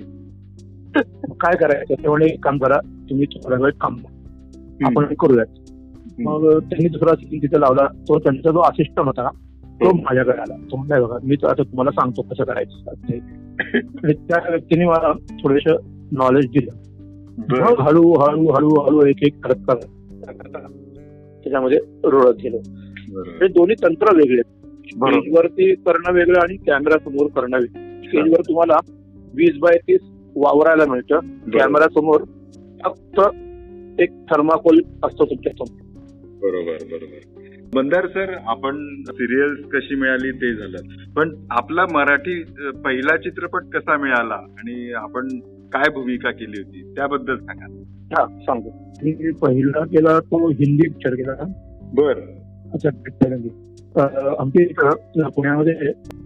मग 1.28 1.36
काय 1.36 1.56
करायचं? 1.56 1.94
ते 1.94 2.08
म्हणे 2.08 2.26
एक 2.26 2.44
काम 2.44 2.58
करा 2.58 2.78
तुम्ही 3.10 3.26
थोडा 3.26 3.56
वेळ 3.56 3.70
थांबा. 3.70 4.14
आपण 4.84 5.14
करूयात. 5.14 5.46
मग 6.18 6.42
त्यांनी 6.50 6.88
दुसरा 6.88 7.14
सीन 7.14 7.42
तिथे 7.42 7.60
लावला. 7.60 7.86
तो 7.86 8.18
त्यांचा 8.18 8.50
जो 8.50 8.60
असिस्टंट 8.60 9.06
होता 9.06 9.22
ना 9.22 9.30
तो 9.80 9.96
माझ्याकडे 9.96 10.40
आला. 10.40 10.56
तो 10.70 10.76
म्हणलाय 10.76 11.00
बघा 11.00 11.18
मी 11.22 11.36
आता 11.42 11.62
तुम्हाला 11.62 11.90
सांगतो 11.90 12.22
कसं 12.22 12.44
करायचं. 12.44 12.90
आणि 12.90 14.12
त्या 14.12 14.50
व्यक्तीने 14.50 14.84
मला 14.84 15.12
थोडेस 15.12 15.76
नॉलेज 16.12 16.46
दिलं. 16.46 16.72
मग 17.38 17.80
हळू 17.80 18.12
हळू 18.12 18.52
हळू 18.52 18.80
हळू 18.80 19.06
एक 19.06 19.16
एक 19.22 19.46
करत 19.46 19.60
करत 19.68 19.86
त्याच्यामध्ये 20.38 21.78
रोळत 22.04 22.34
गेलो. 22.34 22.56
हे 23.26 23.48
दोन्ही 23.48 23.76
तंत्र 23.82 24.16
वेगळे. 24.16 24.42
स्टेजवरती 24.88 25.74
करणं 25.74 26.12
वेगळं 26.12 26.38
आणि 26.40 26.56
कॅमेरा 26.56 26.98
समोर 26.98 27.26
करणं 27.26 27.58
वेगळं. 27.58 28.02
स्टेजवर 28.02 28.40
तुम्हाला 28.48 28.76
वीस 29.34 29.58
बाय 29.58 29.78
तीस 29.78 30.00
वावरायला 30.36 30.86
मिळतं. 30.86 31.18
कॅमेरा 31.58 31.84
समोर 31.84 32.20
फक्त 32.84 33.20
एक 34.00 34.10
थर्माकोल 34.10 34.80
असतो 35.04 35.24
तुमच्यासमोर. 35.24 35.84
बरोबर 36.42 36.76
बरोबर. 36.84 37.18
बंदार 37.74 38.06
सर 38.06 38.34
आपण 38.46 39.02
सिरियल्स 39.08 39.68
कशी 39.68 39.94
मिळाली 39.94 40.30
ते 40.30 40.54
झालं. 40.54 40.76
पण 41.16 41.34
आपला 41.50 41.86
मराठी 41.92 42.42
पहिला 42.84 43.16
चित्रपट 43.16 43.64
कसा 43.74 43.96
मिळाला 43.96 44.34
आणि 44.34 44.92
आपण 44.92 45.28
काय 45.72 45.90
भूमिका 45.90 46.30
केली 46.30 46.62
होती 46.64 46.92
त्याबद्दल 46.96 47.36
सांगा. 47.36 47.82
हा 48.12 48.26
सांगतो. 48.26 48.68
मी 49.02 49.32
पहिला 49.32 49.84
केला 49.84 50.20
तो 50.20 50.48
हिंदी 50.48 50.88
पिक्चर 50.88 51.14
केला. 51.14 51.32
बर. 51.94 52.20
अच्छा 52.72 52.88
इथं 54.60 54.90
पुण्यामध्ये 55.28 55.74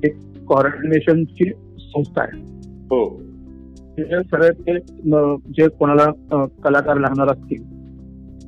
एक 0.05 0.17
कॉर्डिनेशनची 0.49 1.51
संस्था 1.79 2.23
आहे. 2.23 2.43
हो. 2.67 3.23
ते 3.99 4.05
सगळे 4.05 4.51
ते 4.51 4.79
जे 5.35 5.69
कोणाला 5.69 6.07
कलाकार 6.65 6.97
लागणार 6.97 7.33
असतील 7.33 7.63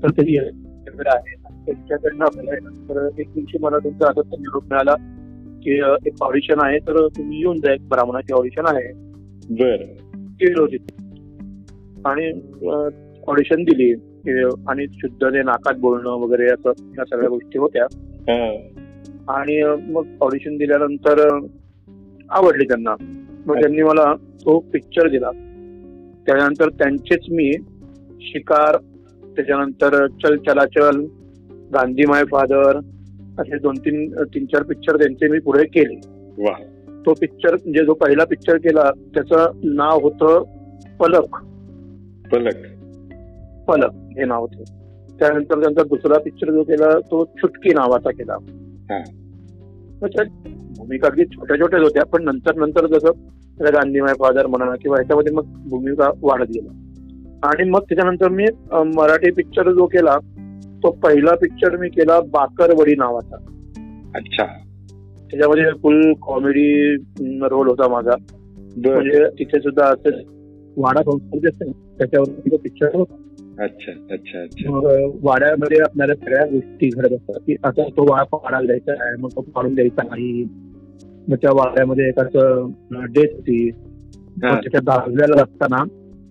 तर 0.03 0.11
ते 0.11 0.39
आहे. 0.39 0.51
त्यांच्याकडनं 1.67 2.25
आपल्याला 2.25 2.69
तर 2.69 3.09
एक 3.19 3.33
दिवशी 3.35 3.59
मला 3.59 3.79
तुमचा 3.79 4.09
आता 4.09 4.21
निरोप 4.21 4.63
मिळाला 4.65 4.95
की 5.63 5.79
एक 6.07 6.23
ऑडिशन 6.23 6.61
आहे 6.63 6.79
तर 6.79 7.07
तुम्ही 7.07 7.39
येऊन 7.39 7.61
जा. 7.61 7.73
एक 7.73 7.89
ब्राह्मणाची 7.89 8.33
ऑडिशन 8.33 8.67
आहे. 8.67 8.93
बर. 9.51 9.77
गेलो 10.17 10.67
तिथे 10.67 11.05
आणि 12.05 12.33
ऑडिशन 13.27 13.65
दिली. 13.65 13.93
आणि 14.69 14.87
शुद्ध 14.93 15.25
ते 15.25 15.43
नाकात 15.43 15.75
बोलणं 15.79 16.11
वगैरे 16.11 16.47
असं 16.47 16.69
या 16.69 17.05
सगळ्या 17.05 17.29
गोष्टी 17.29 17.59
होत्या. 17.59 17.87
हा. 18.03 18.57
आणि 19.29 19.77
मग 19.93 20.07
ऑडिशन 20.21 20.57
दिल्यानंतर 20.57 21.47
आवडली 22.31 22.65
त्यांना. 22.65 22.95
मग 23.47 23.61
त्यांनी 23.61 23.83
मला 23.83 24.15
तो 24.15 24.59
पिक्चर 24.59 25.09
दिला. 25.09 25.31
त्यानंतर 26.27 26.69
त्यांचेच 26.69 27.21
मी 27.31 27.53
शिकार 28.21 28.77
त्याच्यानंतर 29.37 30.07
चल 30.07 30.37
चलाचल 30.37 31.01
गांधी 31.75 32.03
माय 32.07 32.25
फादर 32.25 32.81
असे 33.39 33.59
दोन 33.59 33.75
तीन 33.79 34.15
तीन 34.35 34.47
चार 34.47 34.63
पिक्चर 34.63 34.97
त्यांचे 34.97 35.29
मी 35.29 35.41
पुढे 35.41 35.65
केले. 35.65 36.01
तो 37.07 37.13
पिक्चर 37.13 37.55
म्हणजे 37.55 37.85
जो 37.85 37.95
पहिला 37.95 38.25
पिक्चर 38.25 38.57
केला 38.57 38.91
त्याचं 39.15 39.51
नाव 39.65 39.99
होतं 40.03 40.43
पलक. 41.01 41.37
पलक. 42.33 42.57
पलक 43.69 43.93
हे 44.19 44.25
नाव 44.25 44.41
होतं. 44.41 44.63
त्यानंतर 45.19 45.61
त्यांचा 45.61 45.83
दुसरा 45.83 46.19
पिक्चर 46.19 46.51
जो 46.51 46.63
केला 46.63 46.99
तो 46.99 47.25
चुटकी 47.25 47.71
नावाचा 47.71 48.11
केला. 48.11 48.37
भूमिका 50.79 51.09
अगदी 51.09 51.25
छोट्या 51.25 51.57
छोट्याच 51.57 51.83
होत्या 51.83 52.05
पण 52.05 52.25
नंतर 52.25 52.55
नंतर 52.55 52.87
जसं 52.87 53.11
गांधी 53.61 54.01
माय 54.01 54.15
फादर 54.15 54.47
म्हणा 54.47 54.75
किंवा 54.83 54.97
ह्याच्यामध्ये 54.97 55.33
मग 55.33 55.45
भूमिका 55.71 56.11
वाढत 56.23 56.49
गेला. 56.49 56.73
आणि 57.43 57.71
मग 57.71 57.81
त्याच्यानंतर 57.81 58.29
मी 58.29 58.45
मराठी 58.73 59.31
पिक्चर 59.31 59.71
जो 59.71 59.87
केला 59.87 60.17
तो 60.83 60.91
पहिला 60.91 61.35
पिक्चर 61.35 61.77
मी 61.77 61.89
केला 61.89 62.21
बाकरवडी 62.21 62.95
नावाचा. 62.95 63.37
अच्छा. 64.15 64.45
त्याच्यामध्ये 65.31 65.65
फुल 65.83 66.13
कॉमेडी 66.23 66.95
रोल 67.21 67.69
होता 67.69 67.89
माझा. 67.89 68.17
म्हणजे 68.77 69.25
तिथे 69.39 69.61
सुद्धा 69.61 69.85
असं 69.85 70.11
वाडा 70.77 71.03
संस्कृती 71.03 71.49
असते 71.49 71.71
त्याच्यावर 71.99 72.57
पिक्चर 72.57 72.95
होता. 72.95 73.17
अच्छा 73.59 73.93
अच्छा 74.11 74.43
अच्छा. 74.43 74.71
मग 74.71 74.85
वाड्यामध्ये 75.23 75.79
आपल्याला 75.81 76.15
सगळ्या 76.15 76.45
गोष्टी 76.47 76.89
घडत 76.89 77.13
असतात 77.13 77.41
की 77.47 77.57
आता 77.65 77.83
तो 77.89 78.13
वाडा 78.13 78.37
पाडायला 78.37 78.67
द्यायचा 78.67 78.93
आहे 78.93 79.17
मग 79.21 79.29
तो 79.37 79.41
पाडून 79.41 79.75
द्यायचा 79.75 80.03
नाही. 80.03 80.45
मग 81.29 81.37
त्या 81.37 81.51
वाड्यामध्ये 81.53 82.09
एकाच 82.09 82.31
डेथ 83.13 83.35
होती. 83.35 83.71
त्याच्या 84.41 84.81
दाजल्याला 84.81 85.43
असताना. 85.43 85.85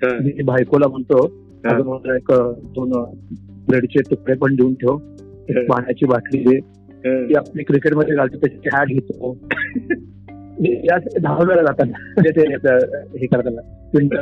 मी 0.03 0.43
बायकोला 0.43 0.87
म्हणतो 0.87 1.27
मला 1.65 2.15
एक 2.15 2.31
दोन 2.61 2.89
ब्रेडचे 3.69 3.99
तुकडे 4.11 4.33
पण 4.33 4.55
देऊन 4.55 4.73
ठेव. 4.73 4.97
पाण्याची 5.63 6.05
बाटली 6.05 6.43
दे. 6.43 6.59
ती 7.27 7.33
आपली 7.35 7.63
क्रिकेटमध्ये 7.63 8.15
घालतो 8.15 8.37
त्याची 8.37 8.69
हॅट 8.73 8.87
घेतो. 8.87 9.37
म्हणजे 11.93 12.29
ते 12.31 12.53
अं, 12.53 12.77
हे 13.17 13.25
करताना 13.25 13.61
पिंड 13.93 14.13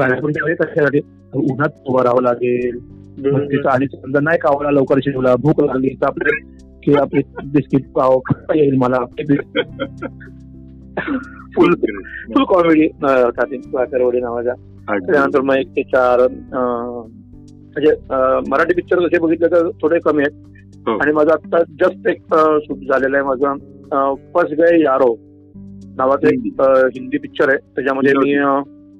त्यावेळी 0.00 0.54
कशासाठी? 0.54 1.00
उन्हात 1.34 1.68
उभं 1.86 2.02
राहावं 2.02 2.22
लागेल. 2.22 2.78
तिथं 3.24 3.68
आणि 3.68 3.86
समजा 3.92 4.20
नाही 4.20 4.38
कावला 4.38 4.70
लवकर 4.70 4.98
शिवला 5.02 5.34
भूक 5.36 5.60
लागली 5.64 5.88
तर 5.88 6.06
आपले 6.06 6.30
की 6.84 6.94
आपली 6.94 7.22
बिस्किट 7.44 7.90
पाव 7.92 8.18
खाता 8.26 8.58
येईल 8.58 8.76
मला. 8.76 8.98
फुल 11.56 11.74
फुल 12.34 12.44
कॉमेडी 12.44 12.88
काकरवडी 12.88 14.20
नावाचा. 14.20 14.52
त्यानंतर 14.98 15.40
मग 15.40 15.54
एक 15.54 15.68
ते 15.68 15.82
चार 15.82 16.20
म्हणजे 17.76 17.92
मराठी 18.50 18.74
पिक्चर 18.74 19.00
जसे 19.00 19.18
बघितले 19.18 19.46
तर 19.46 19.68
थोडे 19.82 19.98
कमी 19.98 20.22
आहेत. 20.22 20.36
हो. 20.88 20.98
आणि 20.98 21.12
माझं 21.12 21.30
आता 21.30 21.62
जस्ट 21.80 22.08
एक 22.08 22.34
शूट 22.64 22.78
झालेलं 22.88 23.16
आहे 23.16 23.26
माझं. 23.26 24.14
फर्स्ट 24.34 24.54
गए 24.60 24.80
यारो 24.80 25.14
नावाचं 25.96 26.26
एक 26.28 26.40
हिंदी 26.94 27.18
पिक्चर 27.18 27.48
आहे. 27.48 27.58
त्याच्यामध्ये 27.74 28.12
मी 28.16 28.34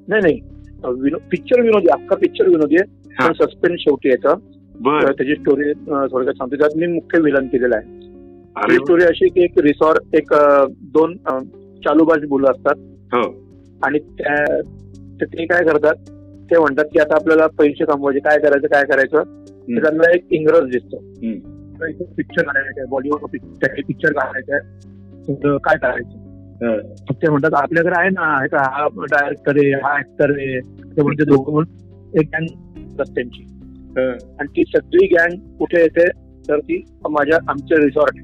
नाही 0.09 0.21
नाही. 0.23 0.41
पिक्चर 1.31 1.61
विनोदी 1.61 1.87
अख्खा 1.93 2.17
पिक्चर 2.17 2.49
विनोदी 2.49 2.77
आहे. 2.77 2.87
पण 3.19 3.33
सस्पेन्स 3.33 3.81
शेवटी 3.81 4.09
येतं 4.09 4.35
त्याची 5.17 5.35
स्टोरी 5.35 5.73
थोडक्यात 5.73 6.35
सांगतो. 6.35 6.57
त्यात 6.57 6.77
मी 6.77 6.87
मुख्य 6.87 7.21
विलन 7.21 7.47
केलेला 7.47 7.77
आहे. 7.77 7.87
ही 8.71 8.75
स्टोरी 8.75 9.05
अशी 9.05 9.29
की 9.29 9.43
एक 9.45 9.59
रिसॉर्ट 9.59 10.15
एक 10.15 10.35
दोन 10.93 11.17
चालूबाज 11.85 12.25
मुलं 12.29 12.51
असतात. 12.51 12.75
हो. 13.15 13.23
आणि 13.87 13.99
त्या 13.99 14.61
ते 15.23 15.47
काय 15.47 15.65
करतात? 15.65 15.95
ते 16.51 16.59
म्हणतात 16.59 16.85
की 16.85 16.99
आता 16.99 17.15
आपल्याला 17.15 17.47
पैसे 17.59 17.85
कमवायचे. 17.85 18.21
काय 18.21 18.39
करायचं? 18.39 18.67
काय 18.67 18.85
करायचं? 18.85 19.23
त्यांना 19.83 20.15
एक 20.15 20.27
इंग्रज 20.31 20.71
दिसतो. 20.71 20.97
पिक्चर 22.17 22.43
काढायचं 22.43 22.81
आहे. 22.81 22.87
बॉलिवूड 22.91 23.29
पिक्चर 23.31 24.13
काढायचं 24.13 24.55
आहे. 24.55 25.57
काय 25.59 25.77
करायचं? 25.77 26.24
ते 27.13 27.31
म्हणतात 27.31 27.55
आपल्याकडे 27.55 27.95
आहे 27.99 28.09
ना 28.11 28.43
हे 28.43 28.49
का 28.49 28.63
हा 28.73 28.87
डायरेक्टर 28.97 29.57
आहे 29.57 29.71
हा 29.71 29.99
ऍक्टर 29.99 30.31
आहे 30.31 30.61
ते 30.97 31.03
म्हणजे 31.03 31.25
दोघं 31.25 31.53
म्हणून 31.53 32.19
एक 32.19 32.29
गँग 32.35 33.03
त्यांची 33.03 33.43
हा. 33.99 34.11
आणि 34.41 34.47
ती 34.47 34.63
सगळी 34.65 35.07
गँग 35.07 35.57
कुठे 35.59 35.81
येते 35.81 36.09
तर 36.49 36.59
ती 36.59 36.83
माझ्या 37.11 37.39
आमच्या 37.49 37.79
रिसॉर्ट 37.79 38.17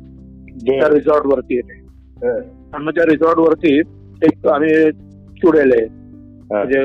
त्या. 0.66 0.88
रिसॉर्ट 0.88 1.26
वरती 1.26 1.54
येते 1.54 1.78
हा. 2.26 2.36
आणि 2.74 2.84
मग 2.84 2.90
त्या 2.90 3.04
रिसॉर्ट 3.04 3.38
वरती 3.38 3.78
एक 4.22 4.46
आम्ही 4.46 4.90
चुडेल 5.36 5.72
आहे 5.72 5.84
हा. 5.84 6.62
म्हणजे 6.64 6.84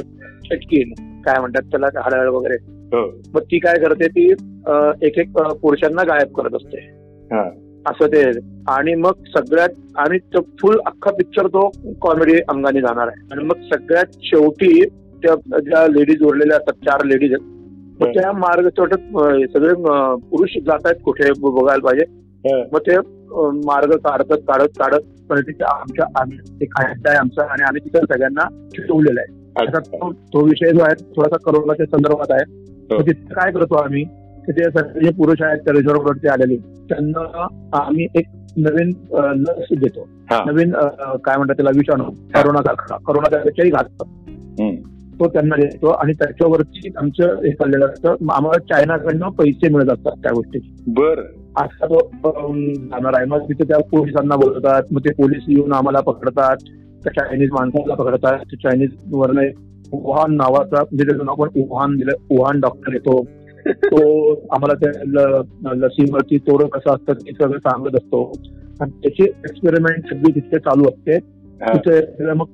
चटकीन 0.50 0.94
काय 1.22 1.40
म्हणतात 1.40 1.62
त्याला 1.62 1.88
हाडाळ 1.96 2.28
वगैरे 2.28 2.56
हो. 2.96 3.06
मग 3.34 3.42
ती 3.42 3.60
काय 3.60 3.76
करते 3.76 4.08
ती 4.08 4.32
एक 5.08 5.18
एक 5.20 5.38
पुरुषांना 5.62 6.04
गायब 6.04 6.34
करत 6.34 6.56
असते 6.56 6.80
हा. 7.32 7.50
असं 7.88 8.08
ते. 8.08 8.30
आणि 8.68 8.94
मग 8.96 9.12
सगळ्यात 9.38 9.70
आणि 9.96 10.18
फुल 10.62 10.78
अख्खा 10.86 11.12
पिक्चर 11.12 11.48
तो 11.48 11.70
कॉमेडी 12.02 12.38
अंगाने 12.50 12.82
जाणार 12.82 13.08
आहे. 13.08 13.28
आणि 13.32 13.44
मग 13.44 13.62
सगळ्यात 13.74 14.06
शेवटी 14.24 14.84
त्या 15.24 15.60
ज्या 15.60 15.88
लेडीज 15.88 16.24
उरलेल्या 16.24 16.58
असतात 16.58 16.74
चार 16.74 17.06
लेडीज 17.06 17.34
आहेत 17.34 18.02
मग. 18.02 18.08
त्या 18.08 18.32
मार्ग 18.32 18.68
सगळे 18.68 19.74
पुरुष 20.30 20.58
जात 20.66 20.80
आहेत 20.86 20.96
कुठे 21.06 21.32
बघायला 21.40 21.86
पाहिजे. 21.86 22.06
मग 22.74 22.80
ते 22.80 22.98
मार्ग 23.66 23.92
काढत 23.98 24.34
काढत 24.34 24.80
काढत 24.80 25.04
पण 25.30 25.42
तिथे 25.42 25.64
आमच्या 25.64 26.06
आम्ही 26.22 26.38
अड्डा 26.78 27.10
आहे 27.10 27.18
आमचा 27.18 27.44
आणि 27.44 27.64
आम्ही 27.64 27.82
तिथे 27.86 28.00
सगळ्यांना 28.00 28.68
चिटवलेलं 28.68 29.20
आहे. 29.20 29.46
तो 29.78 30.12
तो 30.14 30.46
विषय 30.46 30.72
जो 30.72 30.84
आहे 30.84 31.04
थोडासा 31.16 31.52
करोनाच्या 31.52 31.86
संदर्भात 31.86 32.32
आहे. 32.32 32.44
हो. 32.96 33.02
तिथे 33.02 33.34
काय 33.34 33.52
करतो 33.52 33.76
आम्ही? 33.76 34.04
की 34.46 34.52
ते 34.52 34.64
सगळे 34.64 35.06
जे 35.06 35.12
पुरुष 35.12 35.42
आहेत 35.42 35.60
त्या 35.60 35.74
रिझॉर्ट 35.74 36.00
वरती 36.00 36.28
आलेले. 36.28 36.56
त्यांना 36.90 37.48
आम्ही 37.74 38.08
एक 38.16 38.26
नवीन 38.58 38.90
लस 39.42 39.68
देतो. 39.80 40.08
नवीन 40.32 40.72
काय 41.26 41.38
म्हणतात 41.38 41.56
त्याला 41.56 41.72
विषाणू 41.76 42.04
करोना 42.34 42.62
करोना 43.08 43.30
त्याच्याही 43.30 43.72
घातलं. 43.72 44.76
तो 45.20 45.28
त्यांना 45.28 45.56
देतो 45.56 45.88
आणि 45.88 46.14
त्याच्यावरती 46.14 46.90
आमचं 46.98 47.24
हे 47.44 47.52
चाललेलं 47.52 47.86
असतं. 47.86 48.10
आम्हाला 48.10 48.60
चायनाकडनं 48.60 49.30
पैसे 49.30 49.70
मिळत 49.70 49.92
असतात 49.92 50.12
त्या 50.12 50.32
गोष्टीचे. 50.36 50.84
बर. 50.88 51.20
असा 51.58 51.86
तो 51.86 52.00
जाणार 52.86 53.14
आहे. 53.18 53.26
मग 53.26 53.44
तिथे 53.50 53.64
त्या 53.64 53.78
पोलिसांना 53.92 54.36
बोलवतात. 54.36 54.84
मग 54.92 55.00
ते 55.00 55.14
पोलीस 55.14 55.44
येऊन 55.48 55.74
आम्हाला 55.74 56.00
पकडतात. 56.00 56.58
त्या 57.04 57.14
चायनीज 57.14 57.50
माणसाला 57.52 57.96
पकडतात. 57.96 58.56
चायनीज 58.64 58.90
वरनं 59.14 59.44
वुहान 59.92 60.36
नावाचा 60.36 60.82
म्हणजे 60.82 61.08
त्याचं 61.08 61.26
नाव 61.26 61.36
पण 61.36 61.50
वुहान 61.56 61.96
दिलं 61.96 62.14
वुहान 62.32 62.60
डॉक्टर 62.60 62.94
येतो. 62.94 63.24
तो 63.68 64.32
आम्हाला 64.34 64.74
त्या 64.74 65.74
लसीवरती 65.74 66.38
तोडं 66.38 66.68
कसं 66.68 66.96
असतं 66.96 67.14
ते 67.14 67.32
सगळं 67.32 67.60
सांगत 67.60 67.96
असतो. 67.96 68.32
आणि 68.82 68.92
त्याची 68.92 69.24
एक्सपेरिमेंट 69.24 70.04
सगळी 70.10 70.32
तिथे 70.36 70.60
चालू 70.60 70.84
असते. 70.84 71.20
तिथे 71.62 72.34
मग 72.34 72.46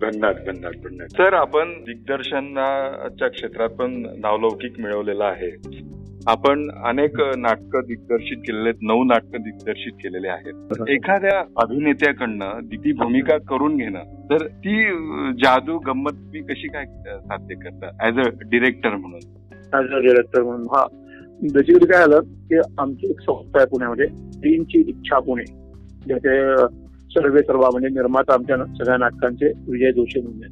भन्नाट 0.00 0.76
भन्नाट 0.76 1.08
सर 1.10 1.32
आपण 1.32 1.72
दिग्दर्शनाच्या 1.80 3.28
क्षेत्रात 3.28 3.68
पण 3.68 4.06
नावलौकिक 4.18 4.80
मिळवलेला 4.80 5.24
आहे. 5.24 5.50
आपण 6.26 6.70
अनेक 6.84 7.20
नाटकं 7.20 7.80
दिग्दर्शित 7.86 8.38
केलेले 8.38 8.68
आहेत 8.68 8.82
नऊ 8.82 9.04
नाटकं 9.04 9.40
दिग्दर्शित 9.40 9.92
केलेले 9.92 10.28
आहेत. 10.28 10.88
एखाद्या 10.88 11.40
अभिनेत्याकडनं 11.62 12.58
ती 12.74 12.92
भूमिका 12.92 13.38
करून 13.38 13.76
घेणं 13.76 13.98
तर 14.00 14.46
ती 14.46 14.84
जादू 15.32 15.78
गंमत 15.78 16.10
तुम्ही 16.10 16.42
कशी 16.42 16.68
काय 16.68 16.84
साध्य 17.06 17.54
करता? 17.54 18.08
ऍज 18.08 18.18
अ 18.18 18.30
डिरेक्टर 18.50 18.90
म्हणून. 18.90 19.20
ऍज 19.78 19.90
अ 19.90 19.98
डिरेक्टर 19.98 20.42
म्हणून. 20.42 20.62
हा. 20.62 20.86
बेसिकली 21.42 21.86
काय 21.86 21.98
झालं 21.98 22.20
की 22.20 22.58
आमची 22.78 23.10
एक 23.10 23.20
संस्था 23.20 23.58
आहे 23.58 23.66
पुण्यामध्ये 23.66 24.06
टीमची 24.36 24.78
इच्छा 24.78 25.18
पुणे. 25.18 25.44
ज्याचे 26.06 26.56
सर्वे 27.10 27.40
सर्व 27.40 27.60
म्हणजे 27.60 27.88
निर्माता 27.88 28.34
आमच्या 28.34 28.56
सगळ्या 28.56 28.96
नाटकांचे 28.96 29.46
विजय 29.46 29.92
जोशी 29.92 30.20
म्हणून. 30.20 30.42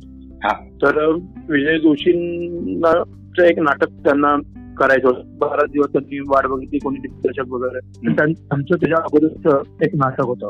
हा. 0.44 0.64
तर 0.64 1.12
विजय 1.48 1.78
जोशींना 1.78 3.02
एक 3.46 3.58
नाटक 3.58 3.88
त्यांना 3.88 4.36
करायचं. 4.78 5.08
होतं 5.08 5.38
बराच 5.38 5.70
दिवस 5.70 5.86
त्यांनी 5.86 6.20
वाट 6.20 6.46
बघितली 6.46 6.78
कोणी 6.78 6.98
दिग्दर्शक 6.98 7.52
वगैरे. 7.52 8.12
तर 8.18 8.22
आमचं 8.50 8.74
त्याच्या 8.74 8.98
अगोदरच 8.98 9.66
एक 9.82 9.94
नाटक 9.94 10.24
होतं. 10.24 10.48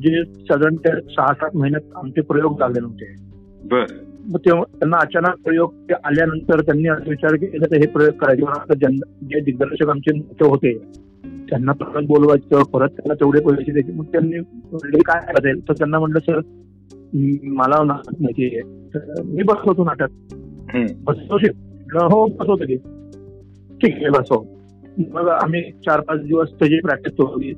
जे 0.00 0.24
साधारण 0.24 0.76
त्या 0.76 0.92
सहा 1.10 1.34
सात 1.34 1.56
महिन्यात 1.56 1.96
आमचे 1.96 2.20
प्रयोग 2.20 2.56
लागले 2.58 2.80
नव्हते. 2.80 3.14
बर. 3.64 3.84
मग 4.28 4.38
तेव्हा 4.38 4.62
त्यांना 4.78 4.96
अचानक 4.96 5.34
प्रयोग 5.44 5.92
आल्यानंतर 6.04 6.60
त्यांनी 6.60 6.88
असा 6.88 7.10
विचार 7.10 7.34
केला 7.34 7.66
की 7.66 7.76
हे 7.76 7.86
प्रयोग 7.86 8.12
करायचे. 8.12 8.96
जे 8.96 9.40
दिग्दर्शक 9.40 9.88
आमचे 9.88 10.16
मोठे 10.16 10.48
होते 10.48 10.78
त्यांना 11.50 11.72
परत 11.72 12.02
बोलवायचं 12.06 12.62
परत 12.62 12.88
त्यांना 12.88 13.14
तेवढे 13.14 13.40
पैसे 13.40 13.72
द्यायचे. 13.72 13.92
मग 13.92 14.04
त्यांनी 14.04 14.38
म्हणले 14.38 14.98
काय 14.98 15.20
करायचं 15.26 15.68
तर 15.68 15.72
त्यांना 15.72 15.98
म्हटलं 15.98 16.18
सर 16.18 16.40
मला 17.42 17.84
नाटक 17.84 18.14
माहिती 18.20 18.44
आहे. 18.44 18.60
तर 18.94 19.22
मी 19.24 19.42
बसवतो 19.42 19.84
नाटक. 19.84 20.08
बसवशील 21.04 21.50
हो 21.96 22.26
बसवतो 22.26 22.56
की. 22.56 22.76
ठीक 23.82 23.94
आहे 23.94 24.10
बसव 24.10 24.34
हो. 24.34 24.44
मग 25.12 25.28
आम्ही 25.28 25.62
चार 25.86 26.00
पाच 26.00 26.20
दिवस 26.20 26.48
त्याची 26.50 26.80
प्रॅक्टिस 26.80 27.12
होती 27.18 27.52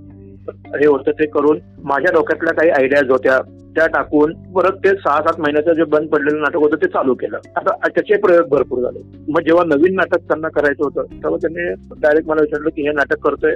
हे 0.50 0.86
होतं 0.86 1.10
ते 1.10 1.26
करून 1.26 1.58
माझ्या 1.84 2.12
डोक्यातल्या 2.12 2.52
काही 2.54 2.70
आयडियाज 2.70 3.10
होत्या 3.10 3.38
त्या 3.76 3.86
टाकून 3.86 4.32
परत 4.54 4.76
ते 4.84 4.88
सहा 4.88 5.20
सात 5.20 5.40
महिन्याचं 5.40 5.72
जे 5.72 5.84
बंद 5.84 6.08
पडलेलं 6.08 6.40
नाटक 6.40 6.56
होतं 6.56 6.76
ते 6.76 6.86
चालू 6.86 7.14
केलं. 7.14 7.38
आता 7.56 7.88
त्याचे 7.88 8.16
प्रयोग 8.16 8.48
भरपूर 8.48 8.80
झाले. 8.82 8.98
मग 9.28 9.40
जेव्हा 9.40 9.64
नवीन 9.64 9.94
नाटक 9.94 10.18
त्यांना 10.18 10.48
करायचं 10.48 10.84
होतं 10.84 11.02
तेव्हा 11.12 11.36
त्यांनी 11.36 11.74
डायरेक्ट 12.00 12.28
मला 12.28 12.40
विचारलं 12.40 12.68
की 12.68 12.82
हे 12.82 12.92
नाटक 12.92 13.18
करतोय 13.18 13.54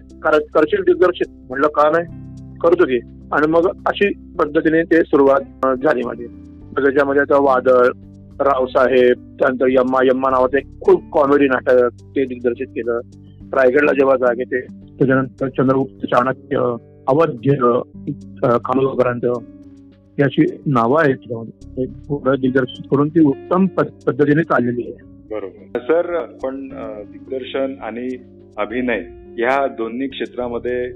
करशील 0.55 0.83
दिग्दर्शित 0.83 1.27
म्हणलं 1.49 1.69
का 1.69 1.91
नाही? 1.91 2.07
करतो 2.59 2.85
की. 2.85 2.99
आणि 3.33 3.47
मग 3.47 3.67
अशी 3.87 4.13
पद्धतीने 4.39 4.83
ते 4.83 5.03
सुरुवात 5.03 5.67
झाली 5.77 6.03
माझी. 6.05 6.27
त्याच्यामध्ये 6.77 7.23
आता 7.23 7.39
वादळ 7.39 7.91
रावसाहेब 8.41 9.37
त्यानंतर 9.39 9.67
यम्मा 9.69 9.99
यम्मा 10.05 10.31
नावाचं 10.31 10.59
एक 10.59 10.81
खूप 10.81 11.03
कॉमेडी 11.13 11.47
नाटक 11.47 11.85
ते 12.03 12.25
दिग्दर्शित 12.25 12.67
केलं. 12.67 13.01
रायगडला 13.53 13.93
जेव्हा 13.93 14.17
जाग 14.17 14.39
येते 14.39 14.61
त्याच्यानंतर 14.99 15.49
चंद्रगुप्त 15.49 16.07
चाणक्य 16.07 16.77
अवध्य 17.09 17.51
अं, 17.51 18.59
खानोलकरांचं 18.65 19.33
ही 20.19 20.23
अशी 20.23 20.43
नावं 20.67 21.01
आहेत. 21.01 21.17
दिग्दर्शित 22.41 22.85
करून 22.91 23.09
ती 23.09 23.25
उत्तम 23.25 23.67
पद्धतीने 23.67 24.43
चाललेली 24.43 24.83
आहे. 24.83 25.13
बरोबर. 25.35 25.79
सर 25.79 26.25
पण 26.43 26.69
दिग्दर्शन 27.13 27.75
आणि 27.83 28.09
अभिनय 28.59 29.03
या 29.43 29.67
दोन्ही 29.67 30.09
क्षेत्रामध्ये 30.09 30.93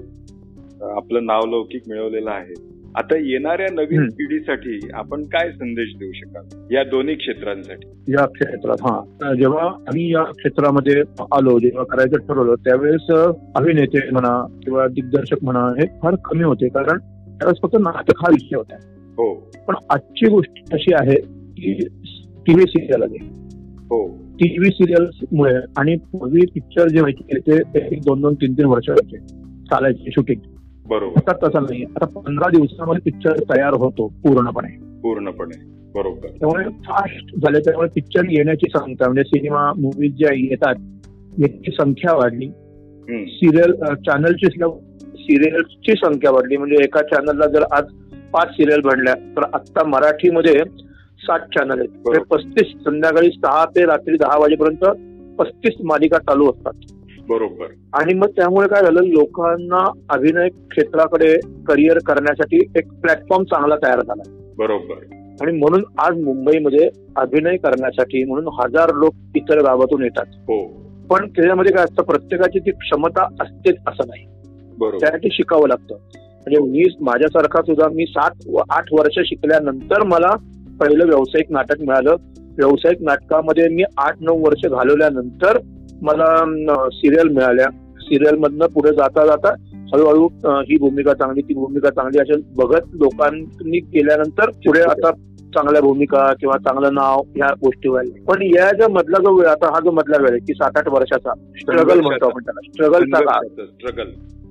आपलं 0.81 1.25
नावलौकिक 1.25 1.81
मिळवलेलं 1.89 2.29
आहे. 2.29 2.76
आता 2.95 3.15
येणाऱ्या 3.15 3.73
नवीन. 3.73 4.09
पिढीसाठी 4.09 4.79
आपण 4.93 5.23
काय 5.23 5.51
संदेश 5.51 5.95
देऊ 5.99 6.11
शकाल? 6.13 6.73
या 6.73 6.83
दोन्ही 6.83 7.15
क्षेत्रांसाठी. 7.15 7.87
या 8.07 8.25
क्षेत्रात 8.25 8.75
हा. 8.81 9.33
जेव्हा 9.33 9.63
आम्ही 9.63 10.13
या 10.13 10.23
क्षेत्रामध्ये 10.23 11.01
आलो 11.31 11.59
जेव्हा 11.59 11.83
करायचं 11.83 12.17
ठरवलं 12.17 12.53
त्यावेळेस 12.55 13.11
अभिनेते 13.55 14.11
म्हणा 14.11 14.59
किंवा 14.63 14.87
दिग्दर्शक 14.87 15.37
म्हणा 15.41 15.59
हे 15.59 15.87
फार 16.03 16.15
कमी 16.25 16.43
होते. 16.43 16.67
कारण 16.67 16.97
त्यावेळेस 16.97 17.61
फक्त 17.61 17.77
नाटक 17.79 18.13
हा 18.17 18.31
विषय 18.31 18.55
होता. 18.55 18.75
हो. 19.09 19.51
पण 19.67 19.75
आजची 19.89 20.29
गोष्ट 20.29 20.73
अशी 20.73 20.93
आहे 20.93 21.15
की 21.51 21.73
टीव्ही 22.47 22.63
सिरियल 22.67 23.03
आले. 23.03 23.17
हो. 23.79 24.07
टीव्ही 24.07 24.69
सिरियल्स 24.71 25.25
मुळे 25.31 25.55
आणि 25.77 25.95
पूर्वी 25.95 26.41
पिक्चर 26.53 26.87
जे 26.87 26.99
व्हायचे 26.99 27.39
ते 27.39 27.87
एक 27.95 27.99
दोन 28.05 28.21
दोन 28.21 28.33
तीन 28.33 28.53
तीन 28.53 28.65
वर्ष 28.65 28.89
व्हायचे. 28.89 29.27
चालायचे 29.65 30.11
शूटिंग. 30.11 30.39
बरोबर. 30.87 31.21
आता 31.27 31.47
तसं 31.47 31.63
नाही. 31.63 31.83
आता 31.83 32.05
पंधरा 32.05 32.49
दिवसामध्ये 32.49 33.01
पिक्चर 33.01 33.55
तयार 33.55 33.73
होतो 33.73 34.07
पूर्णपणे. 34.07 34.99
पूर्णपणे. 35.03 35.77
बरोबर. 35.95 36.27
त्यामुळे 36.27 36.63
फास्ट 36.63 37.35
झाले 37.35 37.59
त्यामुळे 37.59 37.89
पिक्चर 37.95 38.21
येण्याची 38.29 38.69
संख्या 38.69 39.07
म्हणजे 39.07 39.23
सिनेमा 39.23 39.73
मुव्हीज 39.73 40.13
ज्या 40.17 40.29
येतात. 40.33 40.75
याची 41.39 41.71
संख्या 41.71 42.15
वाढली. 42.15 42.47
सिरियल 43.27 43.73
चॅनलची 43.93 44.45
सिरियलची 44.45 45.91
संख्या 45.91 46.31
वाढली. 46.31 46.57
म्हणजे 46.57 46.75
एका 46.75 47.01
चॅनलला 47.01 47.47
जर 47.47 47.63
आज 47.71 47.83
पाच 48.33 48.47
सिरियल 48.51 48.81
बनल्या 48.81 49.13
तर 49.13 49.43
आता 49.53 49.87
मराठीमध्ये 49.87 50.59
सात 51.19 51.39
चॅनल 51.39 51.79
आहेत. 51.79 52.21
पस्तीस 52.21 52.73
संध्याकाळी 52.85 53.29
सहा 53.29 53.65
ते 53.65 53.85
रात्री 53.85 54.17
दहा 54.17 54.37
वाजेपर्यंत 54.39 54.83
पस्तीस 55.39 55.73
मालिका 55.83 56.17
चालू 56.17 56.49
असतात. 56.49 56.73
बरोबर. 57.29 57.65
आणि 57.93 58.13
मग 58.13 58.27
त्यामुळे 58.27 58.67
काय 58.67 58.81
झालं 58.81 58.99
लोकांना 59.03 59.91
अभिनय 60.09 60.49
क्षेत्राकडे 60.49 61.35
करिअर 61.67 61.97
करण्यासाठी 61.97 62.57
एक 62.75 62.93
प्लॅटफॉर्म 62.93 63.43
चांगला 63.43 63.75
तयार 63.75 64.01
झाला. 64.01 64.53
बरोबर. 64.57 64.95
आणि 65.41 65.57
म्हणून 65.57 65.83
आज 65.99 66.23
मुंबईमध्ये 66.23 66.89
अभिनय 67.15 67.57
करण्यासाठी 67.57 68.23
म्हणून 68.23 68.53
हजार 68.53 68.93
लोक 68.93 69.13
इतर 69.35 69.59
गावातून 69.59 70.03
येतात. 70.03 70.25
हो. 70.27 70.67
पण 71.09 71.27
त्याच्यामध्ये 71.27 71.71
काय 71.71 71.83
असतं 71.83 72.03
प्रत्येकाची 72.03 72.59
ती 72.59 72.71
क्षमता 72.71 73.27
असतेच 73.41 73.75
असं 73.87 74.07
नाही. 74.07 74.25
त्यासाठी 74.99 75.29
शिकावं 75.31 75.67
लागतं. 75.67 75.95
म्हणजे 76.15 76.71
मी 76.71 76.83
माझ्यासारखा 77.01 77.61
सुद्धा 77.61 77.87
मी 77.87 78.05
सात 78.05 78.31
आठ 78.69 78.85
वर्ष 78.91 79.19
शिकल्यानंतर 79.19 80.03
मला 80.03 80.35
पहिलं 80.79 81.05
व्यावसायिक 81.05 81.51
नाटक 81.51 81.79
मिळालं. 81.79 82.15
व्यावसायिक 82.39 83.01
नाटकामध्ये 83.01 83.69
मी 83.69 83.83
आठ 83.97 84.15
नऊ 84.21 84.45
वर्ष 84.45 84.65
घालवल्यानंतर 84.65 85.57
मला 86.01 86.25
सिरियल 86.93 87.27
मिळाल्या. 87.27 87.65
सिरियल 87.99 88.35
मधनं 88.37 88.65
पुढे 88.67 88.91
जाता 88.91 89.25
जाता 89.25 89.53
हळूहळू 89.93 90.27
ही 90.59 90.77
भूमिका 90.77 91.13
चांगली 91.13 91.41
ती 91.41 91.53
भूमिका 91.53 91.89
चांगली 91.89 92.19
अशा 92.19 92.63
बघत 92.63 92.81
लोकांनी 92.93 93.79
केल्यानंतर 93.79 94.49
पुढे 94.49 94.81
आता 94.81 95.11
चांगल्या 95.55 95.81
भूमिका 95.81 96.33
किंवा 96.33 96.57
चांगलं 96.57 96.93
नाव 96.93 97.21
ह्या 97.35 97.53
गोष्टी 97.53 97.89
व्हायला 97.89 98.33
पण 98.33 98.41
या 98.41 98.75
ज्या 98.75 98.87
मधला 98.89 99.17
जो 99.17 99.37
वेळ 99.37 99.47
आता 99.47 99.67
हा 99.73 99.79
जो 99.79 99.91
मधला 99.91 100.17
वेळ 100.19 100.31
आहे 100.31 100.39
की 100.39 100.53
सात 100.53 100.71
आठ 100.77 100.87
वर्षाचा 100.87 101.33
स्ट्रगल 101.33 101.99
म्हणतो 101.99 102.25
आपण 102.25 102.41
त्याला. 102.43 102.59
स्ट्रगलचा 102.63 103.19
काळ. 103.19 103.63
स्ट्रगल 103.63 104.09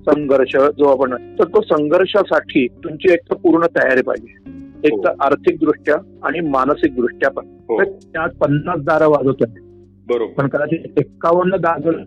संघर्ष 0.09 0.57
जो 0.57 0.85
आपण 0.87 1.35
तर 1.39 1.43
तो 1.43 1.61
संघर्षासाठी 1.61 2.67
तुमची 2.67 3.13
एक 3.13 3.19
तर 3.19 3.35
पूर्ण 3.35 3.65
तयारी 3.65 4.01
पाहिजे. 4.01 4.57
एक 4.83 5.03
तर 5.03 5.09
आर्थिक 5.19 5.59
दृष्ट्या 5.59 5.95
आणि 6.23 6.39
मानसिक 6.39 6.95
दृष्ट्या 6.95 7.31
पण. 7.31 7.45
हो. 7.47 7.83
त्यात 7.83 8.29
पन्नास 8.29 8.79
दारं 8.79 9.07
वाजवतोय. 9.07 9.66
बरोबर. 10.09 10.33
पण 10.33 10.47
कदाचित 10.47 10.79
एक्कावन्न 10.97 11.55
दार 11.55 11.81
जर 11.81 11.97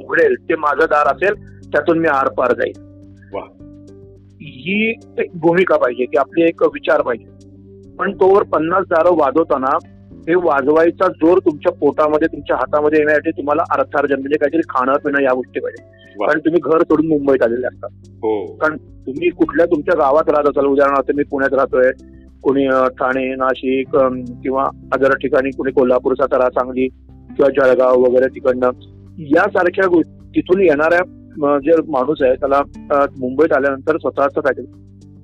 उघडेल 0.00 0.34
ते 0.34 0.56
माझं 0.56 0.84
दार 0.84 1.06
असेल 1.06 1.34
त्यातून 1.72 1.98
मी 1.98 2.08
आर 2.08 2.28
पार 2.28 2.52
जाईल. 2.52 2.90
ही 4.42 4.90
एक 5.18 5.30
भूमिका 5.34 5.76
पाहिजे 5.76 6.04
की 6.04 6.16
आपली 6.16 6.42
एक 6.42 6.62
विचार 6.62 7.02
पाहिजे. 7.02 7.24
पण 7.98 8.12
तोवर 8.12 8.42
पन्नास 8.42 8.84
दारं 8.86 9.10
वाजवताना 9.10 9.78
हे 10.28 10.34
वाजवायचा 10.34 11.08
जोर 11.08 11.38
तुमच्या 11.38 11.72
पोटामध्ये 11.72 12.28
तुमच्या 12.28 12.56
हातामध्ये 12.56 12.98
येण्यासाठी 12.98 13.30
तुम्हाला 13.30 13.62
अर्थार्जन 13.70 14.20
म्हणजे 14.20 14.38
काहीतरी 14.38 14.60
खाणं 14.68 14.92
पिणं 14.92 15.22
या 15.22 15.34
गोष्टी 15.34 15.60
पाहिजे. 15.60 16.00
कारण 16.26 16.40
तुम्ही 16.40 16.60
घर 16.64 16.80
सोडून 16.80 17.06
मुंबईत 17.06 17.42
आलेले 17.42 17.66
असतात. 17.66 17.88
हो. 18.08 18.58
तुम्ही 19.06 19.30
कुठल्या 19.30 19.66
तुमच्या 19.66 19.98
गावात 19.98 20.30
राहत 20.30 20.48
असाल 20.48 20.66
उदाहरणार्थ 20.66 21.10
मी 21.16 21.22
पुण्यात 21.22 21.54
राहतोय 21.54 21.90
कोणी 22.42 22.68
ठाणे 22.68 23.34
नाशिक 23.34 23.96
किंवा 24.42 24.64
अदर 24.92 25.16
ठिकाणी 25.16 25.50
कोणी 25.50 25.72
कोल्हापूर 25.72 26.14
सातारा 26.14 26.48
सांगली 26.50 26.88
किंवा 27.40 27.68
जळगाव 27.68 28.00
वगैरे 28.00 28.26
तिकडनं 28.34 28.70
यासारख्या 29.18 29.86
गोष्टी 29.86 30.30
तिथून 30.36 30.60
येणाऱ्या 30.60 31.58
जे 31.58 31.72
माणूस 31.88 32.22
आहे 32.22 32.34
त्याला 32.34 32.62
मुंबईत 33.18 33.52
आल्यानंतर 33.52 33.96
स्वतःच 33.96 34.34
काहीतरी. 34.34 34.66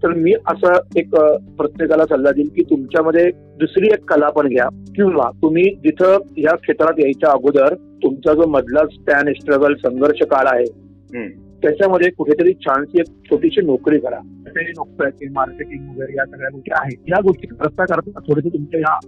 तर 0.02 0.08
मी 0.08 0.32
असं 0.46 0.72
एक 0.96 1.10
प्रत्येकाला 1.58 2.04
सल्ला 2.04 2.30
देईन 2.30 2.48
की 2.56 2.62
तुमच्यामध्ये 2.62 3.30
दुसरी 3.60 3.86
एक 3.86 4.12
कला 4.12 4.28
पण 4.28 4.48
घ्या. 4.48 4.68
किंवा 4.94 5.30
तुम्ही 5.42 5.64
जिथं 5.64 6.18
या 6.36 6.56
क्षेत्रात 6.56 6.92
यायच्या 6.98 7.30
अगोदर 7.30 7.74
तुमचा 8.02 8.34
जो 8.34 8.46
मधला 8.46 8.86
स्पॅन 8.92 9.32
स्ट्रगल 9.32 9.74
संघर्ष 9.74 10.26
काळ 10.26 10.46
आहे. 10.46 11.28
त्याच्यामध्ये 11.62 12.10
कुठेतरी 12.10 12.52
छानशी 12.52 13.00
एक 13.00 13.06
छोटीशी 13.24 13.60
नोकरी 13.60 13.98
करा. 13.98 14.18
नोकरी 14.24 15.28
मार्केटिंग 15.28 15.88
वगैरे 15.88 16.14
या 16.16 16.24
सगळ्या 16.24 16.48
गोष्टी 16.52 16.70
आहेत. 16.74 16.98
या 17.08 17.20
गोष्टी 17.20 17.46
करता 17.46 17.84
करता 17.84 18.18
थोडेसे 18.18 18.48
तुमच्या 18.48 18.80
या 18.80 18.98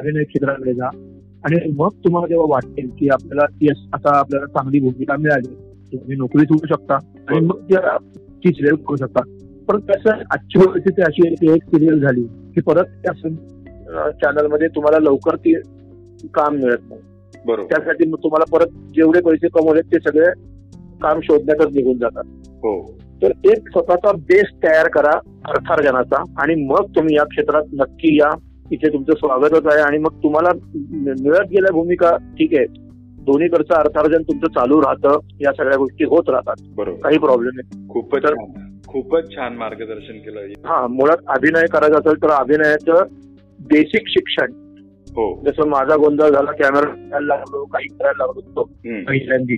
अभिनय 0.00 0.24
क्षेत्राकडे 0.24 0.74
जा. 0.74 0.88
आणि 1.46 1.72
मग 1.76 1.88
तुम्हाला 1.88 2.26
जेव्हा 2.26 2.46
वाटेल 2.48 2.90
की 2.98 3.08
आपल्याला 3.08 3.56
यस 3.60 3.78
आता 3.92 4.18
आपल्याला 4.18 4.46
चांगली 4.46 4.80
भूमिका 4.80 5.16
मिळाली 5.16 5.54
तुम्ही 5.92 6.16
नोकरी 6.16 6.44
सोडू 6.44 6.66
शकता 6.66 6.94
आणि 7.28 7.40
मग 7.40 7.56
त्या- 7.56 8.18
ती 8.18 8.48
सिरियल 8.48 8.74
करू 8.74 8.96
शकता. 8.96 9.20
पण 9.68 9.80
कसं 9.80 10.10
आजची 10.10 10.58
परिस्थिती 10.58 11.02
अशी 11.02 11.26
आहे 11.26 11.36
की 11.36 11.52
एक 11.52 11.62
सिरियल 11.62 12.00
झाली 12.00 12.22
की 12.22 12.60
परत 12.60 12.84
त्या 12.84 13.12
चॅनलमध्ये 14.10 14.68
तुम्हाला 14.68 14.98
लवकर 14.98 15.36
ती 15.36 15.54
काम 16.34 16.56
मिळत 16.56 16.78
नाही. 16.88 17.00
बरोबर. 17.46 17.62
त्यासाठी 17.62 18.08
मग 18.08 18.16
तुम्हाला 18.22 18.58
परत 18.58 18.66
जेवढे 18.66 19.20
पैसे 19.20 19.48
कमवले 19.48 19.80
ते 19.80 19.98
सगळे 19.98 20.26
काम 21.02 21.20
शोधण्यातच 21.22 21.76
निघून 21.76 21.98
जातात. 21.98 22.22
हो. 22.48 22.98
तर 23.22 23.30
एक 23.44 23.68
स्वतःचा 23.68 24.12
बेस 24.12 24.44
तयार 24.64 24.88
करा 24.88 25.10
अर्थार्जनाचा 25.44 26.22
आणि 26.38 26.54
मग 26.54 26.84
तुम्ही 26.96 27.16
या 27.16 27.24
क्षेत्रात 27.24 27.62
नक्की 27.72 28.16
या. 28.16 28.30
इथे 28.72 28.92
तुमचं 28.92 29.12
स्वागतच 29.12 29.66
आहे 29.66 29.82
आणि 29.82 29.98
मग 29.98 30.10
तुम्हाला 30.22 30.48
मिळत 31.22 31.48
गेल्या 31.50 31.72
भूमिका 31.72 32.16
ठीक 32.16 32.50
आहे. 32.56 32.66
दोन्हीकडचं 33.20 33.74
अर्थार्जन 33.74 34.22
तुमचं 34.22 34.46
चालू 34.46 34.80
राहतं 34.80 35.18
या 35.40 35.52
सगळ्या 35.52 35.78
गोष्टी 35.78 36.04
होत 36.04 36.22
राहतात. 36.28 36.54
बरोबर. 36.76 36.98
काही 36.98 37.18
प्रॉब्लेम 37.18 37.50
नाही. 37.54 37.88
खूपच 37.88 38.22
तर- 38.22 38.60
खूपच 38.86 39.30
छान 39.30 39.56
मार्गदर्शन 39.56 40.12
केलं. 40.12 40.40
हा 40.40 40.86
मुळात 40.86 41.16
अभिनय 41.28 41.66
करायचा 41.66 41.98
असेल 41.98 42.22
तर 42.22 42.30
अभिनयाचं 42.30 43.04
बेसिक 43.60 44.02
शिक्षण. 44.06 44.52
हो. 45.08 45.42
जसं 45.46 45.68
माझा 45.68 45.96
गोंधळ 45.96 46.28
झाला 46.28 46.52
कॅमेरा 46.52 46.86
करायला 46.86 47.20
लागलो 47.20 47.64
काही 47.64 47.88
करायला 47.88 48.26
लागलो 48.26 48.42
होतो. 48.46 48.62
पहिल्यांदी. 49.04 49.56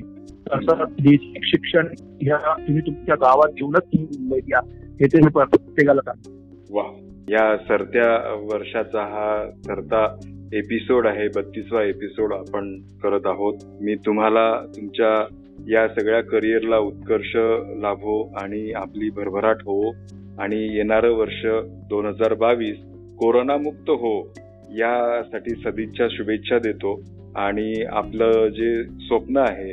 तसं 0.52 0.78
बेसिक 0.78 1.40
शिक्षण 1.42 1.86
ह्या 2.22 2.36
तुम्ही 2.36 2.86
तुमच्या 2.86 3.14
गावात 3.14 3.52
घेऊनच 3.52 3.82
तुम्ही 3.82 4.18
मुंबईत 4.18 4.42
या 4.48 4.60
हे 5.00 5.06
ते 5.06 5.28
प्रत्येकाला 5.28 6.00
सांगतो. 6.00 6.30
वा. 6.76 6.82
या 7.30 7.56
सरत्या 7.56 8.34
वर्षाचा 8.52 9.00
हा 9.00 9.50
सरता 9.66 10.16
एपिसोड 10.52 11.06
आहे 11.06 11.28
बत्तीसवा 11.28 11.82
एपिसोड 11.82 12.32
आपण 12.32 12.80
करत 13.02 13.26
आहोत. 13.26 13.54
मी 13.80 13.94
तुम्हाला 13.94 14.66
तुमच्या 14.76 15.26
या 15.68 15.88
सगळ्या 15.88 16.20
करिअरला 16.20 16.78
उत्कर्ष 16.78 17.32
लाभो 17.82 18.34
आणि 18.36 18.72
आपली 18.72 19.10
भरभराट 19.10 19.56
हो 19.60 19.90
आणि 20.38 20.76
येणारं 20.76 21.10
वर्ष 21.10 21.46
दोन 21.88 22.06
हजार 22.06 22.34
बावीस 22.34 22.76
कोरोनामुक्त 23.18 23.90
हो 23.90 24.32
यासाठी 24.78 25.50
सदिच्छा 25.50 26.06
शुभेच्छा 26.10 26.58
देतो. 26.58 27.02
आणि 27.36 27.82
आपलं 27.92 28.48
जे 28.48 28.84
स्वप्न 28.84 29.36
आहे 29.36 29.72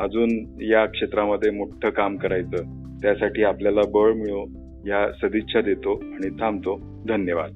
अजून 0.00 0.28
या 0.62 0.86
क्षेत्रामध्ये 0.86 1.50
मोठं 1.50 1.90
काम 1.90 2.16
करायचं 2.16 2.56
त्यासाठी 3.02 3.42
आपल्याला 3.42 3.80
बळ 3.94 4.12
मिळो. 4.12 4.59
या 4.86 5.10
सदिच्छा 5.22 5.60
देतो 5.60 5.94
आणि 5.94 6.30
थांबतो. 6.30 6.80
धन्यवाद. 7.08 7.50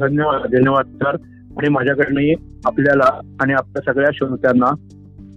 धन्यवाद 0.00 0.50
धन्यवाद 0.50 0.86
सर 0.86 1.16
आणि 1.58 1.68
माझ्याकडनंही 1.68 2.34
आपल्याला 2.64 3.20
आणि 3.40 3.52
आपल्या 3.52 3.92
सगळ्या 3.92 4.10
श्रोत्यांना 4.14 4.74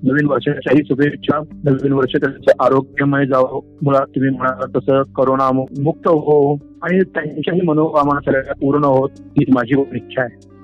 नवीन 0.04 0.28
वर्षाच्याही 0.28 0.82
शुभेच्छा 0.88 1.40
नवीन 1.64 1.94
वर्ष 1.94 2.16
त्यांचं 2.16 2.64
आरोग्यमय 2.66 3.26
जावं. 3.26 3.60
मुळात 3.84 4.08
तुम्ही 4.08 4.30
म्हणाला 4.30 4.80
तसं 4.80 5.14
करोना 5.14 5.52
मुक्त 5.82 6.08
हो 6.08 6.54
आणि 6.54 7.04
त्यांच्याही 7.04 7.62
मनोकामना 7.62 8.20
सगळ्या 8.26 8.54
पूर्ण 8.54 8.84
होत 8.84 9.10
ही 9.20 9.46
माझी 9.54 9.82
इच्छा 9.82 10.22
आहे. 10.22 10.61